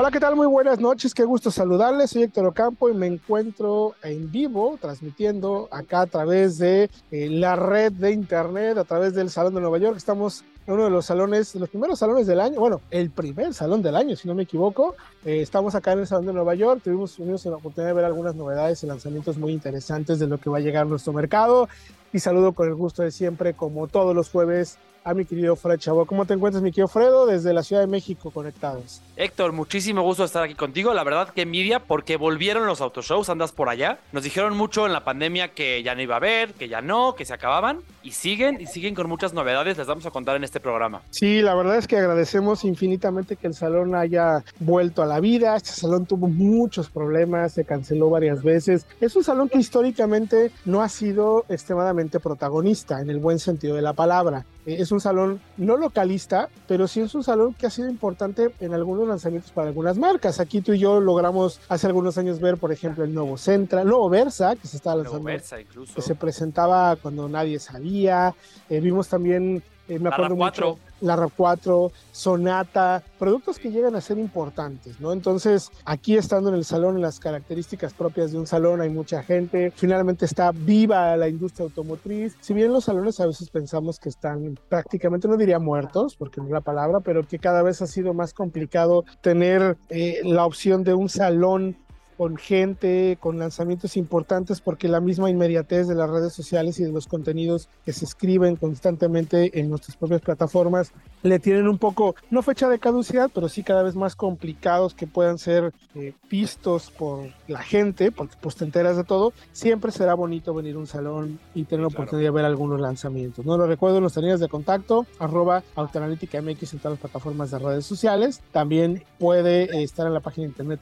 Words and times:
Hola, 0.00 0.12
¿qué 0.12 0.20
tal? 0.20 0.36
Muy 0.36 0.46
buenas 0.46 0.78
noches, 0.78 1.12
qué 1.12 1.24
gusto 1.24 1.50
saludarles. 1.50 2.10
Soy 2.10 2.22
Héctor 2.22 2.46
Ocampo 2.46 2.88
y 2.88 2.94
me 2.94 3.08
encuentro 3.08 3.96
en 4.04 4.30
vivo 4.30 4.78
transmitiendo 4.80 5.66
acá 5.72 6.02
a 6.02 6.06
través 6.06 6.56
de 6.56 6.88
eh, 7.10 7.28
la 7.28 7.56
red 7.56 7.90
de 7.90 8.12
internet, 8.12 8.78
a 8.78 8.84
través 8.84 9.14
del 9.14 9.28
Salón 9.28 9.56
de 9.56 9.60
Nueva 9.60 9.78
York. 9.78 9.96
Estamos 9.96 10.44
en 10.68 10.74
uno 10.74 10.84
de 10.84 10.90
los 10.90 11.04
salones, 11.04 11.52
los 11.56 11.68
primeros 11.68 11.98
salones 11.98 12.28
del 12.28 12.38
año, 12.38 12.60
bueno, 12.60 12.80
el 12.92 13.10
primer 13.10 13.52
salón 13.54 13.82
del 13.82 13.96
año, 13.96 14.14
si 14.14 14.28
no 14.28 14.36
me 14.36 14.44
equivoco. 14.44 14.94
Eh, 15.24 15.40
estamos 15.42 15.74
acá 15.74 15.94
en 15.94 15.98
el 15.98 16.06
Salón 16.06 16.26
de 16.26 16.32
Nueva 16.32 16.54
York, 16.54 16.80
tuvimos, 16.84 17.16
tuvimos 17.16 17.44
la 17.46 17.56
oportunidad 17.56 17.90
de 17.90 17.94
ver 17.94 18.04
algunas 18.04 18.36
novedades 18.36 18.84
y 18.84 18.86
lanzamientos 18.86 19.36
muy 19.36 19.50
interesantes 19.50 20.20
de 20.20 20.28
lo 20.28 20.38
que 20.38 20.48
va 20.48 20.58
a 20.58 20.60
llegar 20.60 20.82
a 20.82 20.88
nuestro 20.88 21.12
mercado. 21.12 21.68
Y 22.12 22.20
saludo 22.20 22.52
con 22.52 22.68
el 22.68 22.76
gusto 22.76 23.02
de 23.02 23.10
siempre, 23.10 23.54
como 23.54 23.88
todos 23.88 24.14
los 24.14 24.30
jueves, 24.30 24.78
a 25.04 25.14
mi 25.14 25.24
querido 25.24 25.56
Fred 25.56 25.78
Chavo. 25.78 26.06
¿Cómo 26.06 26.26
te 26.26 26.34
encuentras, 26.34 26.62
mi 26.62 26.70
querido 26.70 26.88
Fredo? 26.88 27.26
Desde 27.26 27.52
la 27.52 27.62
Ciudad 27.62 27.82
de 27.82 27.88
México, 27.88 28.30
conectados. 28.30 29.00
Héctor, 29.16 29.52
muchísimo 29.52 30.02
gusto 30.02 30.24
estar 30.24 30.44
aquí 30.44 30.54
contigo. 30.54 30.94
La 30.94 31.04
verdad 31.04 31.30
que 31.30 31.42
envidia 31.42 31.80
porque 31.80 32.16
volvieron 32.16 32.66
los 32.66 32.80
autoshows, 32.80 33.28
andas 33.28 33.52
por 33.52 33.68
allá. 33.68 33.98
Nos 34.12 34.22
dijeron 34.22 34.56
mucho 34.56 34.86
en 34.86 34.92
la 34.92 35.04
pandemia 35.04 35.48
que 35.54 35.82
ya 35.82 35.94
no 35.94 36.02
iba 36.02 36.14
a 36.14 36.18
haber, 36.18 36.54
que 36.54 36.68
ya 36.68 36.80
no, 36.80 37.14
que 37.14 37.24
se 37.24 37.34
acababan. 37.34 37.80
Y 38.02 38.12
siguen, 38.12 38.60
y 38.60 38.66
siguen 38.66 38.94
con 38.94 39.08
muchas 39.08 39.34
novedades, 39.34 39.76
les 39.76 39.86
vamos 39.86 40.06
a 40.06 40.10
contar 40.10 40.36
en 40.36 40.44
este 40.44 40.60
programa. 40.60 41.02
Sí, 41.10 41.42
la 41.42 41.54
verdad 41.54 41.76
es 41.76 41.86
que 41.86 41.96
agradecemos 41.96 42.64
infinitamente 42.64 43.36
que 43.36 43.48
el 43.48 43.54
salón 43.54 43.94
haya 43.94 44.44
vuelto 44.60 45.02
a 45.02 45.06
la 45.06 45.20
vida. 45.20 45.56
Este 45.56 45.70
salón 45.70 46.06
tuvo 46.06 46.28
muchos 46.28 46.88
problemas, 46.88 47.52
se 47.52 47.64
canceló 47.64 48.10
varias 48.10 48.42
veces. 48.42 48.86
Es 49.00 49.16
un 49.16 49.24
salón 49.24 49.48
que 49.48 49.58
históricamente 49.58 50.52
no 50.64 50.80
ha 50.80 50.88
sido 50.88 51.44
extremadamente 51.48 52.20
protagonista, 52.20 53.00
en 53.00 53.10
el 53.10 53.18
buen 53.18 53.38
sentido 53.38 53.76
de 53.76 53.82
la 53.82 53.92
palabra. 53.92 54.46
Eh, 54.68 54.82
es 54.82 54.92
un 54.92 55.00
salón 55.00 55.40
no 55.56 55.78
localista, 55.78 56.50
pero 56.66 56.86
sí 56.86 57.00
es 57.00 57.14
un 57.14 57.24
salón 57.24 57.54
que 57.54 57.66
ha 57.66 57.70
sido 57.70 57.88
importante 57.88 58.50
en 58.60 58.74
algunos 58.74 59.08
lanzamientos 59.08 59.50
para 59.50 59.68
algunas 59.68 59.96
marcas. 59.96 60.40
Aquí 60.40 60.60
tú 60.60 60.74
y 60.74 60.78
yo 60.78 61.00
logramos 61.00 61.58
hace 61.70 61.86
algunos 61.86 62.18
años 62.18 62.38
ver, 62.38 62.58
por 62.58 62.70
ejemplo, 62.70 63.02
el 63.02 63.14
nuevo 63.14 63.38
Centra, 63.38 63.80
el 63.80 63.88
nuevo 63.88 64.10
Versa, 64.10 64.56
que 64.56 64.68
se 64.68 64.76
estaba 64.76 64.96
lanzando, 64.96 65.24
Versa 65.24 65.58
incluso. 65.58 65.94
que 65.94 66.02
se 66.02 66.14
presentaba 66.14 66.96
cuando 66.96 67.30
nadie 67.30 67.58
sabía. 67.58 68.34
Eh, 68.68 68.80
vimos 68.80 69.08
también, 69.08 69.62
eh, 69.88 69.98
me 69.98 70.10
acuerdo 70.10 70.36
RAV4. 70.36 70.36
mucho, 70.36 70.78
la 71.00 71.16
RAV4, 71.16 71.90
Sonata, 72.12 73.02
productos 73.18 73.58
que 73.58 73.70
llegan 73.70 73.94
a 73.96 74.00
ser 74.00 74.18
importantes, 74.18 75.00
¿no? 75.00 75.12
Entonces, 75.12 75.70
aquí 75.84 76.16
estando 76.16 76.48
en 76.50 76.56
el 76.56 76.64
salón, 76.64 76.96
en 76.96 77.02
las 77.02 77.20
características 77.20 77.94
propias 77.94 78.32
de 78.32 78.38
un 78.38 78.46
salón, 78.46 78.80
hay 78.80 78.90
mucha 78.90 79.22
gente. 79.22 79.72
Finalmente 79.74 80.24
está 80.24 80.52
viva 80.52 81.16
la 81.16 81.28
industria 81.28 81.64
automotriz. 81.64 82.36
Si 82.40 82.54
bien 82.54 82.72
los 82.72 82.84
salones 82.84 83.20
a 83.20 83.26
veces 83.26 83.50
pensamos 83.50 83.98
que 83.98 84.08
están 84.08 84.58
prácticamente, 84.68 85.28
no 85.28 85.36
diría 85.36 85.58
muertos, 85.58 86.16
porque 86.16 86.40
no 86.40 86.46
es 86.46 86.52
la 86.52 86.60
palabra, 86.60 87.00
pero 87.00 87.26
que 87.26 87.38
cada 87.38 87.62
vez 87.62 87.82
ha 87.82 87.86
sido 87.86 88.14
más 88.14 88.34
complicado 88.34 89.04
tener 89.20 89.76
eh, 89.88 90.20
la 90.24 90.44
opción 90.44 90.84
de 90.84 90.94
un 90.94 91.08
salón 91.08 91.76
con 92.18 92.36
gente, 92.36 93.16
con 93.20 93.38
lanzamientos 93.38 93.96
importantes, 93.96 94.60
porque 94.60 94.88
la 94.88 95.00
misma 95.00 95.30
inmediatez 95.30 95.86
de 95.86 95.94
las 95.94 96.10
redes 96.10 96.32
sociales 96.34 96.78
y 96.80 96.84
de 96.84 96.92
los 96.92 97.06
contenidos 97.06 97.68
que 97.86 97.92
se 97.94 98.04
escriben 98.04 98.56
constantemente 98.56 99.58
en 99.60 99.70
nuestras 99.70 99.96
propias 99.96 100.20
plataformas 100.20 100.92
le 101.22 101.38
tienen 101.38 101.68
un 101.68 101.78
poco, 101.78 102.16
no 102.30 102.42
fecha 102.42 102.68
de 102.68 102.78
caducidad, 102.80 103.30
pero 103.32 103.48
sí 103.48 103.62
cada 103.62 103.82
vez 103.84 103.94
más 103.94 104.16
complicados 104.16 104.94
que 104.94 105.06
puedan 105.06 105.38
ser 105.38 105.72
eh, 105.94 106.12
vistos 106.28 106.90
por 106.90 107.28
la 107.46 107.62
gente, 107.62 108.10
porque 108.12 108.34
pues 108.40 108.56
te 108.56 108.64
enteras 108.64 108.96
de 108.96 109.04
todo. 109.04 109.32
Siempre 109.52 109.92
será 109.92 110.14
bonito 110.14 110.52
venir 110.54 110.74
a 110.74 110.78
un 110.80 110.86
salón 110.88 111.38
y 111.54 111.64
tener 111.64 111.84
la 111.84 111.88
Claro. 111.88 112.02
oportunidad 112.02 112.28
de 112.28 112.34
ver 112.34 112.44
algunos 112.44 112.80
lanzamientos. 112.80 113.46
No 113.46 113.56
lo 113.56 113.66
recuerdo 113.66 113.98
en 113.98 114.02
nuestras 114.02 114.22
líneas 114.22 114.40
de 114.40 114.48
contacto, 114.48 115.06
arroba 115.20 115.62
Autoanalítica 115.76 116.42
MX 116.42 116.72
en 116.74 116.78
todas 116.80 116.92
las 116.94 117.00
plataformas 117.00 117.50
de 117.52 117.58
redes 117.60 117.86
sociales. 117.86 118.40
También 118.52 119.04
puede 119.18 119.64
eh, 119.64 119.84
estar 119.84 120.06
en 120.06 120.14
la 120.14 120.20
página 120.20 120.44
de 120.46 120.50
internet 120.50 120.80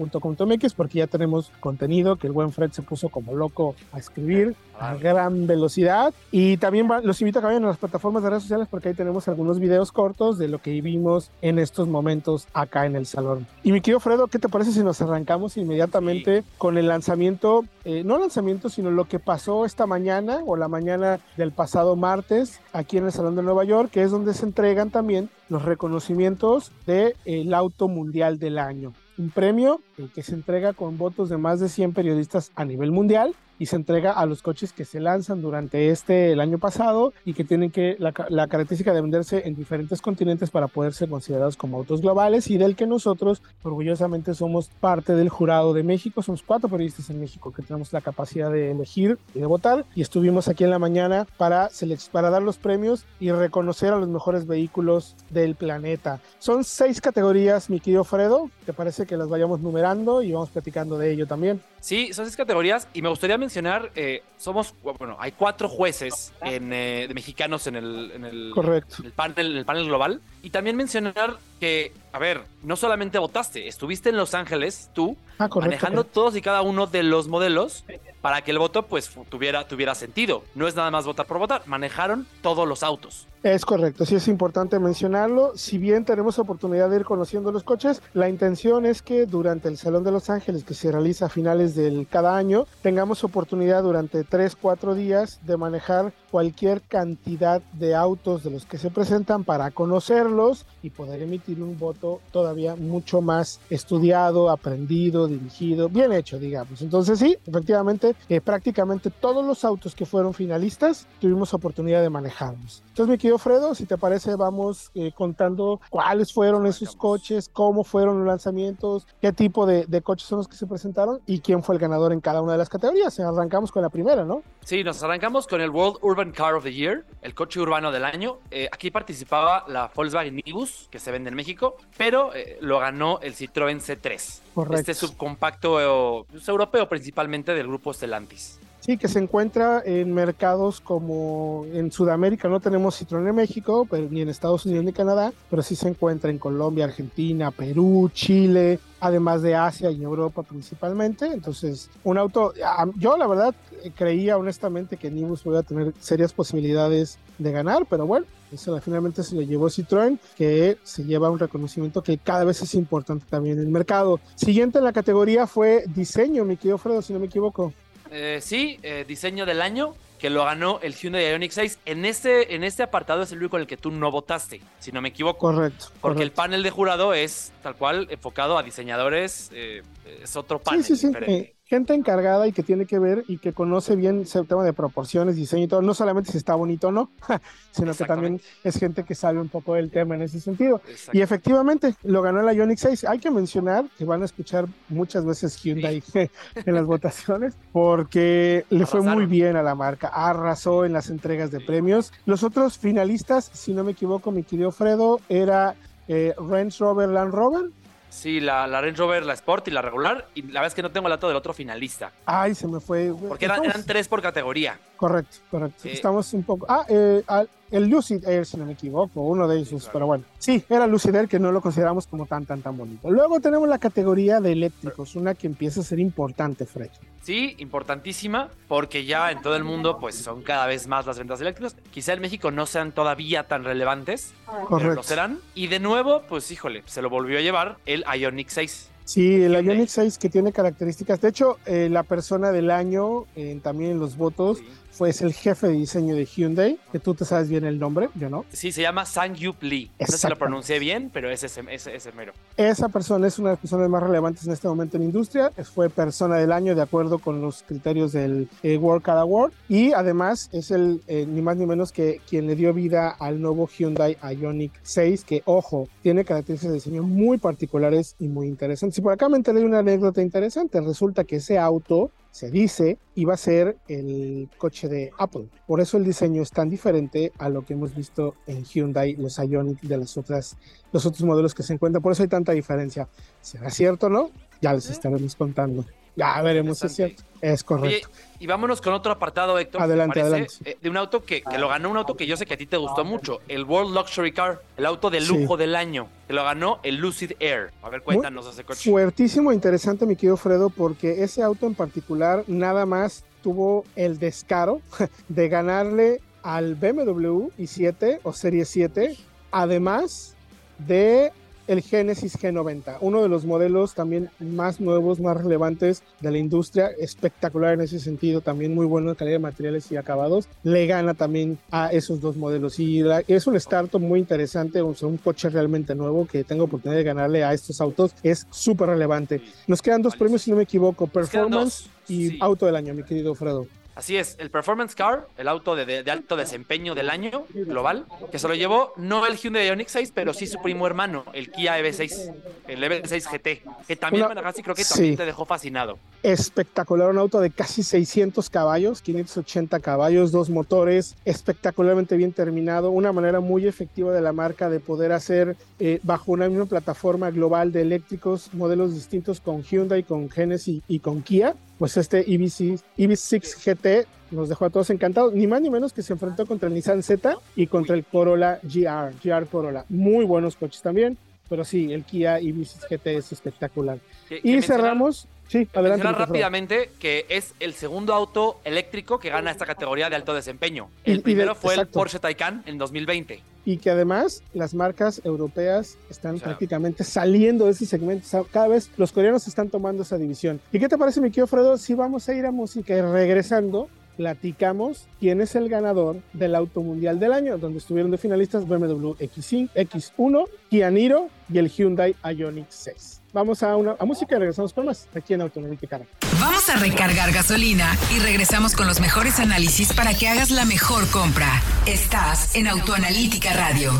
www.autoanalítica.com.mx 0.00 0.74
porque 0.74 0.98
ya 0.98 1.06
tenemos 1.06 1.50
contenido 1.60 2.16
que 2.16 2.26
el 2.26 2.32
buen 2.32 2.52
Fred 2.52 2.70
se 2.72 2.82
puso 2.82 3.08
como 3.08 3.34
loco 3.34 3.74
a 3.92 3.98
escribir 3.98 4.54
a 4.78 4.94
gran 4.94 5.46
velocidad. 5.46 6.14
Y 6.30 6.56
también 6.56 6.88
va- 6.90 7.00
los 7.02 7.20
invito 7.20 7.38
a 7.38 7.42
que 7.42 7.46
vayan 7.48 7.64
a 7.64 7.68
las 7.68 7.76
plataformas 7.76 8.22
de 8.22 8.30
redes 8.30 8.44
sociales 8.44 8.66
porque 8.70 8.88
ahí 8.88 8.94
tenemos 8.94 9.28
algunos 9.28 9.58
videos 9.60 9.92
cortos 9.92 10.38
de 10.38 10.48
lo 10.48 10.58
que 10.58 10.80
vimos 10.80 11.30
en 11.42 11.58
estos 11.58 11.86
momentos 11.88 12.46
acá 12.54 12.86
en 12.86 12.96
el 12.96 13.06
salón. 13.06 13.46
Y 13.62 13.72
mi 13.72 13.80
querido 13.80 14.00
Fredo, 14.00 14.28
¿qué 14.28 14.38
te 14.38 14.48
parece 14.48 14.72
si 14.72 14.82
nos 14.82 15.00
arrancamos 15.02 15.56
inmediatamente 15.56 16.44
con 16.58 16.78
el 16.78 16.88
lanzamiento, 16.88 17.64
eh, 17.84 18.02
no 18.04 18.18
lanzamiento, 18.18 18.68
sino 18.70 18.90
lo 18.90 19.04
que 19.04 19.18
pasó 19.18 19.64
esta 19.66 19.86
mañana 19.86 20.40
o 20.46 20.56
la 20.56 20.68
mañana 20.68 21.20
del 21.36 21.52
pasado 21.52 21.96
martes 21.96 22.60
aquí 22.72 22.96
en 22.98 23.04
el 23.06 23.12
Salón 23.12 23.36
de 23.36 23.42
Nueva 23.42 23.64
York, 23.64 23.90
que 23.90 24.02
es 24.02 24.10
donde 24.10 24.32
se 24.34 24.46
entregan 24.46 24.90
también 24.90 25.28
los 25.48 25.62
reconocimientos 25.64 26.72
del 26.86 27.52
auto 27.54 27.88
mundial 27.88 28.38
del 28.38 28.58
año. 28.58 28.92
Un 29.18 29.30
premio 29.30 29.80
que 30.14 30.22
se 30.22 30.34
entrega 30.34 30.72
con 30.72 30.96
votos 30.96 31.28
de 31.28 31.36
más 31.36 31.60
de 31.60 31.68
100 31.68 31.92
periodistas 31.92 32.52
a 32.54 32.64
nivel 32.64 32.90
mundial 32.90 33.34
y 33.60 33.66
se 33.66 33.76
entrega 33.76 34.12
a 34.12 34.26
los 34.26 34.42
coches 34.42 34.72
que 34.72 34.84
se 34.84 34.98
lanzan 34.98 35.42
durante 35.42 35.90
este 35.90 36.32
el 36.32 36.40
año 36.40 36.58
pasado 36.58 37.12
y 37.24 37.34
que 37.34 37.44
tienen 37.44 37.70
que 37.70 37.94
la, 37.98 38.12
la 38.30 38.48
característica 38.48 38.92
de 38.92 39.02
venderse 39.02 39.46
en 39.46 39.54
diferentes 39.54 40.00
continentes 40.00 40.50
para 40.50 40.66
poder 40.66 40.94
ser 40.94 41.10
considerados 41.10 41.56
como 41.56 41.76
autos 41.76 42.00
globales 42.00 42.50
y 42.50 42.56
del 42.56 42.74
que 42.74 42.86
nosotros 42.86 43.42
orgullosamente 43.62 44.34
somos 44.34 44.70
parte 44.80 45.14
del 45.14 45.28
jurado 45.28 45.74
de 45.74 45.82
México. 45.82 46.22
Somos 46.22 46.42
cuatro 46.42 46.70
periodistas 46.70 47.10
en 47.10 47.20
México 47.20 47.52
que 47.52 47.62
tenemos 47.62 47.92
la 47.92 48.00
capacidad 48.00 48.50
de 48.50 48.70
elegir 48.70 49.18
y 49.34 49.40
de 49.40 49.46
votar 49.46 49.84
y 49.94 50.00
estuvimos 50.00 50.48
aquí 50.48 50.64
en 50.64 50.70
la 50.70 50.78
mañana 50.78 51.26
para, 51.36 51.68
para 52.10 52.30
dar 52.30 52.42
los 52.42 52.56
premios 52.56 53.04
y 53.20 53.30
reconocer 53.30 53.92
a 53.92 53.98
los 53.98 54.08
mejores 54.08 54.46
vehículos 54.46 55.16
del 55.28 55.54
planeta. 55.54 56.20
Son 56.38 56.64
seis 56.64 57.02
categorías, 57.02 57.68
mi 57.68 57.78
querido 57.78 58.04
Fredo. 58.04 58.50
¿Te 58.64 58.72
parece 58.72 59.04
que 59.04 59.18
las 59.18 59.28
vayamos 59.28 59.60
numerando 59.60 60.22
y 60.22 60.32
vamos 60.32 60.48
platicando 60.48 60.96
de 60.96 61.12
ello 61.12 61.26
también? 61.26 61.60
Sí, 61.80 62.12
son 62.12 62.26
seis 62.26 62.36
categorías 62.36 62.86
y 62.92 63.00
me 63.00 63.08
gustaría 63.08 63.38
mencionar, 63.38 63.90
eh, 63.94 64.22
somos, 64.38 64.74
bueno, 64.82 65.16
hay 65.18 65.32
cuatro 65.32 65.66
jueces 65.68 66.30
en, 66.42 66.72
eh, 66.74 67.06
de 67.08 67.14
mexicanos 67.14 67.66
en 67.66 67.76
el, 67.76 68.10
en 68.14 68.24
el, 68.26 68.50
Correcto. 68.54 68.96
en 69.00 69.06
el 69.06 69.12
panel, 69.12 69.52
en 69.52 69.56
el 69.56 69.64
panel 69.64 69.86
global. 69.86 70.20
Y 70.42 70.50
también 70.50 70.76
mencionar 70.76 71.38
que, 71.58 71.92
a 72.12 72.18
ver, 72.18 72.42
no 72.62 72.76
solamente 72.76 73.18
votaste, 73.18 73.66
estuviste 73.66 74.10
en 74.10 74.16
Los 74.18 74.34
Ángeles, 74.34 74.90
tú, 74.92 75.16
Ah, 75.38 75.48
correcto. 75.48 75.60
manejando 75.70 76.04
todos 76.04 76.36
y 76.36 76.42
cada 76.42 76.60
uno 76.60 76.86
de 76.86 77.02
los 77.02 77.28
modelos 77.28 77.84
para 78.20 78.42
que 78.42 78.50
el 78.50 78.58
voto 78.58 78.82
pues 78.84 79.10
tuviera, 79.30 79.66
tuviera 79.66 79.94
sentido. 79.94 80.44
No 80.54 80.68
es 80.68 80.74
nada 80.74 80.90
más 80.90 81.06
votar 81.06 81.24
por 81.24 81.38
votar, 81.38 81.62
manejaron 81.66 82.26
todos 82.42 82.68
los 82.68 82.82
autos. 82.82 83.26
Es 83.42 83.64
correcto, 83.64 84.04
sí 84.04 84.16
es 84.16 84.28
importante 84.28 84.78
mencionarlo. 84.78 85.52
Si 85.56 85.78
bien 85.78 86.04
tenemos 86.04 86.38
oportunidad 86.38 86.90
de 86.90 86.96
ir 86.96 87.04
conociendo 87.06 87.50
los 87.50 87.62
coches, 87.62 88.02
la 88.12 88.28
intención 88.28 88.84
es 88.84 89.00
que 89.00 89.24
durante 89.24 89.68
el 89.68 89.78
Salón 89.78 90.04
de 90.04 90.12
Los 90.12 90.28
Ángeles, 90.28 90.62
que 90.62 90.74
se 90.74 90.92
realiza 90.92 91.24
a 91.24 91.28
finales 91.30 91.74
del 91.74 92.06
cada 92.06 92.36
año, 92.36 92.66
tengamos 92.82 93.24
oportunidad 93.24 93.82
durante 93.82 94.24
3, 94.24 94.56
4 94.56 94.94
días 94.94 95.40
de 95.46 95.56
manejar 95.56 96.12
cualquier 96.30 96.82
cantidad 96.82 97.62
de 97.72 97.94
autos 97.94 98.42
de 98.44 98.50
los 98.50 98.64
que 98.64 98.78
se 98.78 98.90
presentan 98.90 99.44
para 99.44 99.70
conocerlos 99.70 100.66
y 100.82 100.90
poder 100.90 101.22
emitir 101.22 101.62
un 101.62 101.78
voto 101.78 102.20
todavía 102.32 102.76
mucho 102.76 103.20
más 103.20 103.60
estudiado, 103.70 104.50
aprendido, 104.50 105.26
dirigido, 105.26 105.88
bien 105.88 106.12
hecho, 106.12 106.38
digamos. 106.38 106.82
Entonces 106.82 107.18
sí, 107.18 107.36
efectivamente, 107.46 108.14
eh, 108.28 108.40
prácticamente 108.40 109.10
todos 109.10 109.44
los 109.44 109.64
autos 109.64 109.94
que 109.94 110.06
fueron 110.06 110.34
finalistas 110.34 111.06
tuvimos 111.20 111.52
oportunidad 111.54 112.02
de 112.02 112.10
manejarlos. 112.10 112.82
Entonces, 112.88 113.12
mi 113.12 113.18
querido 113.18 113.38
Fredo, 113.38 113.74
si 113.74 113.86
te 113.86 113.96
parece, 113.96 114.36
vamos 114.36 114.90
eh, 114.94 115.12
contando 115.14 115.80
cuáles 115.88 116.32
fueron 116.32 116.66
esos 116.66 116.94
coches, 116.94 117.48
cómo 117.52 117.82
fueron 117.82 118.18
los 118.18 118.26
lanzamientos, 118.26 119.06
qué 119.20 119.32
tipo 119.32 119.64
de, 119.64 119.86
de 119.86 120.02
coches 120.02 120.28
son 120.28 120.38
los 120.38 120.48
que 120.48 120.56
se 120.56 120.66
presentaron 120.66 121.20
y 121.26 121.40
quién 121.40 121.62
fue 121.62 121.76
el 121.76 121.80
ganador 121.80 122.12
en 122.12 122.20
cada 122.20 122.42
una 122.42 122.52
de 122.52 122.58
las 122.58 122.68
categorías. 122.68 123.18
Arrancamos 123.20 123.72
con 123.72 123.82
la 123.82 123.88
primera, 123.88 124.24
¿no? 124.24 124.42
Sí, 124.64 124.84
nos 124.84 125.02
arrancamos 125.02 125.46
con 125.46 125.60
el 125.60 125.70
World 125.70 125.98
Urban 126.02 126.19
Car 126.28 126.54
of 126.54 126.64
the 126.64 126.72
Year, 126.72 127.04
el 127.22 127.34
coche 127.34 127.60
urbano 127.60 127.90
del 127.90 128.04
año. 128.04 128.38
Eh, 128.50 128.68
aquí 128.70 128.90
participaba 128.90 129.64
la 129.68 129.90
Volkswagen 129.94 130.36
Nibus, 130.44 130.88
que 130.90 130.98
se 130.98 131.10
vende 131.10 131.30
en 131.30 131.34
México, 131.34 131.76
pero 131.96 132.34
eh, 132.34 132.58
lo 132.60 132.78
ganó 132.78 133.18
el 133.22 133.34
Citroën 133.34 133.80
C3. 133.80 134.40
Correcto. 134.54 134.78
Este 134.78 134.94
subcompacto 134.94 136.20
eh, 136.20 136.26
pues, 136.30 136.46
europeo 136.48 136.88
principalmente 136.88 137.54
del 137.54 137.66
grupo 137.66 137.92
Stellantis. 137.92 138.60
Sí, 138.80 138.96
que 138.96 139.08
se 139.08 139.18
encuentra 139.18 139.82
en 139.84 140.12
mercados 140.14 140.80
como 140.80 141.66
en 141.72 141.92
Sudamérica, 141.92 142.48
no 142.48 142.60
tenemos 142.60 143.00
Citroën 143.00 143.28
en 143.28 143.34
México, 143.34 143.86
pero, 143.88 144.08
ni 144.10 144.22
en 144.22 144.30
Estados 144.30 144.64
Unidos 144.64 144.84
ni 144.84 144.92
Canadá, 144.92 145.32
pero 145.50 145.62
sí 145.62 145.76
se 145.76 145.88
encuentra 145.88 146.30
en 146.30 146.38
Colombia, 146.38 146.86
Argentina, 146.86 147.50
Perú, 147.50 148.10
Chile, 148.14 148.80
además 148.98 149.42
de 149.42 149.54
Asia 149.54 149.90
y 149.90 150.02
Europa 150.02 150.42
principalmente. 150.42 151.26
Entonces, 151.26 151.90
un 152.04 152.16
auto, 152.16 152.54
yo 152.96 153.18
la 153.18 153.26
verdad, 153.26 153.54
creía 153.94 154.38
honestamente 154.38 154.96
que 154.96 155.10
Nibus 155.10 155.42
podía 155.42 155.62
tener 155.62 155.92
serias 156.00 156.32
posibilidades 156.32 157.18
de 157.38 157.52
ganar, 157.52 157.86
pero 157.88 158.06
bueno, 158.06 158.24
eso 158.50 158.78
finalmente 158.80 159.22
se 159.22 159.34
lo 159.34 159.42
llevó 159.42 159.68
Citroën, 159.68 160.18
que 160.36 160.78
se 160.82 161.04
lleva 161.04 161.30
un 161.30 161.38
reconocimiento 161.38 162.02
que 162.02 162.16
cada 162.16 162.44
vez 162.44 162.62
es 162.62 162.74
importante 162.74 163.26
también 163.28 163.58
en 163.58 163.66
el 163.66 163.70
mercado. 163.70 164.20
Siguiente 164.34 164.78
en 164.78 164.84
la 164.84 164.92
categoría 164.92 165.46
fue 165.46 165.84
diseño, 165.94 166.46
mi 166.46 166.56
querido 166.56 166.78
Fredo, 166.78 167.02
si 167.02 167.12
no 167.12 167.18
me 167.18 167.26
equivoco. 167.26 167.74
Eh, 168.10 168.40
sí, 168.42 168.78
eh, 168.82 169.04
diseño 169.06 169.46
del 169.46 169.62
año 169.62 169.94
que 170.18 170.28
lo 170.28 170.44
ganó 170.44 170.80
el 170.82 170.94
Hyundai 170.94 171.30
Ioniq 171.30 171.50
6. 171.50 171.78
En 171.86 172.04
este, 172.04 172.54
en 172.54 172.62
este 172.62 172.82
apartado 172.82 173.22
es 173.22 173.32
el 173.32 173.38
único 173.38 173.56
en 173.56 173.62
el 173.62 173.66
que 173.66 173.78
tú 173.78 173.90
no 173.90 174.10
votaste, 174.10 174.60
si 174.78 174.92
no 174.92 175.00
me 175.00 175.08
equivoco. 175.08 175.38
Correcto. 175.38 175.86
Porque 176.00 176.22
el 176.22 176.30
panel 176.30 176.62
de 176.62 176.70
jurado 176.70 177.14
es 177.14 177.52
tal 177.62 177.76
cual 177.76 178.06
enfocado 178.10 178.58
a 178.58 178.62
diseñadores, 178.62 179.50
eh, 179.54 179.82
es 180.22 180.36
otro 180.36 180.58
panel. 180.58 180.84
Sí, 180.84 180.94
sí, 180.94 181.08
sí 181.08 181.52
gente 181.70 181.94
encargada 181.94 182.48
y 182.48 182.52
que 182.52 182.64
tiene 182.64 182.84
que 182.84 182.98
ver 182.98 183.22
y 183.28 183.38
que 183.38 183.52
conoce 183.52 183.94
bien 183.94 184.26
el 184.34 184.46
tema 184.48 184.64
de 184.64 184.72
proporciones, 184.72 185.36
diseño 185.36 185.64
y 185.64 185.68
todo, 185.68 185.82
no 185.82 185.94
solamente 185.94 186.32
si 186.32 186.38
está 186.38 186.56
bonito 186.56 186.88
o 186.88 186.90
no, 186.92 187.12
sino 187.70 187.94
que 187.94 188.04
también 188.04 188.40
es 188.64 188.76
gente 188.76 189.04
que 189.04 189.14
sabe 189.14 189.40
un 189.40 189.48
poco 189.48 189.74
del 189.74 189.88
tema 189.88 190.16
en 190.16 190.22
ese 190.22 190.40
sentido. 190.40 190.82
Y 191.12 191.20
efectivamente, 191.20 191.94
lo 192.02 192.22
ganó 192.22 192.42
la 192.42 192.52
Ioniq 192.52 192.76
6. 192.76 193.04
Hay 193.04 193.20
que 193.20 193.30
mencionar 193.30 193.84
que 193.96 194.04
van 194.04 194.22
a 194.22 194.24
escuchar 194.24 194.66
muchas 194.88 195.24
veces 195.24 195.62
Hyundai 195.62 196.02
en 196.56 196.74
las 196.74 196.86
votaciones 196.86 197.54
porque 197.70 198.64
le 198.68 198.84
fue 198.84 199.02
muy 199.02 199.26
bien 199.26 199.54
a 199.54 199.62
la 199.62 199.76
marca, 199.76 200.08
arrasó 200.08 200.84
en 200.84 200.92
las 200.92 201.08
entregas 201.08 201.52
de 201.52 201.60
premios. 201.60 202.12
Los 202.26 202.42
otros 202.42 202.78
finalistas, 202.78 203.48
si 203.52 203.74
no 203.74 203.84
me 203.84 203.92
equivoco, 203.92 204.32
mi 204.32 204.42
querido 204.42 204.72
Fredo, 204.72 205.20
era 205.28 205.76
eh, 206.08 206.34
Range 206.36 206.76
Rover 206.80 207.10
Land 207.10 207.32
Rover, 207.32 207.70
Sí, 208.10 208.40
la, 208.40 208.66
la, 208.66 208.80
Range 208.80 208.96
Rover, 208.96 209.24
la 209.24 209.34
Sport 209.34 209.68
y 209.68 209.70
la 209.70 209.80
regular. 209.82 210.26
Y 210.34 210.42
la 210.42 210.60
verdad 210.60 210.66
es 210.66 210.74
que 210.74 210.82
no 210.82 210.90
tengo 210.90 211.06
el 211.06 211.12
dato 211.12 211.28
del 211.28 211.36
otro 211.36 211.54
finalista. 211.54 212.12
Ay, 212.26 212.54
se 212.54 212.66
me 212.66 212.80
fue. 212.80 213.14
Porque 213.28 213.44
eran, 213.44 213.64
eran 213.64 213.86
tres 213.86 214.08
por 214.08 214.20
categoría. 214.20 214.78
Correcto, 214.96 215.38
correcto. 215.50 215.88
Eh, 215.88 215.92
Estamos 215.92 216.32
un 216.34 216.42
poco. 216.42 216.66
Ah, 216.68 216.84
eh, 216.88 217.22
el 217.70 217.88
Lucid 217.88 218.26
Air, 218.26 218.46
si 218.46 218.56
no 218.56 218.66
me 218.66 218.72
equivoco, 218.72 219.20
uno 219.20 219.46
de 219.46 219.60
esos, 219.60 219.88
pero 219.92 220.06
bueno. 220.06 220.24
Sí, 220.38 220.64
era 220.68 220.86
Lucid 220.86 221.14
Air 221.14 221.28
que 221.28 221.38
no 221.38 221.52
lo 221.52 221.60
consideramos 221.60 222.06
como 222.06 222.26
tan, 222.26 222.46
tan, 222.46 222.62
tan 222.62 222.76
bonito. 222.76 223.10
Luego 223.10 223.40
tenemos 223.40 223.68
la 223.68 223.78
categoría 223.78 224.40
de 224.40 224.52
eléctricos, 224.52 225.14
una 225.16 225.34
que 225.34 225.46
empieza 225.46 225.80
a 225.80 225.84
ser 225.84 226.00
importante, 226.00 226.66
Fred. 226.66 226.90
Sí, 227.22 227.54
importantísima, 227.58 228.48
porque 228.66 229.04
ya 229.04 229.30
en 229.30 229.42
todo 229.42 229.54
el 229.54 229.62
mundo 229.62 229.98
pues 229.98 230.14
son 230.14 230.42
cada 230.42 230.66
vez 230.66 230.86
más 230.86 231.06
las 231.06 231.18
ventas 231.18 231.40
eléctricas. 231.40 231.76
Quizá 231.90 232.14
en 232.14 232.20
México 232.20 232.50
no 232.50 232.66
sean 232.66 232.92
todavía 232.92 233.46
tan 233.46 233.62
relevantes, 233.62 234.32
Correcto. 234.46 234.76
pero 234.78 234.94
lo 234.94 235.02
serán. 235.02 235.38
Y 235.54 235.66
de 235.66 235.80
nuevo, 235.80 236.22
pues 236.28 236.50
híjole, 236.50 236.82
se 236.86 237.02
lo 237.02 237.10
volvió 237.10 237.38
a 237.38 237.42
llevar 237.42 237.76
el 237.84 238.04
Ionic 238.18 238.48
6. 238.48 238.88
Sí, 239.04 239.42
el 239.42 239.52
Ionic 239.52 239.88
6 239.88 240.18
que 240.18 240.28
tiene 240.28 240.52
características. 240.52 241.20
De 241.20 241.28
hecho, 241.28 241.58
eh, 241.66 241.88
la 241.90 242.04
persona 242.04 242.52
del 242.52 242.70
año, 242.70 243.24
eh, 243.36 243.58
también 243.62 243.90
en 243.92 243.98
los 243.98 244.16
votos, 244.16 244.60
pues 245.00 245.22
el 245.22 245.32
jefe 245.32 245.68
de 245.68 245.72
diseño 245.72 246.14
de 246.14 246.26
Hyundai, 246.26 246.78
que 246.92 246.98
tú 246.98 247.14
te 247.14 247.24
sabes 247.24 247.48
bien 247.48 247.64
el 247.64 247.78
nombre, 247.78 248.10
yo 248.16 248.28
no. 248.28 248.44
Sí, 248.52 248.70
se 248.70 248.82
llama 248.82 249.06
Sang 249.06 249.34
Yup 249.34 249.62
Lee. 249.62 249.90
No 249.98 250.06
sé 250.06 250.18
si 250.18 250.28
lo 250.28 250.36
pronuncié 250.36 250.78
bien, 250.78 251.08
pero 251.10 251.30
es 251.30 251.42
ese, 251.42 251.62
ese, 251.70 252.12
mero. 252.12 252.34
Esa 252.58 252.90
persona 252.90 253.26
es 253.26 253.38
una 253.38 253.48
de 253.48 253.52
las 253.54 253.60
personas 253.60 253.88
más 253.88 254.02
relevantes 254.02 254.46
en 254.46 254.52
este 254.52 254.68
momento 254.68 254.98
en 254.98 255.04
la 255.04 255.06
industria. 255.06 255.52
Fue 255.74 255.88
persona 255.88 256.36
del 256.36 256.52
año 256.52 256.74
de 256.74 256.82
acuerdo 256.82 257.18
con 257.18 257.40
los 257.40 257.62
criterios 257.62 258.12
del 258.12 258.50
eh, 258.62 258.76
World 258.76 259.02
Car 259.02 259.16
Award. 259.16 259.52
Y 259.70 259.92
además 259.92 260.50
es 260.52 260.70
el, 260.70 261.00
eh, 261.06 261.24
ni 261.26 261.40
más 261.40 261.56
ni 261.56 261.64
menos 261.64 261.92
que 261.92 262.20
quien 262.28 262.46
le 262.46 262.54
dio 262.54 262.74
vida 262.74 263.08
al 263.08 263.40
nuevo 263.40 263.68
Hyundai 263.68 264.18
Ioniq 264.22 264.72
6, 264.82 265.24
que, 265.24 265.40
ojo, 265.46 265.88
tiene 266.02 266.26
características 266.26 266.72
de 266.72 266.74
diseño 266.74 267.04
muy 267.04 267.38
particulares 267.38 268.16
y 268.18 268.28
muy 268.28 268.48
interesantes. 268.48 268.98
Y 268.98 269.00
por 269.00 269.14
acá 269.14 269.30
me 269.30 269.38
enteré 269.38 269.60
de 269.60 269.64
una 269.64 269.78
anécdota 269.78 270.20
interesante. 270.20 270.78
Resulta 270.78 271.24
que 271.24 271.36
ese 271.36 271.56
auto 271.56 272.10
se 272.30 272.50
dice, 272.50 272.98
iba 273.14 273.34
a 273.34 273.36
ser 273.36 273.76
el 273.88 274.48
coche 274.56 274.88
de 274.88 275.10
Apple. 275.18 275.48
Por 275.66 275.80
eso 275.80 275.96
el 275.96 276.04
diseño 276.04 276.42
es 276.42 276.50
tan 276.50 276.70
diferente 276.70 277.32
a 277.38 277.48
lo 277.48 277.64
que 277.64 277.74
hemos 277.74 277.94
visto 277.94 278.36
en 278.46 278.64
Hyundai, 278.64 279.16
los 279.16 279.38
Ioniq 279.38 279.80
de 279.82 279.96
las 279.96 280.16
otras, 280.16 280.56
los 280.92 281.06
otros 281.06 281.22
modelos 281.24 281.54
que 281.54 281.62
se 281.62 281.74
encuentran. 281.74 282.02
Por 282.02 282.12
eso 282.12 282.22
hay 282.22 282.28
tanta 282.28 282.52
diferencia. 282.52 283.08
¿Será 283.40 283.70
cierto 283.70 284.06
o 284.06 284.10
no? 284.10 284.30
Ya 284.60 284.72
les 284.72 284.88
estaremos 284.90 285.34
contando. 285.34 285.84
Ya 286.16 286.40
veremos 286.42 286.78
si 286.78 286.86
es 286.86 286.96
cierto. 286.96 287.22
Es 287.40 287.64
correcto. 287.64 288.10
y 288.38 288.46
vámonos 288.46 288.80
con 288.80 288.92
otro 288.92 289.12
apartado, 289.12 289.58
Héctor. 289.58 289.82
Adelante, 289.82 290.20
adelante. 290.20 290.54
Eh, 290.64 290.76
de 290.80 290.90
un 290.90 290.96
auto 290.96 291.24
que, 291.24 291.42
lo 291.58 291.68
ganó 291.68 291.90
un 291.90 291.96
auto 291.96 292.14
que 292.14 292.26
yo 292.26 292.36
sé 292.36 292.44
que 292.44 292.54
a 292.54 292.56
ti 292.56 292.66
te 292.66 292.76
gustó 292.76 293.04
mucho, 293.04 293.40
el 293.48 293.64
World 293.64 293.94
Luxury 293.94 294.32
Car, 294.32 294.60
el 294.76 294.84
auto 294.84 295.08
de 295.08 295.20
lujo 295.20 295.56
del 295.56 295.74
año, 295.74 296.08
que 296.26 296.34
lo 296.34 296.44
ganó 296.44 296.80
el 296.82 296.96
Lucid 296.96 297.32
Air. 297.40 297.70
A 297.82 297.88
ver, 297.88 298.02
cuéntanos 298.02 298.46
ese 298.46 298.64
coche. 298.64 298.90
Fuertísimo, 298.90 299.52
interesante, 299.52 300.04
mi 300.04 300.16
querido 300.16 300.36
Fredo, 300.36 300.68
porque 300.68 301.22
ese 301.22 301.42
auto 301.42 301.66
en 301.66 301.74
particular 301.74 302.44
nada 302.46 302.84
más 302.84 303.24
tuvo 303.42 303.84
el 303.96 304.18
descaro 304.18 304.80
de 305.28 305.48
ganarle 305.48 306.20
al 306.42 306.74
BMW 306.74 307.48
i7 307.58 308.20
o 308.22 308.32
Serie 308.32 308.64
7, 308.64 309.16
además 309.50 310.34
de 310.78 311.32
el 311.70 311.82
Genesis 311.82 312.36
G90, 312.36 312.98
uno 313.00 313.22
de 313.22 313.28
los 313.28 313.44
modelos 313.44 313.94
también 313.94 314.28
más 314.40 314.80
nuevos, 314.80 315.20
más 315.20 315.36
relevantes 315.36 316.02
de 316.20 316.32
la 316.32 316.38
industria, 316.38 316.88
espectacular 316.98 317.74
en 317.74 317.82
ese 317.82 318.00
sentido, 318.00 318.40
también 318.40 318.74
muy 318.74 318.86
bueno 318.86 319.10
en 319.10 319.14
calidad 319.14 319.36
de 319.36 319.38
materiales 319.38 319.92
y 319.92 319.96
acabados, 319.96 320.48
le 320.64 320.88
gana 320.88 321.14
también 321.14 321.58
a 321.70 321.92
esos 321.92 322.20
dos 322.20 322.36
modelos. 322.36 322.80
Y 322.80 323.04
es 323.28 323.46
un 323.46 323.54
startup 323.54 324.00
muy 324.00 324.18
interesante, 324.18 324.80
o 324.80 324.92
sea, 324.96 325.06
un 325.06 325.18
coche 325.18 325.48
realmente 325.48 325.94
nuevo 325.94 326.26
que 326.26 326.42
tengo 326.42 326.64
oportunidad 326.64 326.98
de 326.98 327.04
ganarle 327.04 327.44
a 327.44 327.54
estos 327.54 327.80
autos, 327.80 328.16
es 328.24 328.48
súper 328.50 328.88
relevante. 328.88 329.40
Nos 329.68 329.80
quedan 329.80 330.02
dos 330.02 330.16
premios, 330.16 330.42
si 330.42 330.50
no 330.50 330.56
me 330.56 330.64
equivoco, 330.64 331.06
Performance 331.06 331.88
y 332.08 332.36
Auto 332.42 332.66
del 332.66 332.74
Año, 332.74 332.94
mi 332.94 333.04
querido 333.04 333.36
Fredo. 333.36 333.68
Así 334.00 334.16
es, 334.16 334.36
el 334.38 334.48
Performance 334.48 334.94
Car, 334.94 335.28
el 335.36 335.46
auto 335.46 335.76
de, 335.76 336.10
alto 336.10 336.34
desempeño 336.34 336.94
del 336.94 337.10
año 337.10 337.44
global, 337.52 338.06
que 338.32 338.38
se 338.38 338.48
lo 338.48 338.54
llevó 338.54 338.94
no 338.96 339.26
el 339.26 339.36
Hyundai 339.36 339.66
Ioniq 339.66 339.88
6, 339.88 340.12
pero 340.14 340.32
sí 340.32 340.46
su 340.46 340.58
primo 340.62 340.86
hermano, 340.86 341.26
el 341.34 341.50
Kia 341.50 341.78
EV6, 341.78 342.32
el 342.66 342.82
EV6 342.82 343.30
GT, 343.30 343.62
que 343.86 343.96
también, 343.96 344.24
creo 344.62 344.74
que 344.74 344.84
también 344.84 345.16
te 345.16 345.26
dejó 345.26 345.44
fascinado. 345.44 345.98
Espectacular, 346.22 347.10
un 347.10 347.18
auto 347.18 347.40
de 347.40 347.50
casi 347.50 347.82
600 347.82 348.48
caballos, 348.48 349.02
580 349.02 349.80
caballos, 349.80 350.32
dos 350.32 350.48
motores, 350.48 351.14
espectacularmente 351.26 352.16
bien 352.16 352.32
terminado, 352.32 352.88
una 352.92 353.12
manera 353.12 353.40
muy 353.40 353.66
efectiva 353.66 354.14
de 354.14 354.22
la 354.22 354.32
marca 354.32 354.70
de 354.70 354.80
poder 354.80 355.12
hacer 355.12 355.58
eh, 355.78 356.00
bajo 356.04 356.32
una 356.32 356.48
misma 356.48 356.64
plataforma 356.64 357.30
global 357.30 357.70
de 357.70 357.82
eléctricos 357.82 358.48
modelos 358.54 358.94
distintos 358.94 359.42
con 359.42 359.62
Hyundai, 359.62 360.04
con 360.04 360.30
Genesis 360.30 360.80
y 360.88 361.00
con 361.00 361.20
Kia 361.20 361.54
pues 361.80 361.96
este 361.96 362.26
EV6, 362.26 362.82
EV6 362.98 363.56
GT 363.56 364.06
nos 364.32 364.50
dejó 364.50 364.66
a 364.66 364.70
todos 364.70 364.90
encantados, 364.90 365.32
ni 365.32 365.46
más 365.46 365.62
ni 365.62 365.70
menos 365.70 365.94
que 365.94 366.02
se 366.02 366.12
enfrentó 366.12 366.44
contra 366.44 366.68
el 366.68 366.74
Nissan 366.74 367.02
Z 367.02 367.38
y 367.56 367.68
contra 367.68 367.96
el 367.96 368.04
Corolla 368.04 368.60
GR, 368.62 369.14
GR 369.24 369.46
Corolla. 369.46 369.86
Muy 369.88 370.26
buenos 370.26 370.56
coches 370.56 370.82
también, 370.82 371.16
pero 371.48 371.64
sí, 371.64 371.90
el 371.90 372.04
Kia 372.04 372.38
EV6 372.38 372.86
GT 372.86 373.06
es 373.16 373.32
espectacular. 373.32 373.98
y 374.28 374.60
cerramos, 374.60 375.26
sí, 375.48 375.66
adelante. 375.72 376.06
rápidamente 376.12 376.90
que 376.98 377.24
es 377.30 377.54
el 377.60 377.72
segundo 377.72 378.12
auto 378.12 378.60
eléctrico 378.64 379.18
que 379.18 379.30
gana 379.30 379.50
esta 379.50 379.64
categoría 379.64 380.10
de 380.10 380.16
alto 380.16 380.34
desempeño. 380.34 380.90
El 381.04 381.22
primero 381.22 381.54
fue 381.54 381.76
el 381.76 381.86
Porsche 381.86 382.18
Taycan 382.18 382.62
en 382.66 382.76
2020 382.76 383.40
y 383.64 383.78
que 383.78 383.90
además 383.90 384.42
las 384.54 384.74
marcas 384.74 385.20
europeas 385.24 385.98
están 386.08 386.38
prácticamente 386.38 387.04
saliendo 387.04 387.66
de 387.66 387.72
ese 387.72 387.86
segmento. 387.86 388.26
cada 388.50 388.68
vez 388.68 388.90
los 388.96 389.12
coreanos 389.12 389.46
están 389.46 389.68
tomando 389.68 390.02
esa 390.02 390.18
división. 390.18 390.60
¿Y 390.72 390.78
qué 390.78 390.88
te 390.88 390.98
parece, 390.98 391.20
mi 391.20 391.30
querido 391.30 391.46
Fredo? 391.46 391.76
Si 391.76 391.94
vamos 391.94 392.28
a 392.28 392.34
ir 392.34 392.46
a 392.46 392.50
música 392.50 392.96
y 392.96 393.00
regresando, 393.00 393.88
platicamos 394.16 395.06
quién 395.18 395.40
es 395.40 395.54
el 395.54 395.68
ganador 395.68 396.16
del 396.32 396.54
Auto 396.54 396.82
Mundial 396.82 397.18
del 397.18 397.32
año, 397.32 397.58
donde 397.58 397.78
estuvieron 397.78 398.10
de 398.10 398.18
finalistas 398.18 398.66
BMW 398.66 399.12
X5, 399.12 399.70
X1, 399.74 400.46
Kia 400.68 400.90
Niro 400.90 401.28
y 401.48 401.58
el 401.58 401.68
Hyundai 401.68 402.14
Ioniq 402.24 402.66
6. 402.68 403.19
Vamos 403.32 403.62
a 403.62 403.76
una 403.76 403.94
música 404.04 404.36
y 404.36 404.38
regresamos 404.38 404.72
con 404.72 404.86
más 404.86 405.06
aquí 405.14 405.34
en 405.34 405.42
Autoanalítica. 405.42 406.00
Vamos 406.40 406.68
a 406.68 406.76
recargar 406.76 407.32
gasolina 407.32 407.96
y 408.14 408.18
regresamos 408.18 408.74
con 408.74 408.86
los 408.86 409.00
mejores 409.00 409.38
análisis 409.38 409.92
para 409.92 410.14
que 410.14 410.28
hagas 410.28 410.50
la 410.50 410.64
mejor 410.64 411.08
compra. 411.10 411.62
Estás 411.86 412.56
en 412.56 412.66
Autoanalítica 412.66 413.52
Radio. 413.52 413.92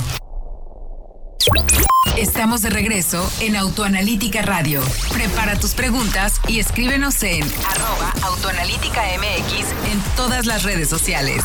Estamos 2.17 2.63
de 2.63 2.71
regreso 2.71 3.31
en 3.41 3.57
Autoanalítica 3.57 4.43
Radio. 4.43 4.83
Prepara 5.13 5.59
tus 5.59 5.75
preguntas 5.75 6.41
y 6.49 6.59
escríbenos 6.59 7.23
en 7.23 7.43
arroba 7.43 8.13
autoanalítica 8.25 9.15
en 9.15 10.01
todas 10.17 10.47
las 10.47 10.65
redes 10.65 10.89
sociales. 10.89 11.45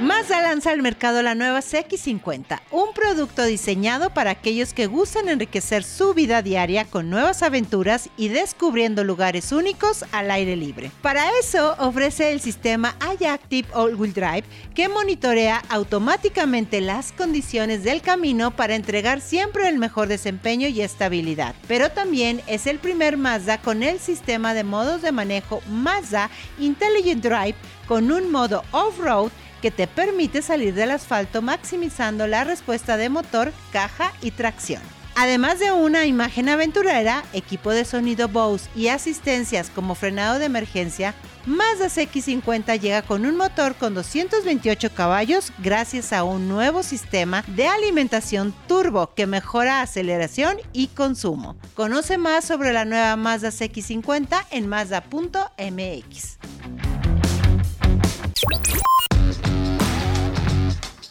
Mazda 0.00 0.42
lanza 0.42 0.72
al 0.72 0.82
mercado 0.82 1.22
la 1.22 1.36
nueva 1.36 1.60
CX50, 1.60 2.60
un 2.72 2.92
producto 2.94 3.44
diseñado 3.44 4.10
para 4.10 4.32
aquellos 4.32 4.74
que 4.74 4.88
gustan 4.88 5.28
enriquecer 5.28 5.84
su 5.84 6.14
vida 6.14 6.42
diaria 6.42 6.84
con 6.84 7.10
nuevas 7.10 7.44
aventuras 7.44 8.10
y 8.16 8.26
descubriendo 8.26 9.04
lugares 9.04 9.52
únicos 9.52 10.04
al 10.10 10.32
aire 10.32 10.56
libre. 10.56 10.90
Para 11.00 11.30
eso 11.38 11.76
ofrece 11.78 12.32
el 12.32 12.40
sistema 12.40 12.96
iActive 13.20 13.68
All-Wheel 13.72 14.14
Drive 14.14 14.44
que 14.74 14.88
monitorea 14.88 15.62
automáticamente 15.68 16.80
las 16.80 17.12
condiciones 17.12 17.84
del 17.84 18.02
camino 18.02 18.50
para 18.50 18.74
entregar 18.74 19.20
siempre 19.20 19.68
el 19.68 19.78
mejor 19.78 20.08
desempeño 20.08 20.66
y 20.66 20.80
estabilidad. 20.80 21.54
Pero 21.68 21.92
también 21.92 22.42
es 22.48 22.66
el 22.66 22.80
primer 22.80 23.16
Mazda 23.16 23.58
con 23.58 23.84
el 23.84 24.00
sistema 24.00 24.54
de 24.54 24.64
modos 24.64 25.02
de 25.02 25.12
manejo 25.12 25.62
Mazda 25.68 26.30
Intelligent 26.58 27.22
Drive 27.22 27.54
con 27.86 28.10
un 28.10 28.32
modo 28.32 28.64
off-road 28.72 29.30
que 29.64 29.70
te 29.70 29.86
permite 29.86 30.42
salir 30.42 30.74
del 30.74 30.90
asfalto 30.90 31.40
maximizando 31.40 32.26
la 32.26 32.44
respuesta 32.44 32.98
de 32.98 33.08
motor, 33.08 33.50
caja 33.72 34.12
y 34.20 34.30
tracción. 34.30 34.82
Además 35.16 35.58
de 35.58 35.72
una 35.72 36.04
imagen 36.04 36.50
aventurera, 36.50 37.24
equipo 37.32 37.70
de 37.70 37.86
sonido 37.86 38.28
Bose 38.28 38.68
y 38.76 38.88
asistencias 38.88 39.70
como 39.70 39.94
frenado 39.94 40.38
de 40.38 40.44
emergencia, 40.44 41.14
Mazda 41.46 41.86
CX50 41.86 42.78
llega 42.78 43.00
con 43.00 43.24
un 43.24 43.38
motor 43.38 43.74
con 43.76 43.94
228 43.94 44.90
caballos 44.92 45.50
gracias 45.60 46.12
a 46.12 46.24
un 46.24 46.46
nuevo 46.46 46.82
sistema 46.82 47.42
de 47.46 47.66
alimentación 47.66 48.54
turbo 48.68 49.14
que 49.14 49.26
mejora 49.26 49.80
aceleración 49.80 50.58
y 50.74 50.88
consumo. 50.88 51.56
Conoce 51.72 52.18
más 52.18 52.44
sobre 52.44 52.74
la 52.74 52.84
nueva 52.84 53.16
Mazda 53.16 53.48
CX50 53.48 54.44
en 54.50 54.68
mazda.mx. 54.68 56.36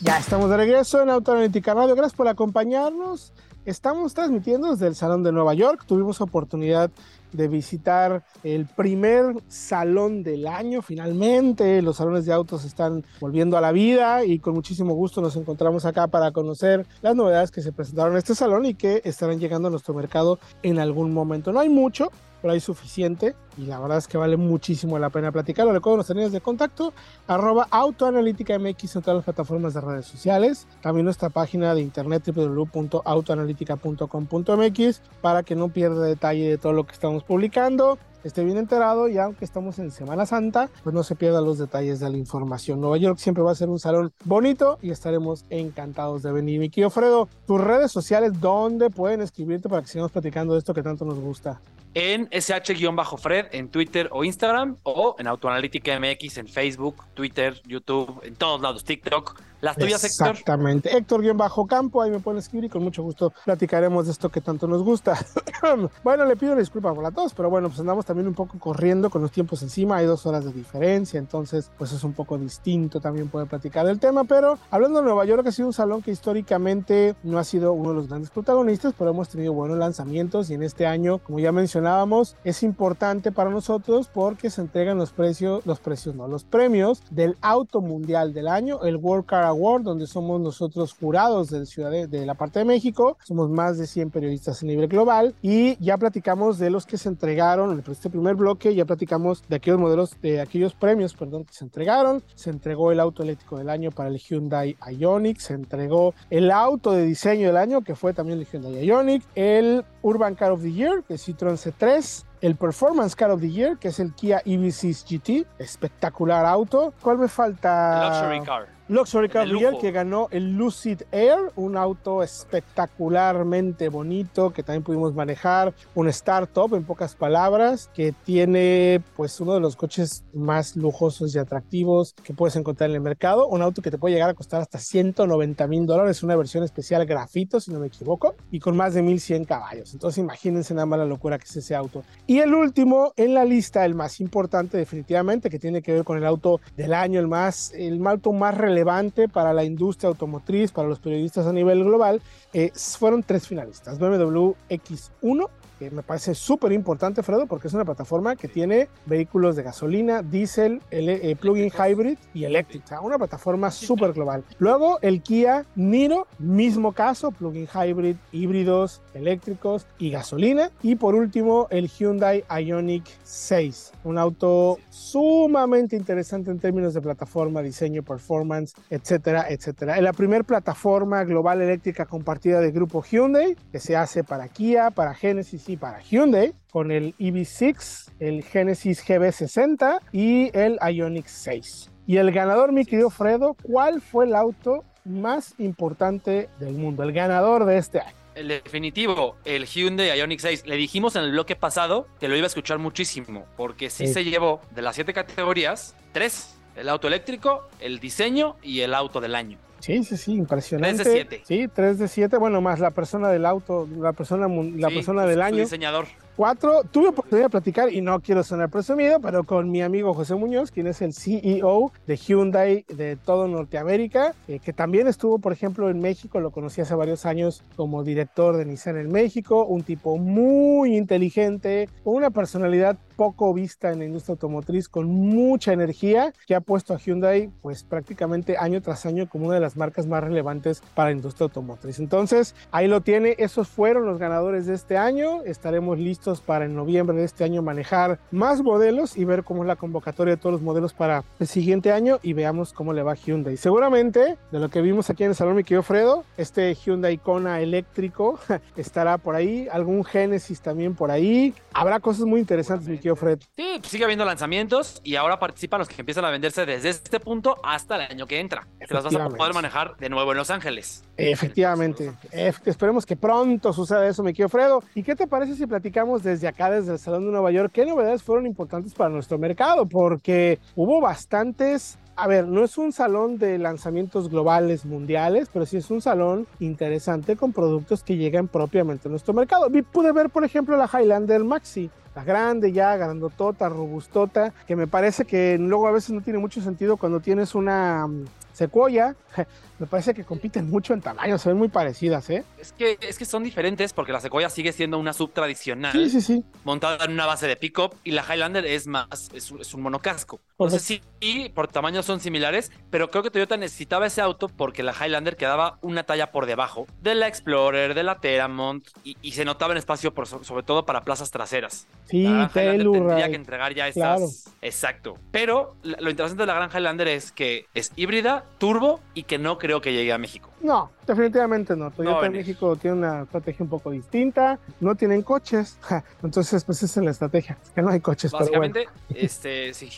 Ya 0.03 0.17
estamos 0.17 0.49
de 0.49 0.57
regreso 0.57 1.01
en 1.01 1.09
Autoanalítica 1.09 1.73
Radio. 1.73 1.95
Gracias 1.95 2.17
por 2.17 2.27
acompañarnos. 2.27 3.31
Estamos 3.65 4.13
transmitiendo 4.13 4.69
desde 4.71 4.87
el 4.87 4.95
Salón 4.95 5.23
de 5.23 5.31
Nueva 5.31 5.53
York. 5.53 5.85
Tuvimos 5.87 6.19
oportunidad 6.19 6.91
de 7.31 7.47
visitar 7.47 8.21
el 8.43 8.65
primer 8.65 9.33
salón 9.47 10.21
del 10.21 10.45
año. 10.45 10.81
Finalmente, 10.81 11.81
los 11.81 11.95
salones 11.95 12.25
de 12.25 12.33
autos 12.33 12.65
están 12.65 13.05
volviendo 13.21 13.57
a 13.57 13.61
la 13.61 13.71
vida 13.71 14.25
y 14.25 14.39
con 14.39 14.55
muchísimo 14.55 14.93
gusto 14.93 15.21
nos 15.21 15.37
encontramos 15.37 15.85
acá 15.85 16.07
para 16.07 16.33
conocer 16.33 16.85
las 17.01 17.15
novedades 17.15 17.49
que 17.49 17.61
se 17.61 17.71
presentaron 17.71 18.11
en 18.11 18.17
este 18.17 18.35
salón 18.35 18.65
y 18.65 18.73
que 18.73 19.01
estarán 19.05 19.39
llegando 19.39 19.69
a 19.69 19.71
nuestro 19.71 19.93
mercado 19.93 20.37
en 20.63 20.79
algún 20.79 21.13
momento. 21.13 21.53
No 21.53 21.61
hay 21.61 21.69
mucho, 21.69 22.11
pero 22.43 22.53
hay 22.53 22.59
suficiente 22.59 23.35
y 23.57 23.65
la 23.67 23.79
verdad 23.79 23.97
es 23.97 24.07
que 24.07 24.17
vale 24.17 24.35
muchísimo 24.35 24.99
la 24.99 25.09
pena 25.09 25.31
platicarlo. 25.31 25.71
Recuerdo 25.71 25.95
los 25.97 26.09
líneas 26.09 26.33
de 26.33 26.41
contacto, 26.41 26.91
arroba 27.25 27.69
autoanalítica 27.71 28.59
MX 28.59 28.97
en 28.97 29.01
todas 29.01 29.15
las 29.15 29.23
plataformas 29.23 29.73
de 29.73 29.79
redes 29.79 30.05
sociales, 30.05 30.67
también 30.81 31.05
nuestra 31.05 31.29
página 31.29 31.73
de 31.73 31.79
internet 31.79 32.21
www.autoanalítica.com.mx 32.27 35.01
para 35.21 35.43
que 35.43 35.55
no 35.55 35.69
pierda 35.69 36.03
detalle 36.03 36.49
de 36.49 36.57
todo 36.57 36.73
lo 36.73 36.85
que 36.85 36.91
estamos 36.91 37.23
publicando 37.23 37.97
esté 38.23 38.43
bien 38.43 38.57
enterado 38.57 39.09
y 39.09 39.17
aunque 39.17 39.45
estamos 39.45 39.79
en 39.79 39.91
Semana 39.91 40.25
Santa, 40.25 40.69
pues 40.83 40.93
no 40.93 41.03
se 41.03 41.15
pierda 41.15 41.41
los 41.41 41.57
detalles 41.57 41.99
de 41.99 42.09
la 42.09 42.17
información. 42.17 42.79
Nueva 42.79 42.97
York 42.97 43.19
siempre 43.19 43.43
va 43.43 43.51
a 43.51 43.55
ser 43.55 43.69
un 43.69 43.79
salón 43.79 44.13
bonito 44.23 44.77
y 44.81 44.91
estaremos 44.91 45.45
encantados 45.49 46.23
de 46.23 46.31
venir. 46.31 46.59
Mi 46.59 46.69
querido 46.69 46.89
Fredo, 46.89 47.27
tus 47.45 47.59
redes 47.59 47.91
sociales, 47.91 48.39
¿dónde 48.39 48.89
pueden 48.89 49.21
escribirte 49.21 49.69
para 49.69 49.81
que 49.81 49.89
sigamos 49.89 50.11
platicando 50.11 50.53
de 50.53 50.59
esto 50.59 50.73
que 50.73 50.83
tanto 50.83 51.05
nos 51.05 51.19
gusta? 51.19 51.61
En 51.95 52.27
SH-Fred 52.31 53.47
en 53.51 53.69
Twitter 53.69 54.09
o 54.11 54.23
Instagram 54.23 54.77
o 54.81 55.15
en 55.19 55.27
Autoanalítica 55.27 55.99
MX 55.99 56.39
en 56.39 56.47
Facebook, 56.47 57.03
Twitter, 57.13 57.61
YouTube, 57.67 58.19
en 58.23 58.35
todos 58.35 58.61
lados, 58.61 58.83
TikTok. 58.83 59.39
Las 59.63 59.77
tuyas, 59.77 60.03
Héctor. 60.03 60.31
Exactamente. 60.31 60.93
Héctor-Campo, 60.97 62.01
ahí 62.01 62.11
me 62.11 62.19
pueden 62.19 62.39
escribir 62.39 62.65
y 62.65 62.69
con 62.69 62.83
mucho 62.83 63.01
gusto 63.01 63.31
platicaremos 63.45 64.07
de 64.07 64.11
esto 64.11 64.27
que 64.27 64.41
tanto 64.41 64.67
nos 64.67 64.83
gusta. 64.83 65.17
bueno, 66.03 66.25
le 66.25 66.35
pido 66.35 66.53
disculpas 66.53 66.93
por 66.93 67.01
la 67.01 67.11
tos, 67.11 67.33
pero 67.33 67.49
bueno, 67.49 67.69
pues 67.69 67.79
andamos 67.79 68.05
también 68.05 68.27
un 68.27 68.33
poco 68.33 68.59
corriendo 68.59 69.09
con 69.09 69.21
los 69.21 69.31
tiempos 69.31 69.61
encima. 69.63 69.95
Hay 69.95 70.05
dos 70.05 70.25
horas 70.25 70.43
de 70.43 70.51
diferencia, 70.51 71.17
entonces 71.17 71.71
pues 71.77 71.93
es 71.93 72.03
un 72.03 72.11
poco 72.11 72.37
distinto 72.37 72.99
también 72.99 73.29
poder 73.29 73.47
platicar 73.47 73.85
del 73.85 74.01
tema. 74.01 74.25
Pero 74.25 74.59
hablando 74.69 74.99
de 74.99 75.05
Nueva 75.05 75.23
York, 75.23 75.47
ha 75.47 75.51
sido 75.53 75.69
un 75.69 75.73
salón 75.73 76.01
que 76.01 76.11
históricamente 76.11 77.15
no 77.23 77.39
ha 77.39 77.45
sido 77.45 77.71
uno 77.71 77.91
de 77.91 77.95
los 77.95 78.09
grandes 78.09 78.31
protagonistas, 78.31 78.93
pero 78.97 79.11
hemos 79.11 79.29
tenido 79.29 79.53
buenos 79.53 79.77
lanzamientos 79.77 80.49
y 80.49 80.55
en 80.55 80.63
este 80.63 80.85
año, 80.85 81.19
como 81.19 81.39
ya 81.39 81.53
mencionábamos, 81.83 82.37
es 82.45 82.63
importante 82.63 83.33
para 83.33 83.49
nosotros 83.49 84.07
porque 84.07 84.49
se 84.49 84.61
entregan 84.61 84.97
los 84.97 85.11
precios, 85.11 85.65
los 85.65 85.81
precios 85.81 86.15
no, 86.15 86.29
los 86.29 86.45
premios 86.45 87.03
del 87.11 87.35
auto 87.41 87.81
mundial 87.81 88.33
del 88.33 88.47
año, 88.47 88.83
el 88.83 88.95
World 88.95 89.25
Car 89.25 89.43
Award, 89.43 89.83
donde 89.83 90.07
somos 90.07 90.39
nosotros 90.39 90.95
jurados 90.97 91.49
de, 91.49 91.65
ciudad 91.65 91.91
de, 91.91 92.25
la 92.25 92.35
parte 92.35 92.59
de 92.59 92.65
México. 92.65 93.17
Somos 93.25 93.49
más 93.49 93.77
de 93.77 93.85
100 93.85 94.11
periodistas 94.11 94.63
a 94.63 94.65
nivel 94.65 94.87
global 94.87 95.35
y 95.41 95.75
ya 95.83 95.97
platicamos 95.97 96.57
de 96.57 96.69
los 96.69 96.85
que 96.85 96.97
se 96.97 97.09
entregaron 97.09 97.71
en 97.73 97.83
este 97.91 98.09
primer 98.09 98.35
bloque. 98.35 98.73
Ya 98.73 98.85
platicamos 98.85 99.43
de 99.49 99.57
aquellos 99.57 99.79
modelos, 99.79 100.15
de 100.21 100.39
aquellos 100.39 100.73
premios, 100.73 101.13
perdón, 101.13 101.43
que 101.43 101.53
se 101.53 101.65
entregaron. 101.65 102.23
Se 102.35 102.49
entregó 102.49 102.93
el 102.93 103.01
auto 103.01 103.23
eléctrico 103.23 103.57
del 103.57 103.69
año 103.69 103.91
para 103.91 104.07
el 104.07 104.17
Hyundai 104.17 104.77
Ioniq. 104.89 105.39
Se 105.39 105.53
entregó 105.53 106.13
el 106.29 106.49
auto 106.49 106.93
de 106.93 107.03
diseño 107.03 107.47
del 107.47 107.57
año, 107.57 107.81
que 107.81 107.95
fue 107.95 108.13
también 108.13 108.39
el 108.39 108.45
Hyundai 108.45 108.85
Ioniq. 108.85 109.23
El 109.35 109.83
Urban 110.01 110.35
Car 110.35 110.51
of 110.51 110.61
the 110.61 110.71
Year, 110.71 111.03
que 111.03 111.15
es 111.15 111.27
Citroën 111.27 111.57
C3 111.79 112.25
el 112.43 112.57
Performance 112.57 113.15
Car 113.15 113.31
of 113.31 113.39
the 113.39 113.49
Year, 113.49 113.77
que 113.77 113.87
es 113.87 113.99
el 114.01 114.13
Kia 114.13 114.43
EV6 114.43 115.05
GT, 115.05 115.47
espectacular 115.59 116.45
auto. 116.45 116.93
¿Cuál 117.01 117.17
me 117.17 117.29
falta? 117.29 118.09
Luxury 118.09 118.41
Car. 118.41 118.67
Luxury 118.89 119.29
Car 119.29 119.47
que 119.79 119.91
ganó 119.91 120.27
el 120.31 120.57
Lucid 120.57 121.03
Air, 121.11 121.37
un 121.55 121.77
auto 121.77 122.21
espectacularmente 122.21 123.87
bonito 123.87 124.51
que 124.51 124.61
también 124.61 124.83
pudimos 124.83 125.13
manejar, 125.15 125.73
un 125.95 126.09
startup 126.09 126.75
en 126.75 126.83
pocas 126.83 127.15
palabras, 127.15 127.89
que 127.93 128.13
tiene 128.25 129.01
pues 129.15 129.39
uno 129.39 129.53
de 129.53 129.61
los 129.61 129.77
coches 129.77 130.25
más 130.33 130.75
lujosos 130.75 131.33
y 131.33 131.39
atractivos 131.39 132.13
que 132.23 132.33
puedes 132.33 132.57
encontrar 132.57 132.89
en 132.89 132.97
el 132.97 133.01
mercado, 133.01 133.47
un 133.47 133.61
auto 133.61 133.81
que 133.81 133.89
te 133.89 133.97
puede 133.97 134.15
llegar 134.15 134.29
a 134.29 134.33
costar 134.33 134.59
hasta 134.59 134.79
190 134.79 135.65
mil 135.67 135.85
dólares, 135.85 136.21
una 136.21 136.35
versión 136.35 136.65
especial 136.65 137.05
grafito 137.05 137.61
si 137.61 137.71
no 137.71 137.79
me 137.79 137.87
equivoco, 137.87 138.35
y 138.51 138.59
con 138.59 138.75
más 138.75 138.93
de 138.93 139.01
1100 139.01 139.45
caballos. 139.45 139.93
Entonces 139.93 140.17
imagínense 140.17 140.73
nada 140.73 140.85
más 140.85 140.99
la 140.99 141.05
locura 141.05 141.37
que 141.37 141.45
es 141.45 141.55
ese 141.55 141.73
auto. 141.73 142.03
Y 142.27 142.39
el 142.39 142.53
último 142.53 143.13
en 143.15 143.33
la 143.33 143.45
lista, 143.45 143.85
el 143.85 143.95
más 143.95 144.19
importante 144.19 144.77
definitivamente, 144.77 145.49
que 145.49 145.59
tiene 145.59 145.81
que 145.81 145.93
ver 145.93 146.03
con 146.03 146.17
el 146.17 146.25
auto 146.25 146.59
del 146.75 146.93
año, 146.93 147.21
el 147.21 147.29
más, 147.29 147.71
el 147.73 148.05
auto 148.05 148.33
más 148.33 148.57
relevante 148.57 148.72
relevante 148.73 149.27
para 149.27 149.53
la 149.53 149.63
industria 149.63 150.09
automotriz, 150.09 150.71
para 150.71 150.87
los 150.87 150.99
periodistas 150.99 151.45
a 151.45 151.53
nivel 151.53 151.83
global, 151.83 152.21
eh, 152.53 152.71
fueron 152.75 153.21
tres 153.21 153.47
finalistas. 153.47 153.99
BMW 153.99 154.53
X1, 154.69 155.49
me 155.91 156.03
parece 156.03 156.35
súper 156.35 156.71
importante, 156.71 157.23
Fredo, 157.23 157.47
porque 157.47 157.67
es 157.67 157.73
una 157.73 157.85
plataforma 157.85 158.35
que 158.35 158.47
tiene 158.47 158.87
vehículos 159.05 159.55
de 159.55 159.63
gasolina, 159.63 160.21
diésel, 160.21 160.81
eh, 160.91 161.35
plug-in 161.39 161.71
hybrid 161.71 162.17
y 162.33 162.45
eléctrica. 162.45 163.01
Una 163.01 163.17
plataforma 163.17 163.71
súper 163.71 164.13
global. 164.13 164.43
Luego 164.59 164.99
el 165.01 165.21
Kia 165.21 165.65
Niro, 165.75 166.27
mismo 166.39 166.91
caso, 166.91 167.31
plug-in 167.31 167.67
hybrid, 167.67 168.15
híbridos, 168.31 169.01
eléctricos 169.13 169.85
y 169.97 170.09
gasolina. 170.09 170.71
Y 170.81 170.95
por 170.95 171.15
último 171.15 171.67
el 171.69 171.87
Hyundai 171.87 172.43
Ioniq 172.49 173.05
6, 173.23 173.93
un 174.03 174.17
auto 174.17 174.79
sumamente 174.89 175.95
interesante 175.95 176.51
en 176.51 176.59
términos 176.59 176.93
de 176.93 177.01
plataforma, 177.01 177.61
diseño, 177.61 178.03
performance, 178.03 178.73
etcétera, 178.89 179.45
etcétera. 179.49 179.97
Es 179.97 180.03
la 180.03 180.13
primera 180.13 180.43
plataforma 180.43 181.23
global 181.23 181.61
eléctrica 181.61 182.05
compartida 182.05 182.59
del 182.59 182.71
grupo 182.71 183.03
Hyundai 183.03 183.55
que 183.71 183.79
se 183.79 183.95
hace 183.95 184.23
para 184.23 184.47
Kia, 184.47 184.91
para 184.91 185.13
Genesis 185.13 185.69
y 185.73 185.77
para 185.77 185.99
Hyundai 186.01 186.53
con 186.71 186.91
el 186.91 187.15
EV6, 187.17 188.11
el 188.19 188.43
Genesis 188.43 189.03
GB60 189.05 189.99
y 190.11 190.55
el 190.55 190.77
Ioniq 190.79 191.25
6. 191.25 191.91
Y 192.05 192.17
el 192.17 192.31
ganador, 192.31 192.71
mi 192.71 192.85
querido 192.85 193.09
Fredo, 193.09 193.55
¿cuál 193.63 194.01
fue 194.01 194.25
el 194.25 194.35
auto 194.35 194.83
más 195.03 195.55
importante 195.57 196.49
del 196.59 196.73
mundo? 196.73 197.01
El 197.01 197.11
ganador 197.11 197.65
de 197.65 197.77
este 197.77 198.01
año. 198.01 198.15
El 198.35 198.49
definitivo, 198.49 199.35
el 199.45 199.65
Hyundai 199.65 200.17
Ioniq 200.17 200.39
6. 200.39 200.67
Le 200.67 200.75
dijimos 200.75 201.15
en 201.15 201.23
el 201.23 201.31
bloque 201.31 201.55
pasado 201.55 202.07
que 202.19 202.27
lo 202.27 202.35
iba 202.35 202.45
a 202.45 202.47
escuchar 202.47 202.77
muchísimo, 202.77 203.45
porque 203.57 203.89
sí, 203.89 204.07
se 204.07 204.23
llevó 204.23 204.61
de 204.75 204.83
las 204.83 204.95
siete 204.95 205.13
categorías, 205.13 205.95
tres. 206.11 206.59
El 206.75 206.89
auto 206.89 207.07
eléctrico, 207.07 207.67
el 207.79 207.99
diseño 207.99 208.57
y 208.63 208.81
el 208.81 208.93
auto 208.93 209.21
del 209.21 209.35
año. 209.35 209.59
Sí, 209.83 210.01
sí, 210.05 210.15
sí, 210.15 210.31
impresionante. 210.31 211.03
3 211.03 211.13
de 211.13 211.37
7. 211.37 211.41
Sí, 211.43 211.67
3 211.67 211.99
de 211.99 212.07
7, 212.07 212.37
bueno, 212.37 212.61
más 212.61 212.79
la 212.79 212.91
persona 212.91 213.27
del 213.27 213.45
auto, 213.45 213.85
la 213.99 214.13
persona, 214.13 214.47
la 214.47 214.87
persona 214.87 215.25
del 215.25 215.39
su 215.39 215.43
año. 215.43 215.57
diseñador. 215.57 216.05
Cuatro, 216.35 216.81
tuve 216.89 217.09
oportunidad 217.09 217.45
de 217.45 217.49
platicar 217.51 217.93
y 217.93 218.01
no 218.01 218.19
quiero 218.19 218.41
sonar 218.41 218.67
presumido, 218.71 219.19
pero 219.19 219.43
con 219.43 219.69
mi 219.69 219.83
amigo 219.83 220.15
José 220.15 220.33
Muñoz, 220.33 220.71
quien 220.71 220.87
es 220.87 220.99
el 221.03 221.13
CEO 221.13 221.91
de 222.07 222.17
Hyundai 222.17 222.85
de 222.87 223.17
todo 223.17 223.47
Norteamérica, 223.47 224.33
eh, 224.47 224.57
que 224.57 224.73
también 224.73 225.05
estuvo, 225.05 225.37
por 225.37 225.53
ejemplo, 225.53 225.91
en 225.91 225.99
México, 225.99 226.39
lo 226.39 226.49
conocí 226.49 226.81
hace 226.81 226.95
varios 226.95 227.27
años 227.27 227.63
como 227.75 228.03
director 228.03 228.57
de 228.57 228.65
Nissan 228.65 228.97
en 228.97 229.11
México, 229.11 229.63
un 229.65 229.83
tipo 229.83 230.17
muy 230.17 230.97
inteligente, 230.97 231.87
con 232.03 232.15
una 232.15 232.31
personalidad 232.31 232.97
poco 233.15 233.53
vista 233.53 233.91
en 233.91 233.99
la 233.99 234.05
industria 234.05 234.33
automotriz, 234.33 234.89
con 234.89 235.07
mucha 235.07 235.71
energía, 235.71 236.33
que 236.47 236.55
ha 236.55 236.61
puesto 236.61 236.95
a 236.95 236.97
Hyundai 236.97 237.51
pues 237.61 237.83
prácticamente 237.83 238.57
año 238.57 238.81
tras 238.81 239.05
año 239.05 239.29
como 239.29 239.45
una 239.45 239.55
de 239.55 239.61
las 239.61 239.77
marcas 239.77 240.07
más 240.07 240.23
relevantes 240.23 240.81
para 240.95 241.09
la 241.09 241.17
industria 241.17 241.45
automotriz. 241.45 241.99
Entonces, 241.99 242.55
ahí 242.71 242.87
lo 242.87 243.01
tiene, 243.01 243.35
esos 243.37 243.67
fueron 243.67 244.07
los 244.07 244.17
ganadores 244.17 244.65
de 244.65 244.73
este 244.73 244.97
año, 244.97 245.43
estaremos 245.43 245.99
listos 245.99 246.22
para 246.45 246.65
en 246.65 246.75
noviembre 246.75 247.17
de 247.17 247.25
este 247.25 247.43
año 247.43 247.61
manejar 247.61 248.19
más 248.31 248.61
modelos 248.61 249.17
y 249.17 249.25
ver 249.25 249.43
cómo 249.43 249.63
es 249.63 249.67
la 249.67 249.75
convocatoria 249.75 250.35
de 250.35 250.37
todos 250.37 250.53
los 250.53 250.61
modelos 250.61 250.93
para 250.93 251.23
el 251.39 251.47
siguiente 251.47 251.91
año 251.91 252.19
y 252.23 252.33
veamos 252.33 252.71
cómo 252.71 252.93
le 252.93 253.03
va 253.03 253.15
Hyundai. 253.15 253.57
Seguramente, 253.57 254.37
de 254.51 254.59
lo 254.59 254.69
que 254.69 254.81
vimos 254.81 255.09
aquí 255.09 255.23
en 255.23 255.31
el 255.31 255.35
salón, 255.35 255.55
mi 255.55 255.63
querido 255.63 255.83
Fredo, 255.83 256.23
este 256.37 256.73
Hyundai 256.73 257.17
Kona 257.17 257.59
eléctrico 257.59 258.39
estará 258.77 259.17
por 259.17 259.35
ahí, 259.35 259.67
algún 259.71 260.05
Genesis 260.05 260.61
también 260.61 260.95
por 260.95 261.11
ahí, 261.11 261.53
habrá 261.73 261.99
cosas 261.99 262.25
muy 262.25 262.39
interesantes, 262.39 262.87
mi 262.87 262.97
querido 262.97 263.15
Fred. 263.15 263.39
Sí, 263.57 263.77
pues 263.79 263.87
sigue 263.89 264.05
habiendo 264.05 264.23
lanzamientos 264.23 265.01
y 265.03 265.15
ahora 265.15 265.39
participan 265.39 265.79
los 265.79 265.89
que 265.89 265.95
empiezan 265.99 266.23
a 266.25 266.29
venderse 266.29 266.65
desde 266.65 266.89
este 266.89 267.19
punto 267.19 267.57
hasta 267.63 267.95
el 267.95 268.11
año 268.11 268.27
que 268.27 268.39
entra. 268.39 268.67
Te 268.79 268.93
las 268.93 269.03
vas 269.03 269.15
a 269.15 269.29
poder 269.29 269.53
manejar 269.53 269.97
de 269.97 270.09
nuevo 270.09 270.31
en 270.31 270.37
Los 270.37 270.49
Ángeles. 270.49 271.03
Efectivamente. 271.17 272.11
esperemos 272.31 273.05
que 273.05 273.15
pronto 273.15 273.71
suceda 273.71 274.07
eso, 274.07 274.23
mi 274.23 274.31
querido 274.33 274.49
Fredo. 274.49 274.83
¿Y 274.95 275.03
qué 275.03 275.15
te 275.15 275.27
parece 275.27 275.55
si 275.55 275.67
platicamos 275.67 276.23
desde 276.23 276.47
acá, 276.47 276.71
desde 276.71 276.93
el 276.93 276.99
Salón 276.99 277.25
de 277.25 277.31
Nueva 277.31 277.51
York, 277.51 277.71
qué 277.73 277.85
novedades 277.85 278.23
fueron 278.23 278.45
importantes 278.45 278.93
para 278.93 279.09
nuestro 279.09 279.37
mercado? 279.37 279.85
Porque 279.85 280.59
hubo 280.75 281.01
bastantes 281.01 281.97
a 282.15 282.27
ver, 282.27 282.47
no 282.47 282.63
es 282.63 282.77
un 282.77 282.91
salón 282.91 283.39
de 283.39 283.57
lanzamientos 283.57 284.29
globales 284.29 284.85
mundiales, 284.85 285.49
pero 285.51 285.65
sí 285.65 285.77
es 285.77 285.89
un 285.89 286.01
salón 286.01 286.45
interesante 286.59 287.35
con 287.35 287.53
productos 287.53 288.03
que 288.03 288.17
llegan 288.17 288.47
propiamente 288.47 289.07
a 289.07 289.11
nuestro 289.11 289.33
mercado. 289.33 289.67
Pude 289.91 290.11
ver, 290.11 290.29
por 290.29 290.45
ejemplo, 290.45 290.77
la 290.77 290.87
Highlander 290.91 291.43
Maxi, 291.43 291.89
la 292.15 292.23
grande 292.23 292.71
ya, 292.71 292.95
grandotota, 292.95 293.67
robustota, 293.67 294.53
que 294.67 294.75
me 294.75 294.85
parece 294.85 295.25
que 295.25 295.57
luego 295.59 295.87
a 295.87 295.91
veces 295.91 296.11
no 296.11 296.21
tiene 296.21 296.37
mucho 296.37 296.61
sentido 296.61 296.97
cuando 296.97 297.19
tienes 297.19 297.55
una 297.55 298.07
secuoya 298.53 299.15
me 299.79 299.87
parece 299.87 300.13
que 300.13 300.23
compiten 300.23 300.69
mucho 300.69 300.93
en 300.93 301.01
tamaño, 301.01 301.37
se 301.37 301.49
ven 301.49 301.57
muy 301.57 301.67
parecidas, 301.67 302.29
¿eh? 302.29 302.45
Es 302.57 302.71
que, 302.71 302.97
es 303.01 303.17
que 303.17 303.25
son 303.25 303.43
diferentes 303.43 303.91
porque 303.91 304.11
la 304.11 304.21
Sequoia 304.21 304.49
sigue 304.49 304.71
siendo 304.71 304.97
una 304.97 305.11
sub 305.11 305.33
tradicional. 305.33 305.91
Sí, 305.91 306.09
sí, 306.09 306.21
sí. 306.21 306.45
Montada 306.63 307.03
en 307.03 307.11
una 307.11 307.25
base 307.25 307.47
de 307.47 307.55
pickup 307.55 307.95
y 308.03 308.11
la 308.11 308.23
Highlander 308.23 308.65
es 308.65 308.87
más, 308.87 309.29
es, 309.33 309.73
un 309.73 309.81
monocasco. 309.81 310.39
Entonces 310.65 310.81
sí, 310.81 311.01
sí, 311.21 311.51
por 311.53 311.67
tamaño 311.67 312.03
son 312.03 312.19
similares, 312.19 312.71
pero 312.89 313.09
creo 313.09 313.23
que 313.23 313.31
Toyota 313.31 313.57
necesitaba 313.57 314.07
ese 314.07 314.21
auto 314.21 314.47
porque 314.47 314.83
la 314.83 314.93
Highlander 314.93 315.35
quedaba 315.35 315.77
una 315.81 316.03
talla 316.03 316.31
por 316.31 316.45
debajo 316.45 316.87
de 317.01 317.15
la 317.15 317.27
Explorer, 317.27 317.93
de 317.93 318.03
la 318.03 318.19
Teramont 318.19 318.87
y, 319.03 319.31
se 319.33 319.45
notaba 319.45 319.73
en 319.73 319.77
espacio 319.77 320.13
por, 320.13 320.27
sobre 320.27 320.63
todo 320.63 320.85
para 320.85 321.01
plazas 321.01 321.31
traseras. 321.31 321.87
Sí, 322.05 322.23
la 322.23 322.49
tendría 322.49 323.29
que 323.29 323.35
entregar 323.35 323.73
ya 323.73 323.87
esas. 323.87 324.49
Exacto. 324.61 325.17
Pero 325.31 325.75
lo 325.83 326.09
interesante 326.09 326.43
de 326.43 326.47
la 326.47 326.53
gran 326.53 326.69
Highlander 326.69 327.07
es 327.07 327.31
que 327.31 327.65
es 327.73 327.91
híbrida, 327.95 328.45
turbo 328.59 328.99
y 329.13 329.23
que 329.23 329.39
no 329.39 329.57
creo 329.57 329.81
que 329.81 329.91
llegue 329.91 330.13
a 330.13 330.17
México. 330.17 330.52
No, 330.63 330.91
definitivamente 331.05 331.75
no. 331.75 331.91
Toyota 331.91 332.25
en 332.25 332.31
México 332.31 332.77
tiene 332.77 332.97
una 332.97 333.23
estrategia 333.23 333.63
un 333.63 333.69
poco 333.69 333.91
distinta. 333.91 334.57
No 334.79 334.95
tienen 334.95 335.21
coches. 335.21 335.77
Entonces, 336.23 336.63
pues 336.63 336.81
esa 336.81 337.01
es 337.01 337.05
la 337.05 337.11
estrategia. 337.11 337.57
Que 337.75 337.81
no 337.81 337.89
hay 337.89 337.99
coches. 337.99 338.31
Básicamente, 338.31 338.87
este, 339.13 339.73
sí. 339.73 339.89